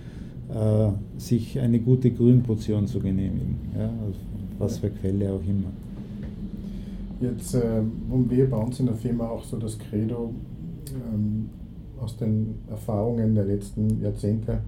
äh, 0.48 1.18
sich 1.18 1.58
eine 1.58 1.80
gute 1.80 2.10
Grünportion 2.10 2.86
zu 2.86 3.00
genehmigen, 3.00 3.58
ja, 3.76 3.90
was 4.58 4.78
für 4.78 4.90
Quelle 4.90 5.32
auch 5.32 5.42
immer. 5.42 5.70
Jetzt 7.20 7.54
äh, 7.54 7.82
haben 8.10 8.30
wir 8.30 8.50
bei 8.50 8.58
uns 8.58 8.78
in 8.78 8.86
der 8.86 8.94
Firma 8.94 9.28
auch 9.28 9.42
so 9.42 9.58
das 9.58 9.78
Credo 9.78 10.34
ähm, 10.90 11.48
aus 12.00 12.16
den 12.16 12.56
Erfahrungen 12.68 13.34
der 13.34 13.46
letzten 13.46 14.00
Jahrzehnte, 14.02 14.60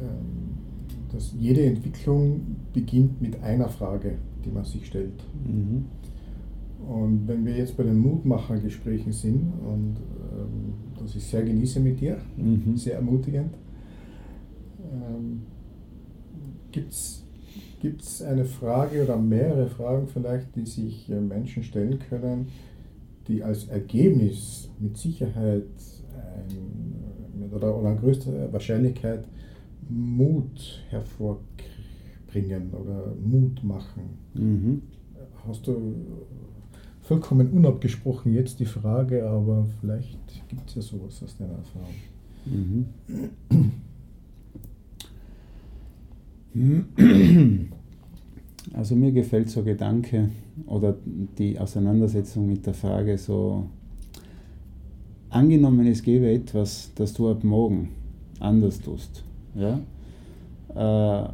ähm, 0.00 0.58
dass 1.12 1.32
jede 1.38 1.64
Entwicklung 1.64 2.40
beginnt 2.72 3.22
mit 3.22 3.40
einer 3.42 3.68
Frage, 3.68 4.16
die 4.44 4.50
man 4.50 4.64
sich 4.64 4.86
stellt. 4.86 5.24
Mhm. 5.46 5.84
Und 6.88 7.28
wenn 7.28 7.44
wir 7.44 7.56
jetzt 7.56 7.76
bei 7.76 7.84
den 7.84 8.00
Mutmachergesprächen 8.00 9.12
sind, 9.12 9.52
und 9.64 9.96
ähm, 10.32 10.74
das 10.98 11.14
ich 11.14 11.24
sehr 11.24 11.44
genieße 11.44 11.78
mit 11.78 12.00
dir, 12.00 12.18
mhm. 12.36 12.76
sehr 12.76 12.96
ermutigend, 12.96 13.54
ähm, 14.92 15.42
gibt 16.72 18.02
es 18.02 18.22
eine 18.22 18.44
Frage 18.44 19.04
oder 19.04 19.16
mehrere 19.16 19.68
Fragen 19.68 20.08
vielleicht, 20.08 20.54
die 20.56 20.66
sich 20.66 21.10
äh, 21.10 21.20
Menschen 21.20 21.62
stellen 21.62 21.98
können, 21.98 22.48
die 23.28 23.42
als 23.42 23.68
Ergebnis 23.68 24.70
mit 24.78 24.96
Sicherheit 24.96 25.66
ein, 26.14 27.40
mit 27.40 27.52
oder, 27.52 27.76
oder 27.76 27.94
größter 27.94 28.52
Wahrscheinlichkeit 28.52 29.24
Mut 29.88 30.84
hervorbringen 30.88 32.72
oder 32.72 33.14
Mut 33.20 33.62
machen. 33.62 34.18
Mhm. 34.34 34.82
Hast 35.46 35.66
du 35.66 35.94
vollkommen 37.00 37.50
unabgesprochen 37.50 38.32
jetzt 38.32 38.60
die 38.60 38.64
Frage, 38.64 39.28
aber 39.28 39.66
vielleicht 39.80 40.18
gibt 40.48 40.68
es 40.68 40.74
ja 40.76 40.82
sowas 40.82 41.22
aus 41.22 41.36
deiner 41.36 41.54
Erfahrung. 41.54 41.94
Mhm. 42.46 42.86
Also 48.74 48.94
mir 48.94 49.12
gefällt 49.12 49.50
so 49.50 49.62
Gedanke 49.62 50.30
oder 50.66 50.96
die 51.36 51.58
Auseinandersetzung 51.58 52.46
mit 52.46 52.64
der 52.64 52.74
Frage 52.74 53.18
so, 53.18 53.66
angenommen 55.30 55.86
es 55.86 56.02
gäbe 56.02 56.30
etwas, 56.30 56.90
das 56.94 57.12
du 57.12 57.30
ab 57.30 57.42
morgen 57.44 57.90
anders 58.40 58.80
tust. 58.80 59.24
Ja? 59.54 59.80
Äh, 60.74 61.28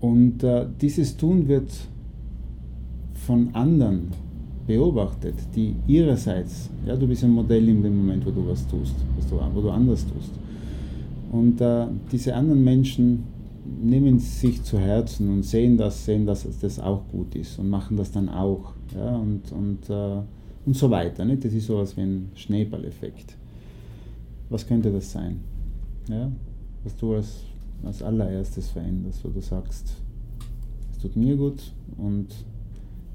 und 0.00 0.42
äh, 0.42 0.66
dieses 0.80 1.16
Tun 1.16 1.46
wird 1.48 1.70
von 3.14 3.54
anderen 3.54 4.08
beobachtet, 4.66 5.34
die 5.54 5.76
ihrerseits, 5.86 6.68
ja, 6.84 6.96
du 6.96 7.06
bist 7.06 7.24
ein 7.24 7.30
Modell 7.30 7.68
in 7.68 7.82
dem 7.82 7.96
Moment, 7.96 8.26
wo 8.26 8.30
du 8.30 8.46
was 8.46 8.66
tust, 8.66 8.94
wo 9.54 9.60
du 9.60 9.70
anders 9.70 10.04
tust. 10.06 10.32
Und 11.30 11.60
äh, 11.60 11.86
diese 12.10 12.34
anderen 12.34 12.62
Menschen 12.62 13.24
nehmen 13.64 14.18
sich 14.18 14.62
zu 14.62 14.78
Herzen 14.78 15.28
und 15.28 15.44
sehen 15.44 15.76
das, 15.76 16.04
sehen, 16.04 16.26
dass 16.26 16.46
das 16.60 16.78
auch 16.78 17.06
gut 17.08 17.34
ist 17.34 17.58
und 17.58 17.68
machen 17.68 17.96
das 17.96 18.10
dann 18.10 18.28
auch. 18.28 18.74
Ja, 18.94 19.16
und, 19.16 19.52
und, 19.52 19.88
äh, 19.88 20.20
und 20.66 20.76
so 20.76 20.90
weiter. 20.90 21.24
Nicht? 21.24 21.44
Das 21.44 21.52
ist 21.52 21.66
sowas 21.66 21.96
wie 21.96 22.02
ein 22.02 22.30
Schneeballeffekt. 22.34 23.36
Was 24.50 24.66
könnte 24.66 24.92
das 24.92 25.10
sein? 25.12 25.40
Ja? 26.08 26.30
Was 26.84 26.96
du 26.96 27.14
als, 27.14 27.44
als 27.84 28.02
allererstes 28.02 28.68
veränderst, 28.68 29.24
wo 29.24 29.28
du 29.28 29.40
sagst, 29.40 29.96
es 30.92 30.98
tut 30.98 31.16
mir 31.16 31.36
gut 31.36 31.72
und 31.96 32.28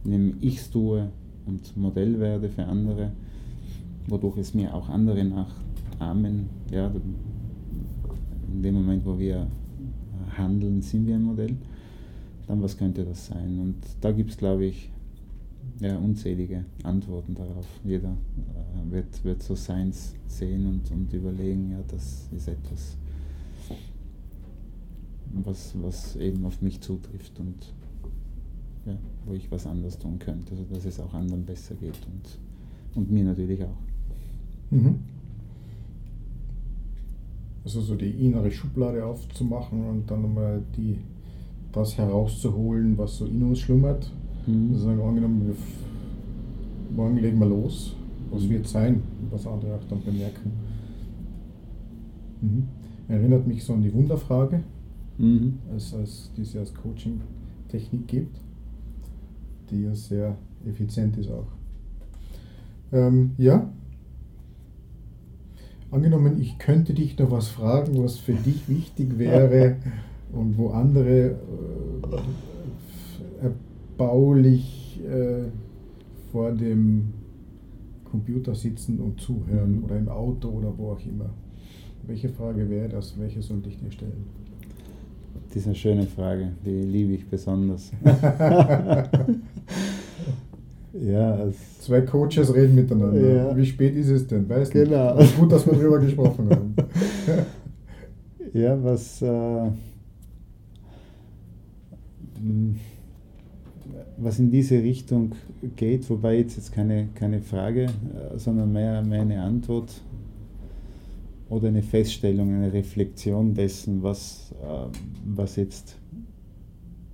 indem 0.04 0.38
ich 0.42 0.58
es 0.58 0.72
tue 0.72 1.10
und 1.46 1.76
Modell 1.76 2.20
werde 2.20 2.50
für 2.50 2.66
andere, 2.66 3.12
wodurch 4.08 4.38
es 4.38 4.54
mir 4.54 4.74
auch 4.74 4.90
andere 4.90 5.24
nachahmen. 5.24 6.50
Ja, 6.72 6.92
in 8.54 8.62
dem 8.62 8.76
Moment, 8.76 9.06
wo 9.06 9.20
wir 9.20 9.48
handeln, 10.38 10.82
sind 10.82 11.08
wir 11.08 11.16
ein 11.16 11.24
Modell. 11.24 11.56
Dann 12.48 12.62
was 12.62 12.78
könnte 12.78 13.04
das 13.04 13.28
sein? 13.28 13.60
Und 13.60 13.76
da 14.02 14.12
gibt 14.12 14.32
es, 14.32 14.38
glaube 14.38 14.66
ich, 14.66 14.90
ja, 15.80 15.98
unzählige 15.98 16.66
Antworten 16.84 17.36
darauf. 17.36 17.66
Jeder 17.84 18.10
äh, 18.10 18.92
wird, 18.92 19.24
wird 19.24 19.44
so 19.44 19.56
Seins 19.56 20.16
sehen 20.28 20.66
und, 20.66 20.92
und 20.92 21.14
überlegen, 21.14 21.72
ja, 21.72 21.80
das 21.88 22.28
ist 22.36 22.48
etwas, 22.48 22.98
was, 25.34 25.76
was 25.82 26.16
eben 26.16 26.46
auf 26.46 26.62
mich 26.62 26.82
zutrifft 26.82 27.40
und 27.40 27.74
ja, 28.86 28.98
wo 29.26 29.34
ich 29.34 29.52
was 29.52 29.68
anders 29.68 30.00
tun 30.00 30.18
könnte, 30.18 30.52
also 30.52 30.64
dass 30.64 30.86
es 30.86 31.00
auch 31.00 31.14
anderen 31.14 31.46
besser 31.46 31.76
geht 31.76 32.00
und, 32.08 32.40
und 32.96 33.12
mir 33.12 33.26
natürlich 33.26 33.64
auch. 33.64 33.78
Mhm. 34.72 35.00
Also 37.68 37.82
so 37.82 37.96
die 37.96 38.12
innere 38.12 38.50
Schublade 38.50 39.06
aufzumachen 39.06 39.90
und 39.90 40.10
dann 40.10 40.22
nochmal 40.22 40.62
die, 40.78 41.00
das 41.74 41.98
herauszuholen, 41.98 42.98
was 42.98 43.18
so 43.18 43.26
in 43.26 43.44
uns 43.44 43.60
schlummert. 43.60 44.10
Mhm. 44.46 44.70
Also 44.72 44.88
angenommen, 44.88 45.48
wir, 45.48 45.56
morgen 46.96 47.18
legen 47.18 47.38
wir 47.40 47.48
los, 47.48 47.94
was 48.32 48.44
mhm. 48.44 48.50
wird 48.52 48.68
sein, 48.70 49.04
was 49.30 49.46
andere 49.46 49.76
auch 49.76 49.84
dann 49.90 50.02
bemerken. 50.02 50.54
Mhm. 52.40 52.68
Erinnert 53.10 53.46
mich 53.46 53.62
so 53.66 53.74
an 53.74 53.82
die 53.82 53.94
Wunderfrage, 53.94 54.64
mhm. 55.18 55.58
als, 55.74 55.94
als, 55.94 56.32
die 56.38 56.44
es 56.44 56.56
als 56.56 56.74
Coaching-Technik 56.74 58.08
gibt, 58.08 58.40
die 59.72 59.82
ja 59.82 59.94
sehr 59.94 60.38
effizient 60.66 61.18
ist 61.18 61.30
auch. 61.30 61.52
Ähm, 62.94 63.32
ja, 63.38 63.70
Angenommen, 65.90 66.42
ich 66.42 66.58
könnte 66.58 66.94
dich 66.94 67.18
noch 67.18 67.32
was 67.32 67.48
fragen, 67.48 68.04
was 68.04 68.18
für 68.18 68.34
dich 68.34 68.68
wichtig 68.68 69.18
wäre 69.18 69.78
und 70.34 70.58
wo 70.58 70.70
andere 70.70 71.38
äh, 73.42 73.44
erbaulich 73.44 75.00
äh, 75.10 75.46
vor 76.32 76.52
dem 76.52 77.14
Computer 78.04 78.54
sitzen 78.54 79.00
und 79.00 79.22
zuhören 79.22 79.78
mhm. 79.78 79.84
oder 79.86 79.98
im 79.98 80.10
Auto 80.10 80.50
oder 80.50 80.78
wo 80.78 80.92
auch 80.92 81.06
immer. 81.06 81.30
Welche 82.06 82.30
Frage 82.30 82.70
wäre 82.70 82.90
das? 82.90 83.18
Welche 83.18 83.42
sollte 83.42 83.70
ich 83.70 83.80
dir 83.80 83.92
stellen? 83.92 84.26
Das 85.48 85.58
ist 85.58 85.68
eine 85.68 85.76
schöne 85.76 86.06
Frage, 86.06 86.52
die 86.66 86.82
liebe 86.82 87.14
ich 87.14 87.26
besonders. 87.28 87.92
Ja, 91.02 91.48
Zwei 91.80 92.02
Coaches 92.02 92.54
reden 92.54 92.76
miteinander. 92.76 93.36
Ja. 93.36 93.56
Wie 93.56 93.66
spät 93.66 93.96
ist 93.96 94.10
es 94.10 94.28
denn? 94.28 94.48
Weißt? 94.50 94.72
Genau. 94.72 95.18
Gut, 95.40 95.52
dass 95.52 95.66
wir 95.66 95.74
darüber 95.74 96.00
gesprochen 96.00 96.50
haben. 96.50 96.76
ja, 98.54 98.84
was, 98.84 99.22
äh, 99.22 99.70
was 104.18 104.40
in 104.40 104.52
diese 104.52 104.82
Richtung 104.82 105.34
geht, 105.76 106.10
wobei 106.10 106.38
jetzt, 106.38 106.58
jetzt 106.58 106.74
keine, 106.74 107.10
keine 107.14 107.42
Frage, 107.42 107.84
äh, 107.84 108.38
sondern 108.38 108.72
mehr, 108.72 109.02
mehr 109.04 109.22
eine 109.22 109.42
Antwort 109.42 110.02
oder 111.50 111.68
eine 111.68 111.84
Feststellung, 111.84 112.54
eine 112.54 112.74
Reflexion 112.74 113.54
dessen, 113.54 114.04
was, 114.04 114.54
äh, 114.62 114.98
was 115.26 115.56
jetzt 115.56 115.98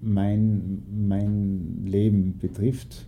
mein, 0.02 0.84
mein 0.90 1.84
Leben 1.86 2.38
betrifft 2.40 3.06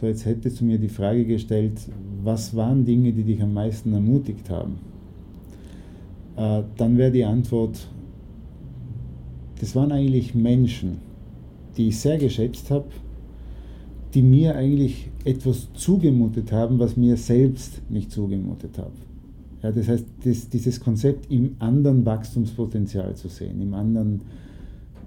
so, 0.00 0.06
jetzt 0.06 0.24
hättest 0.26 0.60
du 0.60 0.64
mir 0.64 0.78
die 0.78 0.88
Frage 0.88 1.24
gestellt, 1.24 1.80
was 2.22 2.54
waren 2.54 2.84
Dinge, 2.84 3.12
die 3.12 3.24
dich 3.24 3.42
am 3.42 3.52
meisten 3.52 3.92
ermutigt 3.92 4.48
haben? 4.48 4.78
Äh, 6.36 6.62
dann 6.76 6.96
wäre 6.96 7.10
die 7.10 7.24
Antwort, 7.24 7.88
das 9.60 9.74
waren 9.74 9.90
eigentlich 9.90 10.36
Menschen, 10.36 10.98
die 11.76 11.88
ich 11.88 11.98
sehr 11.98 12.16
geschätzt 12.18 12.70
habe, 12.70 12.86
die 14.14 14.22
mir 14.22 14.54
eigentlich 14.54 15.10
etwas 15.24 15.72
zugemutet 15.74 16.52
haben, 16.52 16.78
was 16.78 16.96
mir 16.96 17.16
selbst 17.16 17.82
nicht 17.90 18.12
zugemutet 18.12 18.78
habe. 18.78 18.92
Ja, 19.62 19.72
das 19.72 19.88
heißt, 19.88 20.06
das, 20.24 20.48
dieses 20.48 20.78
Konzept 20.78 21.30
im 21.30 21.56
anderen 21.58 22.06
Wachstumspotenzial 22.06 23.16
zu 23.16 23.28
sehen, 23.28 23.60
im 23.60 23.74
anderen 23.74 24.20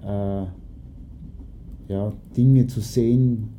äh, 0.04 0.44
ja, 1.92 2.12
Dinge 2.36 2.66
zu 2.66 2.80
sehen, 2.80 3.50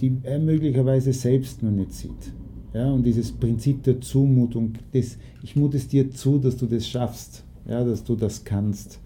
die 0.00 0.16
er 0.22 0.38
möglicherweise 0.38 1.12
selbst 1.12 1.62
noch 1.62 1.70
nicht 1.70 1.92
sieht. 1.92 2.32
Ja, 2.72 2.90
und 2.90 3.04
dieses 3.04 3.30
Prinzip 3.30 3.84
der 3.84 4.00
Zumutung, 4.00 4.72
das, 4.92 5.18
ich 5.42 5.54
mute 5.54 5.76
es 5.76 5.86
dir 5.86 6.10
zu, 6.10 6.38
dass 6.38 6.56
du 6.56 6.66
das 6.66 6.88
schaffst, 6.88 7.44
ja, 7.68 7.84
dass 7.84 8.02
du 8.02 8.16
das 8.16 8.42
kannst. 8.44 9.00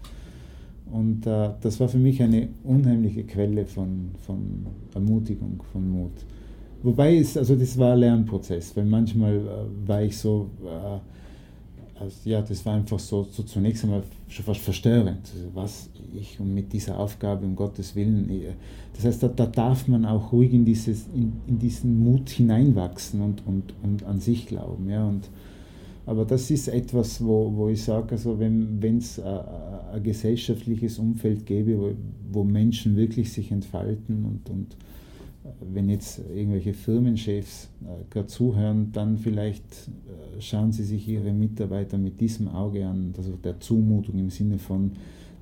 Und 0.91 1.27
äh, 1.27 1.51
das 1.61 1.79
war 1.79 1.87
für 1.87 1.99
mich 1.99 2.23
eine 2.23 2.49
unheimliche 2.63 3.23
Quelle 3.25 3.65
von, 3.65 4.11
von 4.25 4.65
Ermutigung, 4.95 5.61
von 5.71 5.87
Mut. 5.87 6.13
Wobei 6.81 7.17
es, 7.17 7.37
also 7.37 7.55
das 7.55 7.77
war 7.77 7.93
ein 7.93 7.99
Lernprozess, 7.99 8.75
weil 8.75 8.85
manchmal 8.85 9.35
äh, 9.35 9.87
war 9.87 10.01
ich 10.01 10.17
so, 10.17 10.49
äh, 10.65 10.99
also, 11.99 12.17
ja, 12.23 12.41
das 12.41 12.65
war 12.65 12.75
einfach 12.75 12.99
so, 12.99 13.27
so 13.29 13.43
zunächst 13.43 13.83
einmal 13.83 14.03
schon 14.27 14.45
fast 14.45 14.61
verstörend. 14.61 15.29
Also, 15.33 15.47
was 15.53 15.89
ich 16.15 16.39
und 16.39 16.53
mit 16.53 16.71
dieser 16.73 16.97
Aufgabe, 16.97 17.45
um 17.45 17.55
Gottes 17.55 17.95
Willen. 17.95 18.29
Das 18.95 19.05
heißt, 19.05 19.23
da, 19.23 19.27
da 19.27 19.45
darf 19.45 19.87
man 19.87 20.05
auch 20.05 20.31
ruhig 20.31 20.53
in, 20.53 20.65
dieses, 20.65 21.07
in, 21.13 21.33
in 21.47 21.59
diesen 21.59 22.03
Mut 22.03 22.29
hineinwachsen 22.29 23.21
und, 23.21 23.45
und, 23.45 23.73
und 23.83 24.03
an 24.03 24.19
sich 24.19 24.47
glauben. 24.47 24.89
Ja, 24.89 25.07
und, 25.07 25.29
aber 26.05 26.25
das 26.25 26.49
ist 26.49 26.67
etwas, 26.69 27.23
wo, 27.23 27.53
wo 27.55 27.69
ich 27.69 27.83
sage, 27.83 28.11
also 28.11 28.39
wenn 28.39 28.97
es 28.97 29.19
ein 29.19 30.01
gesellschaftliches 30.01 30.97
Umfeld 30.97 31.45
gäbe, 31.45 31.77
wo, 31.77 31.91
wo 32.31 32.43
Menschen 32.43 32.95
wirklich 32.95 33.31
sich 33.31 33.51
entfalten 33.51 34.25
und, 34.25 34.49
und 34.49 34.75
wenn 35.61 35.89
jetzt 35.89 36.19
irgendwelche 36.19 36.73
Firmenchefs 36.73 37.69
äh, 37.83 38.03
gerade 38.09 38.27
zuhören, 38.27 38.91
dann 38.91 39.17
vielleicht 39.17 39.63
äh, 39.87 40.41
schauen 40.41 40.71
sie 40.71 40.83
sich 40.83 41.07
ihre 41.07 41.31
Mitarbeiter 41.31 41.97
mit 41.97 42.19
diesem 42.19 42.49
Auge 42.49 42.85
an, 42.85 43.13
also 43.17 43.35
der 43.37 43.59
Zumutung 43.59 44.17
im 44.19 44.29
Sinne 44.29 44.57
von, 44.57 44.91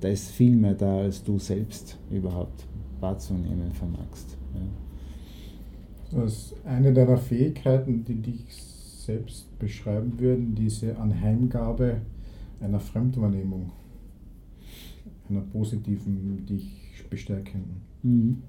da 0.00 0.08
ist 0.08 0.30
viel 0.30 0.54
mehr 0.54 0.74
da, 0.74 0.98
als 0.98 1.24
du 1.24 1.38
selbst 1.38 1.98
überhaupt 2.10 2.64
wahrzunehmen 3.00 3.72
vermagst. 3.72 4.36
Ja. 4.54 6.20
Das 6.20 6.32
ist 6.32 6.54
eine 6.64 6.92
deiner 6.92 7.18
Fähigkeiten, 7.18 8.04
die 8.04 8.22
dich 8.22 8.54
selbst 8.54 9.58
beschreiben 9.58 10.18
würden, 10.18 10.54
diese 10.54 10.96
Anheimgabe 10.96 12.00
einer 12.60 12.80
Fremdwahrnehmung, 12.80 13.72
einer 15.28 15.40
positiven, 15.40 16.46
dich 16.46 17.04
bestärkenden. 17.10 17.82
Mhm 18.02 18.42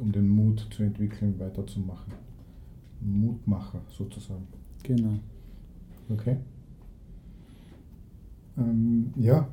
um 0.00 0.12
den 0.12 0.28
Mut 0.28 0.66
zu 0.70 0.82
entwickeln, 0.82 1.38
weiterzumachen. 1.38 2.12
Mutmacher 3.00 3.80
sozusagen. 3.88 4.46
Genau. 4.82 5.18
Okay. 6.10 6.36
Ähm, 8.58 9.12
ja, 9.16 9.48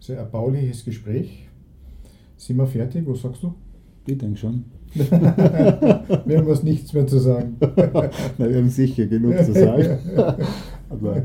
sehr 0.00 0.18
erbauliches 0.18 0.84
Gespräch. 0.84 1.48
Sind 2.36 2.56
wir 2.56 2.66
fertig? 2.66 3.06
Was 3.06 3.22
sagst 3.22 3.42
du? 3.42 3.54
Ich 4.06 4.16
denke 4.16 4.38
schon. 4.38 4.64
wir 4.94 6.38
haben 6.38 6.46
was 6.46 6.62
nichts 6.62 6.92
mehr 6.92 7.06
zu 7.06 7.18
sagen. 7.18 7.56
Na, 7.60 8.48
wir 8.48 8.56
haben 8.56 8.70
sicher 8.70 9.06
genug 9.06 9.36
zu 9.44 9.52
sagen. 9.52 9.98
Aber 10.88 11.22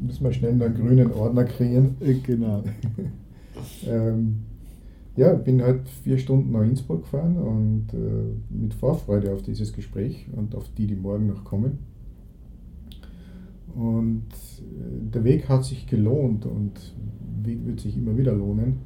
müssen 0.00 0.24
wir 0.24 0.32
schnell 0.32 0.62
einen 0.62 0.74
grünen 0.74 1.10
Ordner 1.12 1.44
kreieren. 1.44 1.96
Genau. 2.24 2.62
ähm, 3.86 4.42
ja, 5.20 5.34
bin 5.34 5.60
halt 5.60 5.86
vier 5.86 6.16
Stunden 6.16 6.52
nach 6.52 6.62
Innsbruck 6.62 7.02
gefahren 7.02 7.36
und 7.36 7.92
äh, 7.92 8.32
mit 8.48 8.72
Vorfreude 8.72 9.34
auf 9.34 9.42
dieses 9.42 9.74
Gespräch 9.74 10.26
und 10.34 10.54
auf 10.54 10.70
die, 10.78 10.86
die 10.86 10.96
morgen 10.96 11.26
noch 11.26 11.44
kommen. 11.44 11.78
Und 13.74 14.28
äh, 14.32 15.10
der 15.12 15.22
Weg 15.24 15.46
hat 15.50 15.66
sich 15.66 15.86
gelohnt 15.86 16.46
und 16.46 16.72
Weg 17.42 17.66
wird 17.66 17.80
sich 17.80 17.98
immer 17.98 18.16
wieder 18.16 18.32
lohnen, 18.32 18.78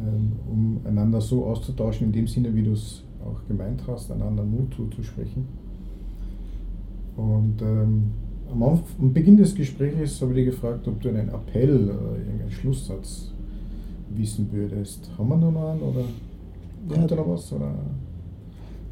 ähm, 0.00 0.32
um 0.50 0.80
einander 0.86 1.20
so 1.20 1.44
auszutauschen, 1.44 2.06
in 2.06 2.12
dem 2.12 2.26
Sinne, 2.26 2.54
wie 2.54 2.62
du 2.62 2.72
es 2.72 3.04
auch 3.22 3.46
gemeint 3.46 3.82
hast, 3.86 4.10
einander 4.10 4.44
Mut 4.44 4.72
zuzusprechen. 4.74 5.44
Und 7.14 7.60
ähm, 7.60 8.12
am, 8.50 9.12
Beginn 9.12 9.36
des 9.36 9.54
Gesprächs 9.54 10.22
habe 10.22 10.32
ich 10.32 10.38
dich 10.38 10.46
gefragt, 10.46 10.88
ob 10.88 10.98
du 11.02 11.10
einen 11.10 11.28
Appell 11.28 11.90
oder 11.90 12.16
irgendeinen 12.16 12.50
Schlusssatz 12.50 13.31
wissen 14.16 14.48
würdest. 14.52 15.10
Haben 15.16 15.28
wir 15.28 15.36
noch 15.36 15.70
einen 15.70 15.80
oder 15.82 16.04
kommt 16.88 16.96
ja, 16.96 17.06
da 17.06 17.16
noch 17.16 17.28
was? 17.28 17.52
Oder? 17.52 17.74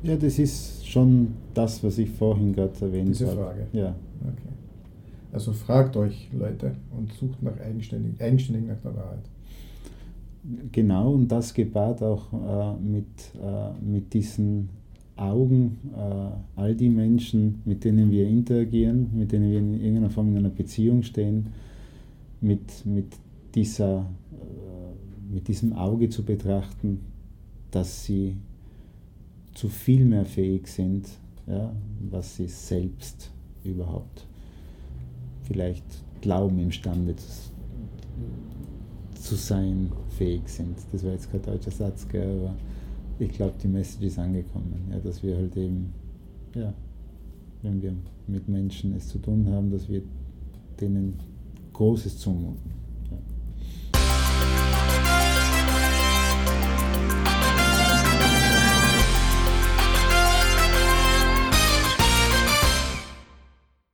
Ja, 0.03 0.16
das 0.16 0.39
ist 0.39 0.87
schon 0.87 1.35
das, 1.55 1.83
was 1.85 1.99
ich 1.99 2.11
vorhin 2.11 2.55
gerade 2.55 2.73
erwähnt 2.81 3.11
Diese 3.11 3.27
habe. 3.27 3.37
Diese 3.37 3.45
Frage. 3.45 3.66
Ja. 3.73 3.95
Okay. 4.23 4.55
Also 5.33 5.53
fragt 5.53 5.97
euch, 5.97 6.29
Leute, 6.33 6.75
und 6.97 7.12
sucht 7.12 7.43
nach 7.43 7.59
eigenständig, 7.61 8.21
eigenständig 8.21 8.66
nach 8.66 8.81
der 8.81 8.97
Wahrheit. 8.97 9.25
Genau, 10.73 11.12
und 11.12 11.29
das 11.29 11.53
gepaart 11.53 12.03
auch 12.03 12.33
äh, 12.33 12.81
mit, 12.83 13.07
äh, 13.41 13.85
mit 13.85 14.12
diesen 14.14 14.71
Augen 15.16 15.79
äh, 15.95 16.59
all 16.61 16.75
die 16.75 16.89
Menschen, 16.89 17.61
mit 17.66 17.85
denen 17.85 18.11
wir 18.11 18.27
interagieren, 18.27 19.11
mit 19.14 19.33
denen 19.33 19.51
wir 19.51 19.59
in 19.59 19.75
irgendeiner 19.75 20.11
Form 20.11 20.31
in 20.31 20.39
einer 20.39 20.49
Beziehung 20.49 21.03
stehen, 21.03 21.49
mit, 22.41 22.87
mit, 22.87 23.07
dieser, 23.55 24.07
äh, 24.33 24.80
mit 25.33 25.49
diesem 25.49 25.72
Auge 25.72 26.09
zu 26.09 26.24
betrachten, 26.24 27.01
dass 27.70 28.05
sie 28.05 28.37
zu 29.55 29.68
viel 29.68 30.05
mehr 30.05 30.24
fähig 30.24 30.68
sind, 30.68 31.09
ja, 31.47 31.72
was 32.11 32.37
sie 32.37 32.49
selbst 32.49 33.31
überhaupt 33.64 34.26
vielleicht 35.51 35.85
glauben 36.20 36.61
imstande 36.61 37.14
zu, 39.14 39.35
sein, 39.35 39.91
fähig 40.16 40.49
sind. 40.49 40.76
Das 40.93 41.05
war 41.05 41.12
jetzt 41.12 41.31
kein 41.31 41.43
deutscher 41.43 41.70
Satz, 41.70 42.07
gell, 42.09 42.41
aber 42.41 42.55
ich 43.18 43.33
glaube, 43.33 43.55
die 43.62 43.68
Message 43.68 44.05
ist 44.05 44.18
angekommen, 44.18 44.89
ja, 44.91 44.99
dass 44.99 45.22
wir 45.22 45.37
halt 45.37 45.57
eben, 45.57 45.93
ja, 46.55 46.72
wenn 47.62 47.83
wir 47.83 47.95
mit 48.26 48.49
Menschen 48.49 48.95
es 48.95 49.09
zu 49.09 49.18
tun 49.18 49.47
haben, 49.49 49.70
dass 49.70 49.89
wir 49.89 50.03
denen 50.81 51.18
Großes 51.72 52.18
zumuten. 52.18 52.80